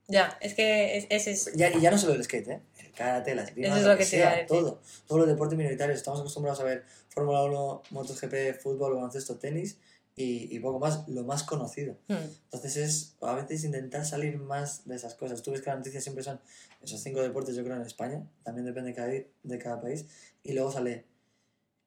Ya, 0.09 0.39
es 0.41 0.55
que 0.55 0.97
es- 0.99 1.07
ese 1.11 1.31
es... 1.33 1.53
Ya, 1.55 1.71
y 1.71 1.81
ya 1.81 1.91
no 1.91 1.99
solo 1.99 2.15
el 2.15 2.23
skate, 2.23 2.49
¿eh? 2.49 2.61
El 2.79 2.93
karate, 2.93 3.35
la 3.35 3.43
esgrima, 3.43 3.77
es 3.77 3.83
lo, 3.85 3.93
lo 3.93 3.99
que, 3.99 4.05
sea, 4.05 4.31
decir. 4.33 4.47
todo. 4.47 4.81
Todos 5.07 5.21
los 5.21 5.29
deportes 5.29 5.59
minoritarios. 5.59 5.99
Estamos 5.99 6.21
acostumbrados 6.21 6.61
a 6.61 6.65
ver 6.65 6.85
Fórmula 7.09 7.43
1, 7.45 7.83
MotoGP, 7.91 8.61
fútbol, 8.63 8.95
baloncesto, 8.95 9.37
tenis 9.39 9.79
y, 10.15 10.55
y 10.55 10.61
poco 10.61 10.79
más, 10.79 11.09
lo 11.09 11.25
más 11.25 11.43
conocido. 11.43 11.97
Mm. 12.09 12.15
Entonces 12.45 12.77
es 12.77 13.17
a 13.21 13.35
veces 13.35 13.65
intentar 13.65 14.07
salir 14.07 14.39
más 14.39 14.87
de 14.87 14.95
esas 14.95 15.15
cosas. 15.15 15.43
Tú 15.43 15.51
ves 15.51 15.61
que 15.61 15.71
las 15.71 15.79
noticias 15.79 16.03
siempre 16.05 16.23
son 16.23 16.41
esos 16.83 17.01
cinco 17.03 17.21
deportes, 17.21 17.57
yo 17.57 17.65
creo, 17.65 17.77
en 17.77 17.83
España. 17.83 18.23
También 18.45 18.65
depende 18.65 18.91
de 18.91 18.95
cada, 18.97 19.09
de 19.09 19.59
cada 19.59 19.81
país. 19.81 20.07
Y 20.45 20.53
luego 20.53 20.71
sale, 20.71 21.05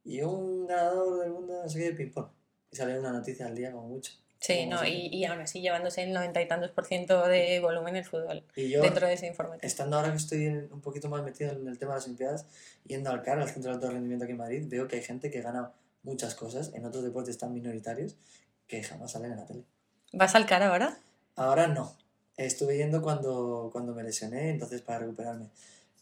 y 0.04 0.22
un 0.22 0.68
ganador 0.68 1.22
del 1.22 1.32
mundo, 1.32 1.62
no 1.64 1.70
sé 1.70 1.80
qué, 1.80 1.86
de 1.86 1.94
ping-pong. 1.94 2.28
Y 2.72 2.76
sale 2.76 3.00
una 3.00 3.12
noticia 3.14 3.46
al 3.48 3.56
día 3.56 3.72
como 3.72 3.88
mucho. 3.88 4.12
Sí, 4.40 4.66
Como 4.70 4.76
no, 4.82 4.88
y, 4.88 5.08
y 5.12 5.26
aún 5.26 5.42
así 5.42 5.60
llevándose 5.60 6.02
el 6.04 6.14
noventa 6.14 6.42
y 6.42 6.48
tantos 6.48 6.72
por 6.72 6.86
ciento 6.86 7.28
de 7.28 7.60
volumen 7.60 7.98
el 7.98 8.06
fútbol 8.06 8.44
Y 8.56 8.70
yo, 8.70 8.82
dentro 8.82 9.06
de 9.06 9.14
ese 9.14 9.28
informativo. 9.28 9.68
estando 9.68 9.98
ahora 9.98 10.12
que 10.12 10.18
estoy 10.18 10.48
un 10.48 10.80
poquito 10.82 11.10
más 11.10 11.24
metido 11.24 11.52
en 11.52 11.68
el 11.68 11.78
tema 11.78 11.92
de 11.94 11.98
las 11.98 12.06
Olimpiadas, 12.06 12.46
yendo 12.86 13.10
al 13.10 13.22
CAR, 13.22 13.40
al 13.40 13.50
Centro 13.50 13.72
de 13.72 13.76
Alto 13.76 13.92
Rendimiento 13.92 14.24
aquí 14.24 14.32
en 14.32 14.38
Madrid, 14.38 14.64
veo 14.68 14.88
que 14.88 14.96
hay 14.96 15.02
gente 15.04 15.30
que 15.30 15.42
gana 15.42 15.74
muchas 16.04 16.36
cosas 16.36 16.72
en 16.74 16.86
otros 16.86 17.04
deportes 17.04 17.38
tan 17.38 17.54
minoritarios 17.54 18.16
que 18.66 18.82
jamás 18.82 19.12
salen 19.12 19.32
en 19.34 19.38
la 19.40 19.46
tele. 19.46 19.64
¿Vas 20.14 20.34
al 20.36 20.46
cara 20.46 20.68
ahora? 20.70 20.98
Ahora 21.36 21.68
no. 21.68 21.94
Estuve 22.38 22.78
yendo 22.78 23.02
cuando, 23.02 23.70
cuando 23.74 23.94
me 23.94 24.04
lesioné, 24.04 24.52
entonces 24.52 24.82
para 24.82 25.00
recuperarme. 25.00 25.48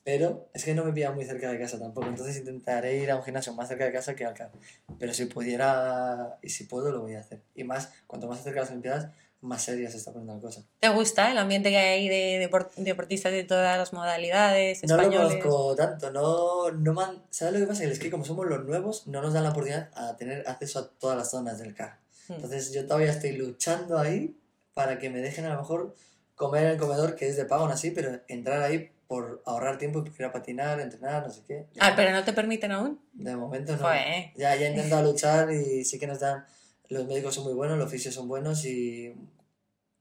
Pero 0.07 0.47
es 0.53 0.63
que 0.63 0.73
no 0.73 0.85
me 0.85 0.93
pilla 0.93 1.11
muy 1.11 1.25
cerca 1.25 1.51
de 1.51 1.59
casa 1.59 1.77
tampoco, 1.77 2.07
entonces 2.07 2.37
intentaré 2.37 2.95
ir 2.95 3.11
a 3.11 3.17
un 3.17 3.23
gimnasio 3.23 3.51
más 3.53 3.67
cerca 3.67 3.83
de 3.83 3.91
casa 3.91 4.15
que 4.15 4.23
al 4.23 4.33
CAR. 4.33 4.51
Pero 4.97 5.13
si 5.13 5.25
pudiera 5.25 6.37
y 6.41 6.47
si 6.47 6.63
puedo, 6.63 6.93
lo 6.93 7.01
voy 7.01 7.15
a 7.15 7.19
hacer. 7.19 7.41
Y 7.55 7.65
más, 7.65 7.89
cuanto 8.07 8.25
más 8.25 8.37
se 8.37 8.41
acerca 8.43 8.61
a 8.61 8.63
las 8.63 8.69
Olimpiadas, 8.69 9.11
más 9.41 9.63
seria 9.63 9.91
se 9.91 9.97
está 9.97 10.13
poniendo 10.13 10.35
la 10.35 10.39
cosa. 10.39 10.63
¿Te 10.79 10.87
gusta 10.87 11.29
el 11.29 11.37
ambiente 11.37 11.71
que 11.71 11.77
hay 11.77 12.07
de 12.07 12.49
depor- 12.49 12.69
deportistas 12.77 13.33
de 13.33 13.43
todas 13.43 13.77
las 13.77 13.91
modalidades, 13.91 14.81
No 14.87 14.95
lo 14.95 15.01
españoles? 15.03 15.43
conozco 15.43 15.75
tanto, 15.75 16.09
no, 16.11 16.71
no 16.71 16.93
man- 16.93 17.21
¿sabes 17.29 17.55
lo 17.55 17.59
que 17.59 17.67
pasa? 17.67 17.83
Es 17.83 17.99
que 17.99 18.09
como 18.09 18.23
somos 18.23 18.45
los 18.47 18.63
nuevos, 18.63 19.07
no 19.07 19.21
nos 19.21 19.33
dan 19.33 19.43
la 19.43 19.49
oportunidad 19.49 19.89
a 19.93 20.15
tener 20.15 20.47
acceso 20.47 20.79
a 20.79 20.87
todas 20.89 21.17
las 21.17 21.29
zonas 21.31 21.59
del 21.59 21.73
CAR. 21.75 21.99
Mm. 22.29 22.33
Entonces 22.35 22.71
yo 22.71 22.85
todavía 22.85 23.11
estoy 23.11 23.33
luchando 23.33 23.97
ahí 23.99 24.37
para 24.73 24.99
que 24.99 25.09
me 25.09 25.19
dejen 25.19 25.43
a 25.47 25.49
lo 25.53 25.59
mejor 25.59 25.95
comer 26.35 26.63
en 26.63 26.69
el 26.71 26.77
comedor, 26.77 27.15
que 27.15 27.27
es 27.27 27.35
de 27.35 27.43
pago 27.43 27.63
aún 27.63 27.73
así, 27.73 27.91
pero 27.91 28.21
entrar 28.29 28.61
ahí 28.61 28.89
por 29.07 29.41
ahorrar 29.45 29.77
tiempo 29.77 30.03
y 30.05 30.09
ir 30.09 30.25
a 30.25 30.31
patinar, 30.31 30.79
entrenar, 30.79 31.23
no 31.25 31.31
sé 31.31 31.41
qué. 31.47 31.65
Ah, 31.79 31.93
pero 31.95 32.11
no 32.11 32.23
te 32.23 32.33
permiten 32.33 32.71
aún. 32.71 32.99
De 33.13 33.35
momento 33.35 33.73
no. 33.73 33.83
Joder. 33.83 34.31
Ya, 34.35 34.55
ya 34.55 34.67
he 34.67 34.69
intentado 34.69 35.09
luchar 35.09 35.51
y 35.51 35.85
sí 35.85 35.97
que 35.97 36.07
nos 36.07 36.19
dan, 36.19 36.45
los 36.89 37.05
médicos 37.05 37.35
son 37.35 37.45
muy 37.45 37.53
buenos, 37.53 37.77
los 37.77 37.89
fisios 37.89 38.13
son 38.13 38.27
buenos 38.27 38.65
y, 38.65 39.13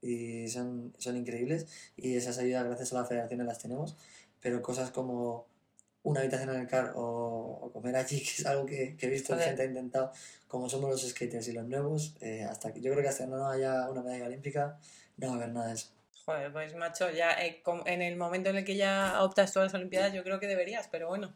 y 0.03 0.49
son, 0.49 0.95
son 0.99 1.16
increíbles 1.16 1.66
y 1.97 2.16
esas 2.16 2.38
ayudas 2.38 2.64
gracias 2.64 2.92
a 2.92 3.01
la 3.01 3.05
federación 3.05 3.47
las 3.47 3.59
tenemos, 3.59 3.97
pero 4.40 4.61
cosas 4.62 4.90
como 4.90 5.47
una 6.03 6.21
habitación 6.21 6.51
en 6.51 6.61
el 6.61 6.66
car 6.69 6.92
o, 6.95 7.59
o 7.62 7.73
comer 7.73 7.97
allí, 7.97 8.19
que 8.23 8.31
es 8.31 8.47
algo 8.47 8.66
que, 8.66 8.97
que 8.97 9.07
he 9.07 9.11
visto 9.11 9.37
que 9.37 9.42
gente 9.42 9.62
ha 9.62 9.66
intentado, 9.66 10.12
como 10.49 10.69
somos 10.69 10.90
los 10.90 11.09
skaters 11.09 11.49
y 11.49 11.53
los 11.53 11.66
nuevos, 11.66 12.16
eh, 12.21 12.45
hasta 12.45 12.73
que 12.73 12.81
yo 12.81 12.92
creo 12.92 13.03
que 13.03 13.09
hasta 13.09 13.25
que 13.25 13.31
no 13.31 13.49
haya 13.49 13.88
una 13.90 14.03
medalla 14.03 14.27
olímpica 14.27 14.79
no 15.16 15.29
va 15.29 15.33
a 15.35 15.37
haber 15.37 15.51
nada 15.51 15.69
de 15.69 15.75
eso. 15.75 15.95
Joder, 16.26 16.52
pues 16.52 16.74
macho, 16.74 17.08
ya 17.12 17.30
eh, 17.34 17.62
en 17.84 18.02
el 18.02 18.16
momento 18.16 18.50
en 18.50 18.56
el 18.56 18.64
que 18.64 18.74
ya 18.74 19.22
optas 19.22 19.52
tú 19.52 19.60
a 19.60 19.62
las 19.62 19.74
Olimpiadas, 19.74 20.12
yo 20.12 20.24
creo 20.24 20.40
que 20.40 20.48
deberías, 20.48 20.88
pero 20.88 21.06
bueno. 21.06 21.32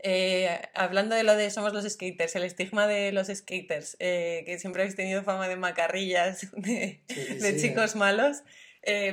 Eh, 0.00 0.60
hablando 0.74 1.14
de 1.14 1.22
lo 1.22 1.36
de 1.36 1.48
somos 1.52 1.72
los 1.72 1.88
skaters, 1.88 2.34
el 2.34 2.42
estigma 2.42 2.88
de 2.88 3.12
los 3.12 3.28
skaters, 3.28 3.96
eh, 4.00 4.42
que 4.44 4.58
siempre 4.58 4.82
habéis 4.82 4.96
tenido 4.96 5.22
fama 5.22 5.46
de 5.46 5.54
macarrillas, 5.54 6.50
de, 6.56 7.04
Sí, 7.08 7.24
sí, 7.24 7.34
de 7.34 7.52
sí, 7.52 7.68
chicos 7.68 7.94
malos, 7.94 8.42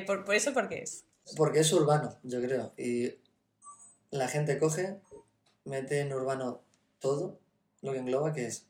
¿por, 0.08 0.26
por 0.26 0.34
eso 0.34 0.52
por 0.52 0.68
qué 0.68 0.80
es? 0.80 1.06
Porque 1.38 1.60
es 1.60 1.72
urbano, 1.74 2.18
yo 2.24 2.42
creo. 2.42 2.74
Y 2.76 3.14
la 4.10 4.28
gente 4.30 4.58
coge, 4.58 4.96
mete 5.64 6.00
en 6.00 6.12
urbano 6.12 6.64
todo 6.98 7.40
lo 7.84 7.92
que 7.92 8.00
engloba, 8.00 8.34
que 8.34 8.48
es 8.48 8.66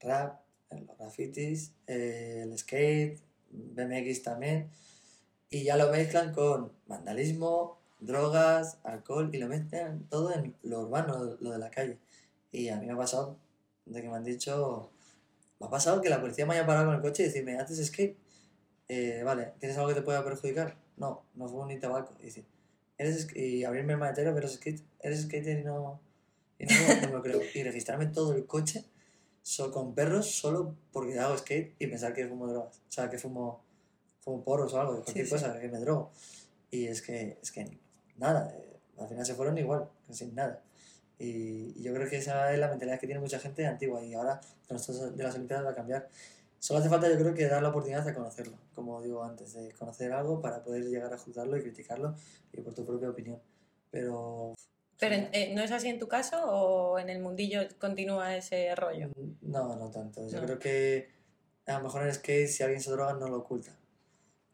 rap, 0.00 0.40
los 0.72 0.98
grafitis, 0.98 1.72
el 1.86 2.58
skate, 2.58 3.20
BMX 3.50 4.24
también. 4.24 4.72
Y 5.54 5.62
ya 5.62 5.76
lo 5.76 5.88
mezclan 5.92 6.32
con 6.34 6.72
vandalismo, 6.88 7.78
drogas, 8.00 8.78
alcohol 8.82 9.30
y 9.32 9.38
lo 9.38 9.46
mezclan 9.46 10.04
todo 10.08 10.34
en 10.34 10.56
lo 10.64 10.80
urbano, 10.80 11.36
lo 11.38 11.50
de 11.52 11.58
la 11.60 11.70
calle. 11.70 11.96
Y 12.50 12.70
a 12.70 12.76
mí 12.76 12.86
me 12.86 12.92
ha 12.92 12.96
pasado, 12.96 13.38
de 13.86 14.02
que 14.02 14.08
me 14.08 14.16
han 14.16 14.24
dicho, 14.24 14.90
me 15.60 15.68
ha 15.68 15.70
pasado 15.70 16.00
que 16.00 16.08
la 16.08 16.20
policía 16.20 16.44
me 16.44 16.54
haya 16.54 16.66
parado 16.66 16.86
con 16.86 16.96
el 16.96 17.00
coche 17.02 17.22
y 17.22 17.26
decirme, 17.26 17.56
¿haces 17.56 17.86
skate? 17.86 18.16
Eh, 18.88 19.22
vale, 19.24 19.52
¿tienes 19.60 19.78
algo 19.78 19.90
que 19.90 19.94
te 19.94 20.02
pueda 20.02 20.24
perjudicar? 20.24 20.76
No, 20.96 21.22
no 21.36 21.48
fumo 21.48 21.66
ni 21.66 21.78
tabaco. 21.78 22.14
Y, 22.18 22.24
decir, 22.24 22.44
¿eres, 22.98 23.28
y 23.36 23.62
abrirme 23.62 23.92
el 23.92 24.00
maletero, 24.00 24.34
pero 24.34 24.48
skate, 24.48 24.82
eres 25.02 25.22
skater 25.22 25.60
y 25.60 25.62
no, 25.62 26.00
y 26.58 26.66
no, 26.66 26.72
no 27.00 27.06
me 27.06 27.12
lo 27.12 27.22
creo. 27.22 27.40
Y 27.54 27.62
registrarme 27.62 28.06
todo 28.06 28.34
el 28.34 28.44
coche 28.46 28.84
so- 29.42 29.70
con 29.70 29.94
perros 29.94 30.32
solo 30.32 30.74
porque 30.92 31.16
hago 31.20 31.38
skate 31.38 31.76
y 31.78 31.86
pensar 31.86 32.12
que 32.12 32.26
fumo 32.26 32.48
drogas. 32.48 32.78
O 32.88 32.92
sea, 32.92 33.08
que 33.08 33.18
fumo, 33.18 33.62
fumo 34.24 34.42
porros 34.42 34.72
o 34.74 34.80
algo, 34.80 35.02
cualquier 35.02 35.26
sí. 35.26 35.30
cosa, 35.32 35.58
que 35.60 35.68
me 35.68 35.78
drogo. 35.78 36.10
Y 36.70 36.86
es 36.86 37.02
que, 37.02 37.38
es 37.42 37.52
que 37.52 37.78
nada, 38.16 38.50
eh, 38.56 38.76
al 38.98 39.08
final 39.08 39.24
se 39.26 39.34
fueron 39.34 39.56
igual, 39.58 39.88
sin 40.10 40.34
nada. 40.34 40.60
Y, 41.18 41.72
y 41.78 41.82
yo 41.82 41.94
creo 41.94 42.08
que 42.08 42.16
esa 42.16 42.52
es 42.52 42.58
la 42.58 42.68
mentalidad 42.68 42.98
que 42.98 43.06
tiene 43.06 43.20
mucha 43.20 43.38
gente 43.38 43.66
antigua 43.66 44.02
y 44.02 44.14
ahora 44.14 44.40
con 44.66 44.76
esto 44.76 45.10
de 45.10 45.22
las 45.22 45.34
Olimpiadas 45.34 45.66
va 45.66 45.70
a 45.70 45.74
cambiar. 45.74 46.08
Solo 46.58 46.80
hace 46.80 46.88
falta 46.88 47.08
yo 47.08 47.18
creo 47.18 47.34
que 47.34 47.46
dar 47.46 47.62
la 47.62 47.68
oportunidad 47.68 48.04
de 48.04 48.14
conocerlo, 48.14 48.56
como 48.74 49.02
digo 49.02 49.22
antes, 49.22 49.52
de 49.52 49.70
conocer 49.72 50.12
algo 50.12 50.40
para 50.40 50.62
poder 50.64 50.82
llegar 50.84 51.12
a 51.12 51.18
juzgarlo 51.18 51.56
y 51.58 51.62
criticarlo 51.62 52.14
y 52.52 52.60
por 52.62 52.74
tu 52.74 52.84
propia 52.86 53.10
opinión. 53.10 53.38
Pero... 53.90 54.54
Pero 54.98 55.28
eh, 55.32 55.52
¿no 55.54 55.62
es 55.62 55.70
así 55.72 55.88
en 55.88 55.98
tu 55.98 56.08
caso 56.08 56.36
o 56.46 56.98
en 56.98 57.10
el 57.10 57.20
mundillo 57.20 57.60
continúa 57.78 58.36
ese 58.36 58.74
rollo? 58.74 59.10
No, 59.42 59.76
no 59.76 59.90
tanto. 59.90 60.26
Yo 60.26 60.40
No. 60.40 60.46
creo 60.46 60.58
que 60.58 61.08
a 61.66 61.78
lo 61.78 61.84
mejor 61.84 62.06
en 62.06 62.14
skate 62.14 62.48
si 62.48 62.62
alguien 62.62 62.80
se 62.80 62.90
droga 62.92 63.12
no 63.14 63.28
lo 63.28 63.38
oculta. 63.38 63.76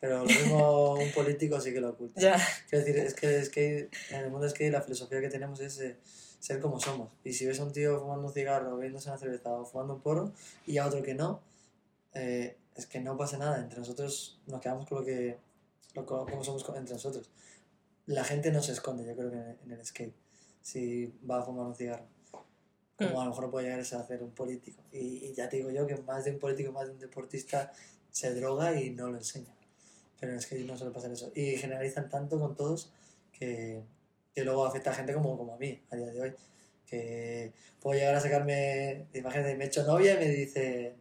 Pero 0.00 0.18
lo 0.20 0.24
mismo 0.24 0.94
un 0.94 1.12
político 1.12 1.60
sí 1.60 1.72
que 1.72 1.80
lo 1.80 1.90
oculta. 1.90 2.20
Ya, 2.20 2.36
Quiero 2.68 2.84
decir, 2.84 3.00
es 3.04 3.14
que 3.14 3.36
el 3.36 3.44
skate, 3.44 3.92
en 4.10 4.20
el 4.20 4.30
mundo 4.30 4.40
del 4.46 4.50
skate 4.50 4.72
la 4.72 4.80
filosofía 4.80 5.20
que 5.20 5.28
tenemos 5.28 5.60
es 5.60 5.78
eh, 5.80 5.96
ser 6.38 6.58
como 6.60 6.80
somos. 6.80 7.10
Y 7.22 7.34
si 7.34 7.44
ves 7.46 7.60
a 7.60 7.64
un 7.64 7.72
tío 7.72 8.00
fumando 8.00 8.28
un 8.28 8.32
cigarro, 8.32 8.76
bebiéndose 8.76 9.10
una 9.10 9.18
cerveza 9.18 9.50
o 9.50 9.64
fumando 9.66 9.94
un 9.94 10.00
porro 10.00 10.32
y 10.66 10.78
a 10.78 10.86
otro 10.86 11.02
que 11.02 11.14
no, 11.14 11.42
eh, 12.14 12.56
es 12.76 12.86
que 12.86 13.00
no 13.00 13.16
pasa 13.18 13.36
nada. 13.36 13.60
Entre 13.60 13.78
nosotros 13.78 14.40
nos 14.46 14.60
quedamos 14.60 14.86
con 14.86 14.98
lo 15.00 15.04
que, 15.04 15.36
lo, 15.94 16.06
co- 16.06 16.24
como 16.26 16.42
somos 16.44 16.64
entre 16.76 16.94
nosotros. 16.94 17.28
La 18.06 18.24
gente 18.24 18.50
no 18.50 18.62
se 18.62 18.72
esconde, 18.72 19.04
yo 19.06 19.14
creo 19.14 19.30
que 19.30 19.36
en 19.36 19.42
el, 19.48 19.56
en 19.66 19.70
el 19.72 19.84
skate, 19.84 20.14
si 20.62 21.12
va 21.30 21.40
a 21.40 21.42
fumar 21.42 21.66
un 21.66 21.74
cigarro. 21.74 22.06
Como 22.96 23.20
a 23.20 23.24
lo 23.24 23.30
mejor 23.30 23.50
puede 23.50 23.64
llegar 23.66 23.80
a 23.80 23.84
ser 23.84 24.22
un 24.22 24.30
político. 24.30 24.82
Y, 24.92 25.26
y 25.26 25.34
ya 25.34 25.48
te 25.48 25.56
digo 25.56 25.70
yo 25.70 25.86
que 25.86 25.96
más 25.96 26.24
de 26.24 26.32
un 26.32 26.38
político, 26.38 26.70
más 26.72 26.86
de 26.86 26.92
un 26.92 26.98
deportista 27.00 27.72
se 28.10 28.34
droga 28.34 28.78
y 28.80 28.90
no 28.90 29.08
lo 29.08 29.16
enseña. 29.16 29.54
Pero 30.20 30.32
el 30.34 30.40
skate 30.40 30.66
no 30.66 30.76
suele 30.76 30.92
pasar 30.92 31.10
eso. 31.10 31.32
Y 31.34 31.56
generalizan 31.56 32.08
tanto 32.08 32.38
con 32.38 32.54
todos 32.54 32.92
que, 33.32 33.80
que 34.34 34.44
luego 34.44 34.66
afecta 34.66 34.90
a 34.90 34.94
gente 34.94 35.14
como, 35.14 35.36
como 35.38 35.54
a 35.54 35.56
mí, 35.56 35.82
a 35.90 35.96
día 35.96 36.06
de 36.06 36.20
hoy. 36.20 36.34
Que 36.86 37.52
puedo 37.80 37.98
llegar 37.98 38.14
a 38.14 38.20
sacarme, 38.20 39.06
imagínate, 39.14 39.54
me 39.56 39.64
he 39.64 39.66
hecho 39.68 39.84
novia 39.84 40.14
y 40.14 40.18
me 40.18 40.28
dice, 40.28 40.94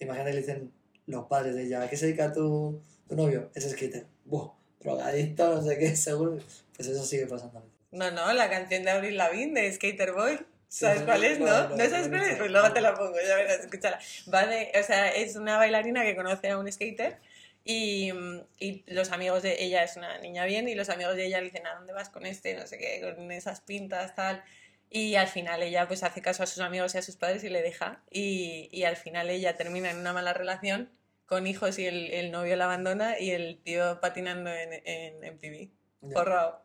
imagínate 0.00 0.30
que 0.30 0.34
le 0.34 0.40
dicen 0.40 0.72
los 1.06 1.26
padres 1.26 1.54
de 1.54 1.64
ella, 1.64 1.82
¿a 1.82 1.88
qué 1.88 1.96
se 1.96 2.06
dedica 2.06 2.32
tu, 2.32 2.80
tu 3.08 3.14
novio? 3.14 3.50
Es 3.54 3.70
skater. 3.70 4.06
Buah, 4.24 4.52
drogadicto, 4.80 5.54
no 5.54 5.62
sé 5.62 5.78
qué, 5.78 5.94
seguro. 5.96 6.38
Pues 6.76 6.88
eso 6.88 7.04
sigue 7.04 7.26
pasando. 7.26 7.62
No, 7.92 8.10
no, 8.10 8.32
la 8.32 8.50
canción 8.50 8.82
de 8.82 8.90
Avril 8.90 9.16
Lavigne 9.16 9.60
de 9.60 9.72
Skater 9.72 10.12
Boy. 10.12 10.38
¿Sabes 10.66 11.00
Sí, 11.00 11.04
cuál 11.04 11.22
es, 11.22 11.38
no? 11.38 11.46
no, 11.46 11.68
¿No, 11.68 11.76
no, 11.76 11.88
sabes 11.88 12.08
cuál 12.08 12.22
es? 12.24 12.36
Pues 12.36 12.50
luego 12.50 12.72
te 12.72 12.80
la 12.80 12.94
pongo, 12.96 13.14
ya 13.24 13.36
verás, 13.36 13.60
escúchala. 13.60 14.00
Va 14.32 14.46
de, 14.46 14.72
o 14.80 14.82
sea, 14.82 15.10
es 15.10 15.36
una 15.36 15.56
bailarina 15.56 16.02
que 16.02 16.16
conoce 16.16 16.48
a 16.48 16.58
un 16.58 16.72
skater 16.72 17.18
y, 17.64 18.12
mm, 18.12 18.40
y 18.58 18.84
los 18.92 19.10
amigos 19.10 19.42
de 19.42 19.62
ella 19.64 19.82
es 19.82 19.96
una 19.96 20.18
niña 20.18 20.44
bien 20.44 20.68
y 20.68 20.74
los 20.74 20.88
amigos 20.90 21.16
de 21.16 21.26
ella 21.26 21.38
le 21.38 21.46
dicen, 21.46 21.66
¿a 21.66 21.74
dónde 21.74 21.92
vas 21.92 22.10
con 22.10 22.26
este? 22.26 22.54
No 22.54 22.66
sé 22.66 22.78
qué, 22.78 23.00
con 23.16 23.30
esas 23.32 23.60
pintas, 23.62 24.14
tal. 24.14 24.42
Y 24.90 25.16
al 25.16 25.26
final 25.28 25.62
ella 25.62 25.88
pues 25.88 26.02
hace 26.04 26.22
caso 26.22 26.42
a 26.42 26.46
sus 26.46 26.60
amigos 26.60 26.94
y 26.94 26.98
a 26.98 27.02
sus 27.02 27.16
padres 27.16 27.42
y 27.42 27.48
le 27.48 27.62
deja. 27.62 28.02
Y, 28.10 28.68
y 28.70 28.84
al 28.84 28.96
final 28.96 29.28
ella 29.30 29.56
termina 29.56 29.90
en 29.90 29.98
una 29.98 30.12
mala 30.12 30.32
relación 30.34 30.90
con 31.26 31.46
hijos 31.46 31.78
y 31.78 31.86
el, 31.86 32.10
el 32.12 32.30
novio 32.30 32.54
la 32.56 32.66
abandona 32.66 33.18
y 33.18 33.30
el 33.30 33.58
tío 33.64 33.98
patinando 34.00 34.50
en, 34.52 34.72
en 34.84 35.24
MTV. 35.34 35.70
Ya, 36.02 36.12
Forrado. 36.12 36.62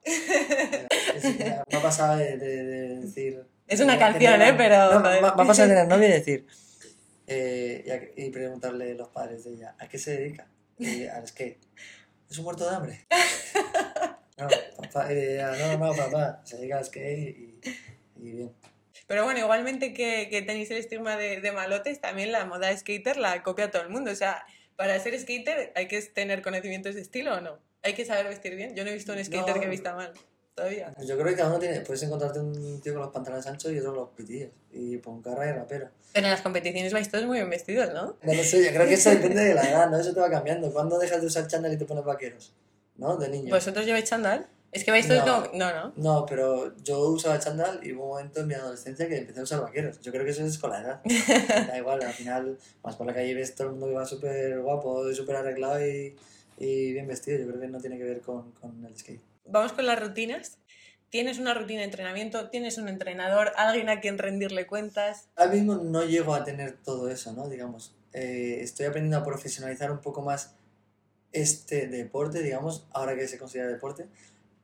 me 1.69 1.77
ha 1.77 1.81
pasado 1.81 2.17
de, 2.17 2.37
de- 2.37 2.63
de 2.65 2.95
decir... 2.99 3.43
Es 3.69 3.79
una 3.81 3.93
de 3.93 3.99
canción, 3.99 4.33
tener- 4.33 4.53
¿eh? 4.53 4.57
Pero, 4.57 4.93
No, 4.95 4.99
me, 4.99 5.21
me 5.21 5.27
ha 5.27 5.35
pasado 5.35 5.67
de 5.69 5.75
tener 5.75 5.87
novia 5.87 6.09
y 6.09 6.11
decir... 6.11 6.45
eh, 7.27 7.83
y, 7.85 7.89
a- 7.89 8.25
y 8.25 8.29
preguntarle 8.31 8.91
a 8.91 8.95
los 8.95 9.07
padres 9.09 9.43
de 9.45 9.53
ella, 9.53 9.75
¿a 9.79 9.87
qué 9.87 9.97
se 9.97 10.11
dedica? 10.17 10.47
Y 10.79 11.05
skate. 11.27 11.59
¿Es 12.29 12.37
un 12.37 12.43
muerto 12.45 12.69
de 12.69 12.75
hambre? 12.75 13.05
No, 14.37 14.47
papá, 14.77 15.11
ella, 15.11 15.51
no, 15.51 15.77
no, 15.87 15.95
papá, 15.95 16.41
se 16.45 16.57
dedica 16.57 16.77
al 16.77 16.85
skate 16.85 17.37
y, 17.37 17.59
y 18.15 18.31
bien. 18.31 18.53
Pero 19.07 19.23
bueno, 19.23 19.39
igualmente 19.39 19.93
que, 19.93 20.27
que 20.29 20.41
tenéis 20.43 20.69
el 20.71 20.77
estigma 20.77 21.17
de, 21.17 21.41
de 21.41 21.51
malotes, 21.51 21.99
también 21.99 22.31
la 22.31 22.45
moda 22.45 22.75
skater 22.77 23.17
la 23.17 23.41
copia 23.43 23.71
todo 23.71 23.81
el 23.81 23.89
mundo. 23.89 24.11
O 24.11 24.15
sea, 24.15 24.45
para 24.75 24.97
ser 24.99 25.19
skater 25.19 25.73
hay 25.75 25.87
que 25.87 25.99
tener 26.03 26.41
conocimientos 26.41 26.95
de 26.95 27.01
estilo 27.01 27.35
o 27.35 27.41
no. 27.41 27.59
Hay 27.81 27.93
que 27.93 28.05
saber 28.05 28.27
vestir 28.27 28.55
bien. 28.55 28.75
Yo 28.75 28.83
no 28.83 28.91
he 28.91 28.93
visto 28.93 29.11
un 29.11 29.23
skater 29.23 29.55
No. 29.55 29.61
que 29.61 29.67
vista 29.67 29.95
mal 29.95 30.13
todavía. 30.59 30.91
Pues 30.95 31.07
yo 31.07 31.15
creo 31.15 31.27
que 31.27 31.35
cada 31.35 31.49
uno 31.49 31.59
tiene... 31.59 31.79
Puedes 31.81 32.03
encontrarte 32.03 32.39
un 32.39 32.81
tío 32.81 32.93
con 32.93 33.01
los 33.03 33.11
pantalones 33.11 33.47
anchos 33.47 33.71
y 33.71 33.79
otro 33.79 33.91
con 33.91 33.99
los 34.01 34.09
pitillos. 34.09 34.49
Y 34.71 34.97
poncarra 34.97 35.47
y 35.49 35.51
rapero. 35.53 35.89
Pero 36.13 36.25
en 36.25 36.31
las 36.31 36.41
competiciones 36.41 36.91
vais 36.93 37.09
todos 37.09 37.25
muy 37.25 37.37
bien 37.37 37.49
vestidos, 37.49 37.93
¿no? 37.93 38.17
No 38.21 38.33
lo 38.33 38.43
sé, 38.43 38.63
yo 38.63 38.71
creo 38.71 38.87
que 38.87 38.95
eso 38.95 39.09
depende 39.17 39.43
de 39.43 39.53
la 39.53 39.63
edad, 39.69 39.89
¿no? 39.89 39.99
Eso 39.99 40.13
te 40.13 40.19
va 40.19 40.29
cambiando. 40.29 40.71
¿Cuándo 40.71 40.97
dejas 40.99 41.21
de 41.21 41.27
usar 41.27 41.47
chándal 41.47 41.73
y 41.73 41.77
te 41.77 41.85
pones 41.85 42.03
vaqueros? 42.03 42.53
¿No? 42.97 43.15
De 43.17 43.29
niño. 43.29 43.53
¿Vosotros 43.53 43.85
lleváis 43.85 44.05
chándal? 44.05 44.47
Es 44.71 44.83
que 44.83 44.91
vais 44.91 45.07
todos 45.07 45.25
No. 45.25 45.43
como... 45.45 45.57
No, 45.57 45.71
no. 45.73 45.93
No, 45.95 46.25
pero 46.27 46.75
yo 46.83 46.99
usaba 47.09 47.39
chándal 47.39 47.79
y 47.83 47.93
hubo 47.93 48.03
un 48.03 48.09
momento 48.09 48.41
en 48.41 48.47
mi 48.47 48.53
adolescencia 48.53 49.07
que 49.07 49.17
empecé 49.17 49.39
a 49.39 49.43
usar 49.43 49.61
vaqueros. 49.61 49.99
Yo 50.01 50.11
creo 50.11 50.23
que 50.25 50.31
eso 50.31 50.45
es 50.45 50.57
con 50.59 50.69
la 50.69 50.81
edad. 50.81 51.01
da 51.67 51.77
igual, 51.77 52.03
al 52.03 52.13
final 52.13 52.57
vas 52.83 52.95
por 52.95 53.07
la 53.07 53.13
calle 53.13 53.33
ves 53.33 53.55
todo 53.55 53.67
el 53.67 53.71
mundo 53.71 53.87
que 53.87 53.93
va 53.93 54.05
súper 54.05 54.59
guapo, 54.61 55.11
súper 55.13 55.37
arreglado 55.37 55.83
y, 55.83 56.15
y 56.59 56.91
bien 56.93 57.07
vestido. 57.07 57.39
Yo 57.39 57.47
creo 57.47 57.61
que 57.61 57.67
no 57.67 57.79
tiene 57.79 57.97
que 57.97 58.03
ver 58.03 58.21
con, 58.21 58.51
con 58.51 58.85
el 58.85 58.95
skate. 58.95 59.21
Vamos 59.51 59.73
con 59.73 59.85
las 59.85 59.99
rutinas. 59.99 60.57
¿Tienes 61.09 61.39
una 61.39 61.55
rutina 61.55 61.79
de 61.79 61.85
entrenamiento? 61.85 62.49
¿Tienes 62.51 62.77
un 62.77 62.87
entrenador? 62.87 63.51
¿Alguien 63.57 63.89
a 63.89 63.99
quien 63.99 64.19
rendirle 64.19 64.67
cuentas? 64.67 65.27
Ahora 65.35 65.53
mismo 65.53 65.75
no 65.75 66.03
llego 66.03 66.35
a 66.35 66.43
tener 66.43 66.77
todo 66.77 67.09
eso, 67.09 67.33
¿no? 67.33 67.49
Digamos, 67.49 67.95
eh, 68.13 68.59
estoy 68.61 68.85
aprendiendo 68.85 69.17
a 69.17 69.23
profesionalizar 69.23 69.91
un 69.91 70.01
poco 70.01 70.21
más 70.21 70.53
este 71.31 71.87
deporte, 71.87 72.43
digamos, 72.43 72.85
ahora 72.91 73.15
que 73.15 73.27
se 73.27 73.39
considera 73.39 73.67
deporte. 73.67 74.07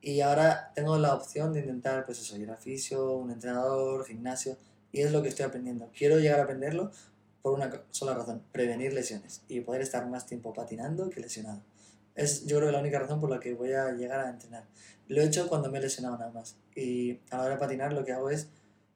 Y 0.00 0.20
ahora 0.20 0.70
tengo 0.76 0.96
la 0.98 1.14
opción 1.14 1.52
de 1.52 1.60
intentar, 1.60 2.06
pues 2.06 2.20
eso, 2.20 2.36
ir 2.36 2.48
a 2.50 2.56
fisio, 2.56 3.16
un 3.16 3.32
entrenador, 3.32 4.06
gimnasio, 4.06 4.56
y 4.92 5.00
es 5.00 5.10
lo 5.10 5.20
que 5.20 5.30
estoy 5.30 5.46
aprendiendo. 5.46 5.90
Quiero 5.98 6.20
llegar 6.20 6.38
a 6.38 6.44
aprenderlo 6.44 6.92
por 7.42 7.54
una 7.54 7.82
sola 7.90 8.14
razón, 8.14 8.40
prevenir 8.52 8.92
lesiones 8.92 9.42
y 9.48 9.62
poder 9.62 9.82
estar 9.82 10.06
más 10.06 10.26
tiempo 10.26 10.54
patinando 10.54 11.10
que 11.10 11.20
lesionado. 11.20 11.60
Es 12.16 12.46
yo 12.46 12.56
creo 12.58 12.72
la 12.72 12.80
única 12.80 12.98
razón 12.98 13.20
por 13.20 13.30
la 13.30 13.38
que 13.38 13.54
voy 13.54 13.72
a 13.72 13.92
llegar 13.92 14.20
a 14.20 14.30
entrenar. 14.30 14.64
Lo 15.08 15.22
he 15.22 15.26
hecho 15.26 15.46
cuando 15.48 15.70
me 15.70 15.78
he 15.78 15.82
lesionado 15.82 16.18
nada 16.18 16.32
más. 16.32 16.56
Y 16.74 17.20
a 17.30 17.42
hora 17.42 17.54
de 17.54 17.56
patinar 17.58 17.92
lo 17.92 18.04
que 18.04 18.12
hago 18.12 18.30
es, 18.30 18.48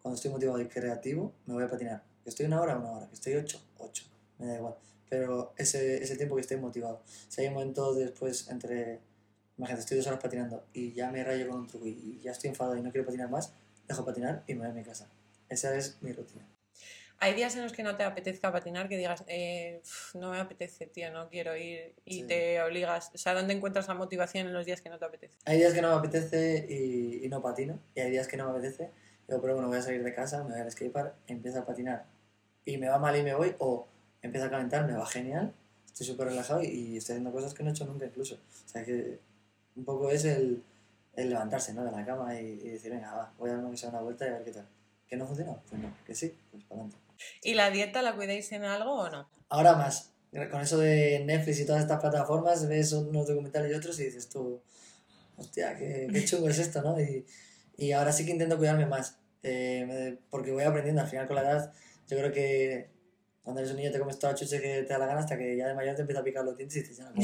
cuando 0.03 0.17
estoy 0.17 0.31
motivado 0.31 0.61
y 0.61 0.67
creativo, 0.67 1.33
me 1.47 1.55
voy 1.55 1.65
a 1.65 1.69
patinar. 1.69 2.03
Que 2.25 2.31
estoy 2.31 2.47
una 2.47 2.61
hora, 2.61 2.79
una 2.79 2.91
hora. 2.91 3.07
Que 3.07 3.15
estoy 3.15 3.35
ocho, 3.35 3.63
ocho. 3.79 4.05
Me 4.39 4.47
da 4.47 4.57
igual. 4.57 4.75
Pero 5.09 5.53
ese, 5.57 6.03
ese 6.03 6.17
tiempo 6.17 6.35
que 6.35 6.41
estoy 6.41 6.57
motivado. 6.57 7.03
Si 7.29 7.43
hay 7.43 7.49
un 7.49 7.55
momento 7.55 7.95
después 7.95 8.49
entre, 8.49 9.01
imagínate, 9.59 9.83
estoy 9.83 9.99
dos 9.99 10.07
horas 10.07 10.21
patinando 10.21 10.65
y 10.73 10.93
ya 10.93 11.11
me 11.11 11.23
rayo 11.23 11.49
con 11.49 11.61
un 11.61 11.67
truco 11.67 11.87
y 11.87 12.21
ya 12.23 12.33
estoy 12.33 12.49
enfadado 12.49 12.77
y 12.77 12.83
no 12.83 12.91
quiero 12.91 13.07
patinar 13.07 13.29
más, 13.29 13.53
dejo 13.87 14.05
patinar 14.05 14.45
y 14.47 14.55
me 14.55 14.61
voy 14.61 14.71
a 14.71 14.73
mi 14.73 14.83
casa. 14.83 15.09
Esa 15.49 15.77
es 15.77 15.99
mi 16.01 16.13
rutina. 16.13 16.47
Hay 17.23 17.35
días 17.35 17.55
en 17.55 17.63
los 17.63 17.73
que 17.73 17.83
no 17.83 17.97
te 17.97 18.03
apetezca 18.03 18.51
patinar, 18.51 18.89
que 18.89 18.97
digas, 18.97 19.25
eh, 19.27 19.81
"Uf, 19.85 20.15
no 20.15 20.31
me 20.31 20.39
apetece, 20.39 20.87
tío, 20.87 21.11
no 21.13 21.29
quiero 21.29 21.55
ir, 21.55 21.95
y 22.07 22.21
Sí. 22.21 22.23
te 22.27 22.63
obligas. 22.63 23.11
O 23.15 23.19
sea, 23.19 23.35
¿dónde 23.35 23.53
encuentras 23.53 23.89
la 23.89 23.95
motivación 23.95 24.47
en 24.47 24.55
los 24.55 24.65
días 24.65 24.81
que 24.81 24.89
no 24.89 24.99
te 24.99 25.05
apetece? 25.05 25.37
Hay 25.45 25.59
días 25.59 25.75
que 25.75 25.83
no 25.83 25.91
me 25.91 25.97
apetece 25.99 26.67
y, 26.69 27.25
y 27.25 27.29
no 27.29 27.43
patino, 27.43 27.79
y 27.95 28.01
hay 28.01 28.11
días 28.11 28.27
que 28.27 28.39
no 28.39 28.45
me 28.51 28.59
apetece. 28.59 28.91
Digo, 29.29 29.41
pero 29.43 29.53
bueno, 29.53 29.69
voy 29.69 29.77
a 29.77 29.83
salir 29.83 30.03
de 30.03 30.15
casa, 30.15 30.43
me 30.45 30.53
voy 30.53 30.61
al 30.63 30.73
skatepark, 30.73 31.15
empiezo 31.27 31.59
a 31.61 31.67
patinar 31.67 32.07
y 32.65 32.79
me 32.79 32.89
va 32.89 32.99
mal 32.99 33.15
y 33.17 33.23
me 33.23 33.35
voy, 33.35 33.55
o 33.59 33.87
empiezo 34.23 34.47
a 34.47 34.51
calentar, 34.51 34.87
me 34.87 34.95
va 34.95 35.05
genial, 35.07 35.53
estoy 35.87 36.07
súper 36.07 36.29
relajado 36.29 36.63
y, 36.63 36.69
y 36.69 36.97
estoy 36.97 37.15
haciendo 37.15 37.33
cosas 37.33 37.53
que 37.53 37.63
no 37.63 37.69
he 37.69 37.73
hecho 37.73 37.85
nunca 37.85 38.07
incluso. 38.07 38.37
O 38.37 38.69
sea 38.69 38.83
que 38.83 39.19
un 39.77 39.85
poco 39.85 40.11
es 40.11 40.25
el, 40.25 40.63
el 41.17 41.29
levantarse 41.29 41.75
¿no? 41.75 41.85
de 41.85 41.93
la 41.93 42.05
cama 42.05 42.41
y, 42.41 42.47
y 42.47 42.71
decir, 42.71 42.91
venga, 42.91 43.13
va, 43.15 43.33
voy 43.39 43.51
a 43.51 43.55
darme 43.57 43.69
una 43.69 44.01
vuelta 44.01 44.25
y 44.25 44.29
a 44.31 44.33
ver 44.33 44.45
qué 44.45 44.53
tal. 44.53 44.67
¿Que 45.07 45.17
no 45.17 45.27
funciona? 45.27 45.55
Pues 45.69 45.83
no, 45.83 45.93
que 46.07 46.15
sí, 46.15 46.35
pues 46.51 46.65
para 46.65 46.81
adelante. 46.83 47.10
¿Y 47.43 47.55
la 47.55 47.71
dieta 47.71 48.03
la 48.03 48.15
cuidáis 48.17 48.51
en 48.53 48.65
algo 48.65 48.93
o 48.93 49.11
no? 49.11 49.29
Ahora 49.49 49.75
más, 49.75 50.13
con 50.51 50.61
eso 50.61 50.79
de 50.79 51.23
Netflix 51.25 51.61
y 51.61 51.67
todas 51.67 51.83
estas 51.83 52.01
plataformas, 52.01 52.69
ves 52.69 52.93
unos 52.93 53.27
documentales 53.27 53.73
y 53.73 53.75
otros 53.75 53.99
y 54.01 54.05
dices 54.05 54.29
tú, 54.29 54.63
hostia, 55.37 55.77
qué, 55.77 56.09
qué 56.13 56.25
chungo 56.25 56.49
es 56.49 56.59
esto, 56.59 56.83
¿no? 56.83 57.01
Y, 57.01 57.27
y 57.77 57.93
ahora 57.93 58.13
sí 58.13 58.25
que 58.25 58.33
intento 58.33 58.59
cuidarme 58.59 58.87
más, 58.87 59.19
eh, 59.43 60.19
porque 60.31 60.53
voy 60.53 60.65
aprendiendo, 60.65 61.01
al 61.01 61.09
final 61.09 61.27
con 61.27 61.37
la 61.37 61.43
edad, 61.43 61.73
yo 62.09 62.19
creo 62.19 62.33
que 62.33 62.91
cuando 63.43 63.61
eres 63.61 63.73
un 63.73 63.79
niño 63.79 63.91
te 63.91 63.99
comes 63.99 64.19
toda 64.19 64.35
la 64.35 64.39
chuche 64.39 64.61
que 64.61 64.83
te 64.83 64.93
da 64.93 64.99
la 64.99 65.07
gana 65.07 65.21
hasta 65.21 65.39
que 65.39 65.57
ya 65.57 65.67
de 65.67 65.75
mayor 65.75 65.95
te 65.97 66.03
empieza 66.03 66.21
a 66.21 66.25
picar 66.25 66.45
los 66.45 66.57
dientes 66.57 66.77
y 66.77 66.81
dices, 66.81 66.99
ya 66.99 67.11
no 67.11 67.15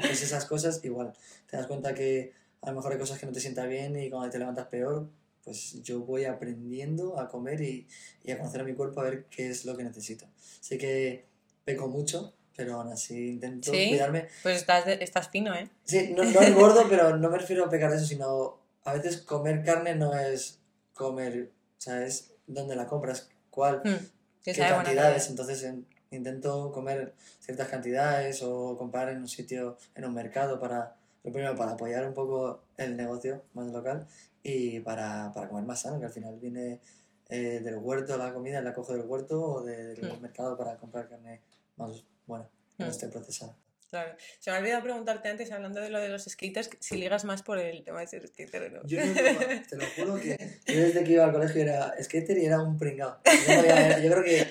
pues 0.00 0.22
esas 0.22 0.46
cosas, 0.46 0.80
igual, 0.82 1.12
te 1.48 1.56
das 1.56 1.66
cuenta 1.66 1.94
que 1.94 2.32
a 2.62 2.70
lo 2.70 2.76
mejor 2.76 2.92
hay 2.92 2.98
cosas 2.98 3.18
que 3.18 3.26
no 3.26 3.32
te 3.32 3.40
sientan 3.40 3.68
bien 3.68 3.96
y 3.96 4.10
cuando 4.10 4.30
te 4.30 4.38
levantas 4.38 4.66
peor, 4.66 5.08
pues 5.46 5.80
yo 5.84 6.00
voy 6.00 6.24
aprendiendo 6.24 7.18
a 7.18 7.28
comer 7.28 7.60
y, 7.60 7.86
y 8.24 8.32
a 8.32 8.36
conocer 8.38 8.60
a 8.60 8.64
mi 8.64 8.74
cuerpo 8.74 9.00
a 9.00 9.04
ver 9.04 9.26
qué 9.30 9.48
es 9.48 9.64
lo 9.64 9.76
que 9.76 9.84
necesito. 9.84 10.26
Sé 10.60 10.76
que 10.76 11.24
peco 11.64 11.86
mucho, 11.88 12.34
pero 12.56 12.74
aún 12.80 12.92
así 12.92 13.28
intento 13.28 13.70
¿Sí? 13.70 13.88
cuidarme. 13.90 14.26
Pues 14.42 14.56
estás, 14.56 14.86
estás 14.88 15.28
fino, 15.30 15.54
¿eh? 15.54 15.70
Sí, 15.84 16.12
no, 16.16 16.24
no 16.24 16.42
engordo, 16.42 16.86
pero 16.88 17.16
no 17.16 17.30
me 17.30 17.38
refiero 17.38 17.64
a 17.64 17.70
pecar 17.70 17.90
de 17.90 17.96
eso, 17.98 18.06
sino 18.06 18.58
a 18.84 18.92
veces 18.94 19.18
comer 19.22 19.62
carne 19.64 19.94
no 19.94 20.16
es 20.18 20.58
comer, 20.94 21.52
o 21.78 21.80
sea, 21.80 22.04
es 22.04 22.32
dónde 22.48 22.74
la 22.74 22.86
compras, 22.88 23.28
cuál, 23.50 23.82
Mm, 23.84 24.04
que 24.42 24.52
qué 24.52 24.60
cantidades. 24.60 25.28
Entonces 25.30 25.62
en- 25.62 25.86
intento 26.10 26.72
comer 26.72 27.14
ciertas 27.40 27.68
cantidades 27.68 28.42
o 28.42 28.76
comprar 28.76 29.10
en 29.10 29.18
un 29.18 29.28
sitio, 29.28 29.76
en 29.94 30.04
un 30.06 30.14
mercado 30.14 30.58
para, 30.58 30.96
lo 31.24 31.32
primero, 31.32 31.54
para 31.56 31.72
apoyar 31.72 32.06
un 32.06 32.14
poco 32.14 32.62
el 32.76 32.96
negocio 32.96 33.42
más 33.54 33.66
local 33.68 34.06
y 34.48 34.80
para, 34.80 35.32
para 35.34 35.48
comer 35.48 35.64
más 35.64 35.80
sano, 35.80 35.98
que 35.98 36.06
al 36.06 36.12
final 36.12 36.38
viene 36.38 36.80
eh, 37.28 37.60
del 37.62 37.76
huerto 37.78 38.16
la 38.16 38.32
comida, 38.32 38.60
la 38.60 38.72
cojo 38.72 38.92
del 38.92 39.02
huerto 39.02 39.42
o 39.42 39.62
de- 39.64 39.94
del 39.94 40.12
Mm. 40.16 40.20
mercado 40.22 40.56
para 40.56 40.76
comprar 40.76 41.08
carne 41.08 41.40
más 41.76 42.04
buena, 42.26 42.48
que 42.76 42.84
no 42.84 42.86
Mm. 42.86 42.90
esté 42.92 43.08
procesada. 43.08 43.56
Claro. 43.90 44.16
Se 44.38 44.50
me 44.50 44.56
ha 44.56 44.60
olvidado 44.60 44.82
preguntarte 44.84 45.28
antes, 45.28 45.50
hablando 45.50 45.80
de 45.80 45.90
lo 45.90 45.98
de 46.00 46.08
los 46.08 46.24
skaters, 46.24 46.70
si 46.78 46.96
ligas 46.96 47.24
más 47.24 47.42
por 47.42 47.58
el 47.58 47.82
tema 47.82 48.00
de 48.00 48.06
ser 48.06 48.26
skater 48.28 48.62
o 48.64 48.70
no. 48.70 48.86
Yo 48.86 49.04
no, 49.04 49.12
te 49.14 49.76
lo 49.76 49.84
juro 49.96 50.20
que 50.20 50.36
yo 50.66 50.80
desde 50.80 51.02
que 51.02 51.12
iba 51.12 51.24
al 51.24 51.32
colegio 51.32 51.62
era 51.62 51.94
skater 52.00 52.38
y 52.38 52.46
era 52.46 52.60
un 52.62 52.78
pringao. 52.78 53.16
Yo, 53.24 53.54
no 53.54 53.58
había- 53.60 53.98
yo 54.00 54.10
creo 54.12 54.22
que 54.24 54.46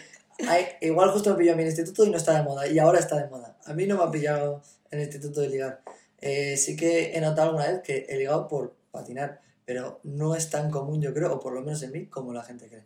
hay- 0.47 0.65
igual 0.81 1.11
justo 1.11 1.31
me 1.31 1.37
pilló 1.37 1.53
a 1.53 1.55
mi 1.55 1.63
instituto 1.63 2.05
y 2.05 2.09
no 2.09 2.17
está 2.17 2.33
de 2.35 2.43
moda, 2.43 2.67
y 2.67 2.77
ahora 2.79 2.99
está 2.99 3.17
de 3.21 3.29
moda. 3.29 3.57
A 3.65 3.73
mí 3.73 3.85
no 3.85 3.95
me 3.97 4.03
ha 4.03 4.11
pillado 4.11 4.61
en 4.91 4.99
el 4.99 5.05
instituto 5.05 5.39
de 5.41 5.47
ligar. 5.49 5.81
Eh, 6.19 6.57
sí 6.57 6.75
que 6.75 7.15
he 7.15 7.21
notado 7.21 7.49
alguna 7.51 7.67
vez 7.71 7.81
que 7.83 8.05
he 8.09 8.17
ligado 8.17 8.47
por 8.49 8.75
patinar, 8.91 9.41
pero 9.65 9.99
no 10.03 10.35
es 10.35 10.49
tan 10.49 10.71
común, 10.71 11.01
yo 11.01 11.13
creo, 11.13 11.33
o 11.33 11.39
por 11.39 11.53
lo 11.53 11.61
menos 11.61 11.81
en 11.83 11.91
mí, 11.91 12.07
como 12.07 12.33
la 12.33 12.43
gente 12.43 12.67
cree. 12.69 12.85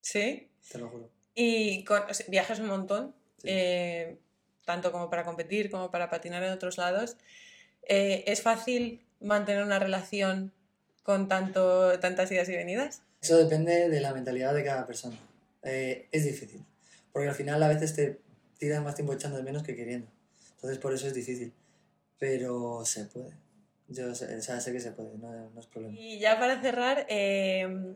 ¿Sí? 0.00 0.48
Te 0.70 0.78
lo 0.78 0.88
juro. 0.88 1.10
Y 1.34 1.84
con, 1.84 2.02
o 2.02 2.14
sea, 2.14 2.26
viajas 2.28 2.58
un 2.60 2.66
montón. 2.68 3.14
Sí. 3.38 3.48
eh, 3.50 4.18
tanto 4.66 4.92
como 4.92 5.08
para 5.08 5.24
competir 5.24 5.70
como 5.70 5.90
para 5.90 6.10
patinar 6.10 6.42
en 6.42 6.52
otros 6.52 6.76
lados. 6.76 7.16
Eh, 7.88 8.24
¿Es 8.26 8.42
fácil 8.42 9.06
mantener 9.20 9.62
una 9.62 9.78
relación 9.78 10.52
con 11.02 11.28
tanto, 11.28 11.98
tantas 12.00 12.30
idas 12.30 12.48
y 12.50 12.56
venidas? 12.56 13.00
Eso 13.22 13.38
depende 13.38 13.88
de 13.88 14.00
la 14.00 14.12
mentalidad 14.12 14.52
de 14.52 14.64
cada 14.64 14.86
persona. 14.86 15.16
Eh, 15.62 16.08
es 16.12 16.24
difícil, 16.24 16.62
porque 17.12 17.28
al 17.28 17.34
final 17.34 17.62
a 17.62 17.68
veces 17.68 17.94
te 17.94 18.20
tiras 18.58 18.82
más 18.82 18.94
tiempo 18.94 19.14
echando 19.14 19.38
de 19.38 19.44
menos 19.44 19.62
que 19.62 19.74
queriendo. 19.74 20.08
Entonces 20.56 20.78
por 20.78 20.92
eso 20.92 21.06
es 21.06 21.14
difícil, 21.14 21.52
pero 22.18 22.84
se 22.84 23.04
puede. 23.04 23.32
Yo 23.88 24.14
sé, 24.14 24.34
o 24.36 24.40
sea, 24.42 24.60
sé 24.60 24.72
que 24.72 24.80
se 24.80 24.92
puede, 24.92 25.16
no, 25.18 25.50
no 25.50 25.60
es 25.60 25.66
problema. 25.66 25.94
Y 25.96 26.18
ya 26.18 26.38
para 26.38 26.60
cerrar, 26.60 27.06
eh, 27.08 27.94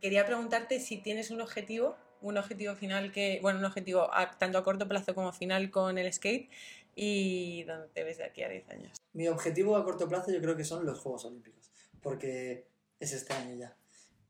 quería 0.00 0.24
preguntarte 0.24 0.78
si 0.80 0.98
tienes 0.98 1.30
un 1.30 1.40
objetivo, 1.40 1.96
un 2.20 2.38
objetivo 2.38 2.74
final 2.76 3.10
que, 3.12 3.40
bueno, 3.42 3.58
un 3.58 3.64
objetivo 3.64 4.12
a- 4.14 4.30
tanto 4.38 4.58
a 4.58 4.64
corto 4.64 4.86
plazo 4.88 5.14
como 5.14 5.32
final 5.32 5.70
con 5.70 5.98
el 5.98 6.12
skate 6.12 6.48
y 6.94 7.64
dónde 7.64 7.88
te 7.88 8.04
ves 8.04 8.18
de 8.18 8.24
aquí 8.24 8.42
a 8.42 8.48
10 8.48 8.68
años. 8.70 8.92
Mi 9.12 9.26
objetivo 9.28 9.76
a 9.76 9.84
corto 9.84 10.08
plazo 10.08 10.30
yo 10.30 10.40
creo 10.40 10.56
que 10.56 10.64
son 10.64 10.86
los 10.86 11.00
Juegos 11.00 11.24
Olímpicos, 11.24 11.70
porque 12.00 12.66
es 13.00 13.12
este 13.12 13.34
año 13.34 13.56
ya. 13.56 13.76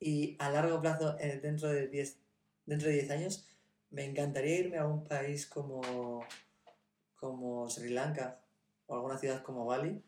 Y 0.01 0.37
a 0.39 0.51
largo 0.51 0.81
plazo, 0.81 1.17
eh, 1.21 1.39
dentro 1.43 1.69
de 1.69 1.89
10 1.89 2.19
dentro 2.65 2.89
de 2.89 2.95
10 2.95 3.11
años, 3.11 3.47
me 3.91 4.05
encantaría 4.05 4.59
irme 4.61 4.79
a 4.79 4.87
un 4.87 5.05
país 5.05 5.47
como, 5.47 6.25
como 7.17 7.69
Sri 7.69 7.91
Lanka 7.91 8.41
o 8.87 8.95
alguna 8.95 9.19
ciudad 9.19 9.43
como 9.43 9.67
Bali 9.67 10.01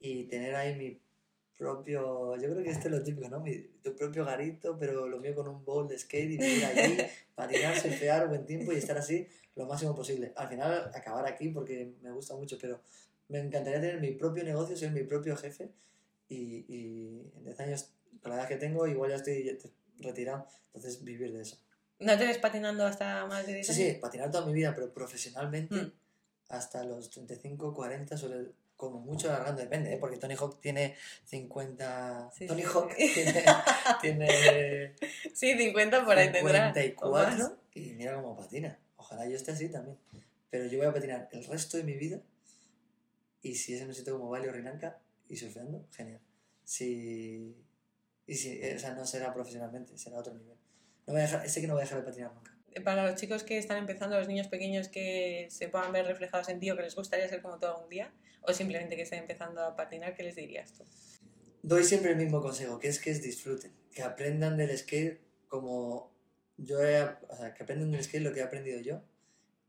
y 0.00 0.24
tener 0.24 0.54
ahí 0.54 0.74
mi 0.76 1.00
propio, 1.56 2.36
yo 2.36 2.50
creo 2.50 2.62
que 2.62 2.70
este 2.70 2.88
es 2.88 2.94
lo 2.94 3.02
típico, 3.02 3.28
¿no? 3.28 3.40
Mi, 3.40 3.54
tu 3.82 3.94
propio 3.94 4.24
garito, 4.24 4.78
pero 4.78 5.06
lo 5.06 5.18
mío 5.18 5.34
con 5.34 5.46
un 5.46 5.62
bowl 5.64 5.86
de 5.86 5.98
skate 5.98 6.30
y 6.32 6.38
vivir 6.38 6.64
allí, 6.64 6.96
patinar, 7.34 7.78
surfear, 7.78 8.28
buen 8.28 8.46
tiempo 8.46 8.72
y 8.72 8.76
estar 8.76 8.96
así 8.96 9.26
lo 9.56 9.66
máximo 9.66 9.94
posible. 9.94 10.32
Al 10.36 10.48
final 10.48 10.90
acabar 10.94 11.26
aquí 11.26 11.50
porque 11.50 11.92
me 12.00 12.10
gusta 12.12 12.34
mucho, 12.34 12.56
pero 12.58 12.80
me 13.28 13.40
encantaría 13.40 13.80
tener 13.80 14.00
mi 14.00 14.12
propio 14.12 14.42
negocio, 14.42 14.74
ser 14.74 14.90
mi 14.92 15.02
propio 15.02 15.36
jefe 15.36 15.70
y, 16.28 16.64
y 16.68 17.30
en 17.36 17.44
10 17.44 17.60
años, 17.60 17.92
con 18.22 18.30
la 18.30 18.38
edad 18.38 18.48
que 18.48 18.56
tengo, 18.56 18.86
igual 18.86 19.10
ya 19.10 19.16
estoy 19.16 19.58
retirado, 19.98 20.46
entonces 20.72 21.04
vivir 21.04 21.30
de 21.32 21.42
eso. 21.42 21.58
¿No 21.98 22.16
te 22.16 22.24
ves 22.24 22.38
patinando 22.38 22.86
hasta 22.86 23.26
más 23.26 23.46
de 23.46 23.52
10 23.54 23.66
Sí, 23.66 23.72
años? 23.82 23.92
sí, 23.94 23.98
patinar 24.00 24.30
toda 24.30 24.46
mi 24.46 24.54
vida, 24.54 24.74
pero 24.74 24.94
profesionalmente 24.94 25.74
Mm. 25.74 25.92
hasta 26.48 26.84
los 26.84 27.10
35, 27.10 27.74
40, 27.74 28.16
sobre, 28.16 28.52
como 28.80 28.98
mucho 28.98 29.28
alargando, 29.28 29.60
depende, 29.60 29.92
¿eh? 29.92 29.98
porque 29.98 30.16
Tony 30.16 30.34
Hawk 30.34 30.58
tiene 30.58 30.96
50... 31.26 32.30
Sí, 32.32 32.46
Tony 32.46 32.62
sí. 32.62 32.68
Hawk 32.72 32.96
tiene, 32.96 33.44
tiene 34.00 34.94
Sí, 35.34 35.56
50 35.56 36.04
por 36.06 36.16
ahí 36.16 36.32
tendrá. 36.32 36.72
o 37.02 37.10
más. 37.10 37.34
54 37.34 37.58
y 37.74 37.80
mira 37.92 38.14
cómo 38.14 38.36
patina. 38.36 38.78
Ojalá 38.96 39.26
yo 39.26 39.36
esté 39.36 39.52
así 39.52 39.68
también. 39.68 39.98
Pero 40.48 40.64
yo 40.66 40.78
voy 40.78 40.86
a 40.86 40.92
patinar 40.94 41.28
el 41.32 41.44
resto 41.44 41.76
de 41.76 41.84
mi 41.84 41.94
vida 41.94 42.20
y 43.42 43.54
si 43.54 43.74
es 43.74 43.82
en 43.82 43.88
un 43.88 43.94
sitio 43.94 44.18
como 44.18 44.30
Bali 44.30 44.48
o 44.48 44.50
Sri 44.50 44.62
Lanka 44.62 44.98
y 45.28 45.36
surfeando, 45.36 45.86
genial. 45.92 46.20
Si... 46.64 47.54
Y 48.26 48.34
si, 48.34 48.60
eh, 48.62 48.74
o 48.76 48.78
sea, 48.78 48.94
no 48.94 49.04
será 49.04 49.34
profesionalmente, 49.34 49.98
será 49.98 50.18
otro 50.18 50.32
nivel. 50.32 50.56
No 51.06 51.12
voy 51.12 51.20
a 51.20 51.24
dejar, 51.24 51.48
sé 51.48 51.60
que 51.60 51.66
no 51.66 51.74
voy 51.74 51.82
a 51.82 51.84
dejar 51.84 51.98
de 51.98 52.04
patinar 52.04 52.32
nunca. 52.32 52.56
Para 52.84 53.04
los 53.04 53.20
chicos 53.20 53.42
que 53.42 53.58
están 53.58 53.78
empezando, 53.78 54.16
los 54.16 54.28
niños 54.28 54.46
pequeños 54.46 54.88
que 54.88 55.48
se 55.50 55.68
puedan 55.68 55.92
ver 55.92 56.06
reflejados 56.06 56.48
en 56.48 56.60
ti 56.60 56.70
o 56.70 56.76
que 56.76 56.82
les 56.82 56.94
gustaría 56.94 57.28
ser 57.28 57.42
como 57.42 57.58
todo 57.58 57.82
un 57.82 57.88
día, 57.88 58.12
o 58.42 58.52
simplemente 58.52 58.96
que 58.96 59.02
estén 59.02 59.20
empezando 59.20 59.62
a 59.62 59.76
patinar, 59.76 60.14
¿qué 60.14 60.22
les 60.22 60.36
dirías 60.36 60.72
tú? 60.72 60.84
Doy 61.62 61.84
siempre 61.84 62.12
el 62.12 62.16
mismo 62.16 62.40
consejo, 62.40 62.78
que 62.78 62.88
es 62.88 62.98
que 62.98 63.12
disfruten, 63.14 63.72
que 63.92 64.02
aprendan 64.02 64.56
del 64.56 64.76
skate 64.76 65.20
como 65.48 66.10
yo 66.56 66.82
he, 66.82 67.02
o 67.02 67.36
sea, 67.36 67.54
que 67.54 67.62
aprendan 67.62 67.90
del 67.90 68.02
skate 68.02 68.22
lo 68.22 68.32
que 68.32 68.40
he 68.40 68.42
aprendido 68.42 68.80
yo 68.80 69.02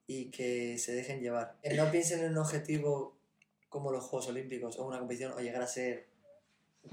y 0.07 0.31
que 0.31 0.77
se 0.77 0.93
dejen 0.93 1.19
llevar. 1.21 1.57
Que 1.61 1.73
no 1.73 1.91
piensen 1.91 2.23
en 2.23 2.31
un 2.31 2.37
objetivo 2.37 3.17
como 3.69 3.91
los 3.91 4.03
Juegos 4.05 4.29
Olímpicos 4.29 4.77
o 4.77 4.85
una 4.85 4.99
competición 4.99 5.33
o 5.33 5.39
llegar 5.39 5.61
a 5.61 5.67
ser 5.67 6.07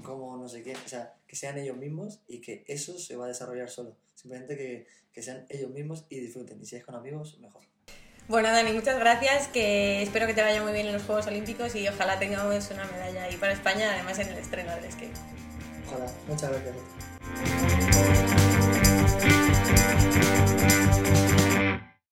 como 0.03 0.37
no 0.37 0.47
sé 0.47 0.63
qué, 0.63 0.73
o 0.73 0.87
sea, 0.87 1.15
que 1.27 1.35
sean 1.35 1.57
ellos 1.57 1.77
mismos 1.77 2.21
y 2.27 2.41
que 2.41 2.63
eso 2.67 2.97
se 2.99 3.15
va 3.15 3.25
a 3.25 3.29
desarrollar 3.29 3.69
solo. 3.69 3.97
Simplemente 4.15 4.85
que 5.11 5.21
sean 5.21 5.45
ellos 5.49 5.71
mismos 5.71 6.05
y 6.09 6.19
disfruten. 6.19 6.61
Y 6.61 6.65
si 6.65 6.75
es 6.75 6.83
con 6.83 6.95
amigos, 6.95 7.39
mejor. 7.39 7.68
Bueno, 8.29 8.51
Dani, 8.51 8.73
muchas 8.73 8.99
gracias, 8.99 9.47
que 9.47 10.03
espero 10.03 10.27
que 10.27 10.35
te 10.35 10.43
vaya 10.43 10.61
muy 10.61 10.71
bien 10.71 10.85
en 10.85 10.93
los 10.93 11.01
Juegos 11.01 11.25
Olímpicos 11.25 11.73
y 11.73 11.87
ojalá 11.87 12.19
tengamos 12.19 12.69
una 12.69 12.85
medalla 12.85 13.23
ahí 13.23 13.35
para 13.37 13.53
España, 13.53 13.89
además 13.91 14.19
en 14.19 14.27
el 14.29 14.37
estreno 14.37 14.71
del 14.75 14.91
skate. 14.91 15.17
Ojalá. 15.87 16.05
Muchas 16.27 16.51
gracias. 16.51 18.48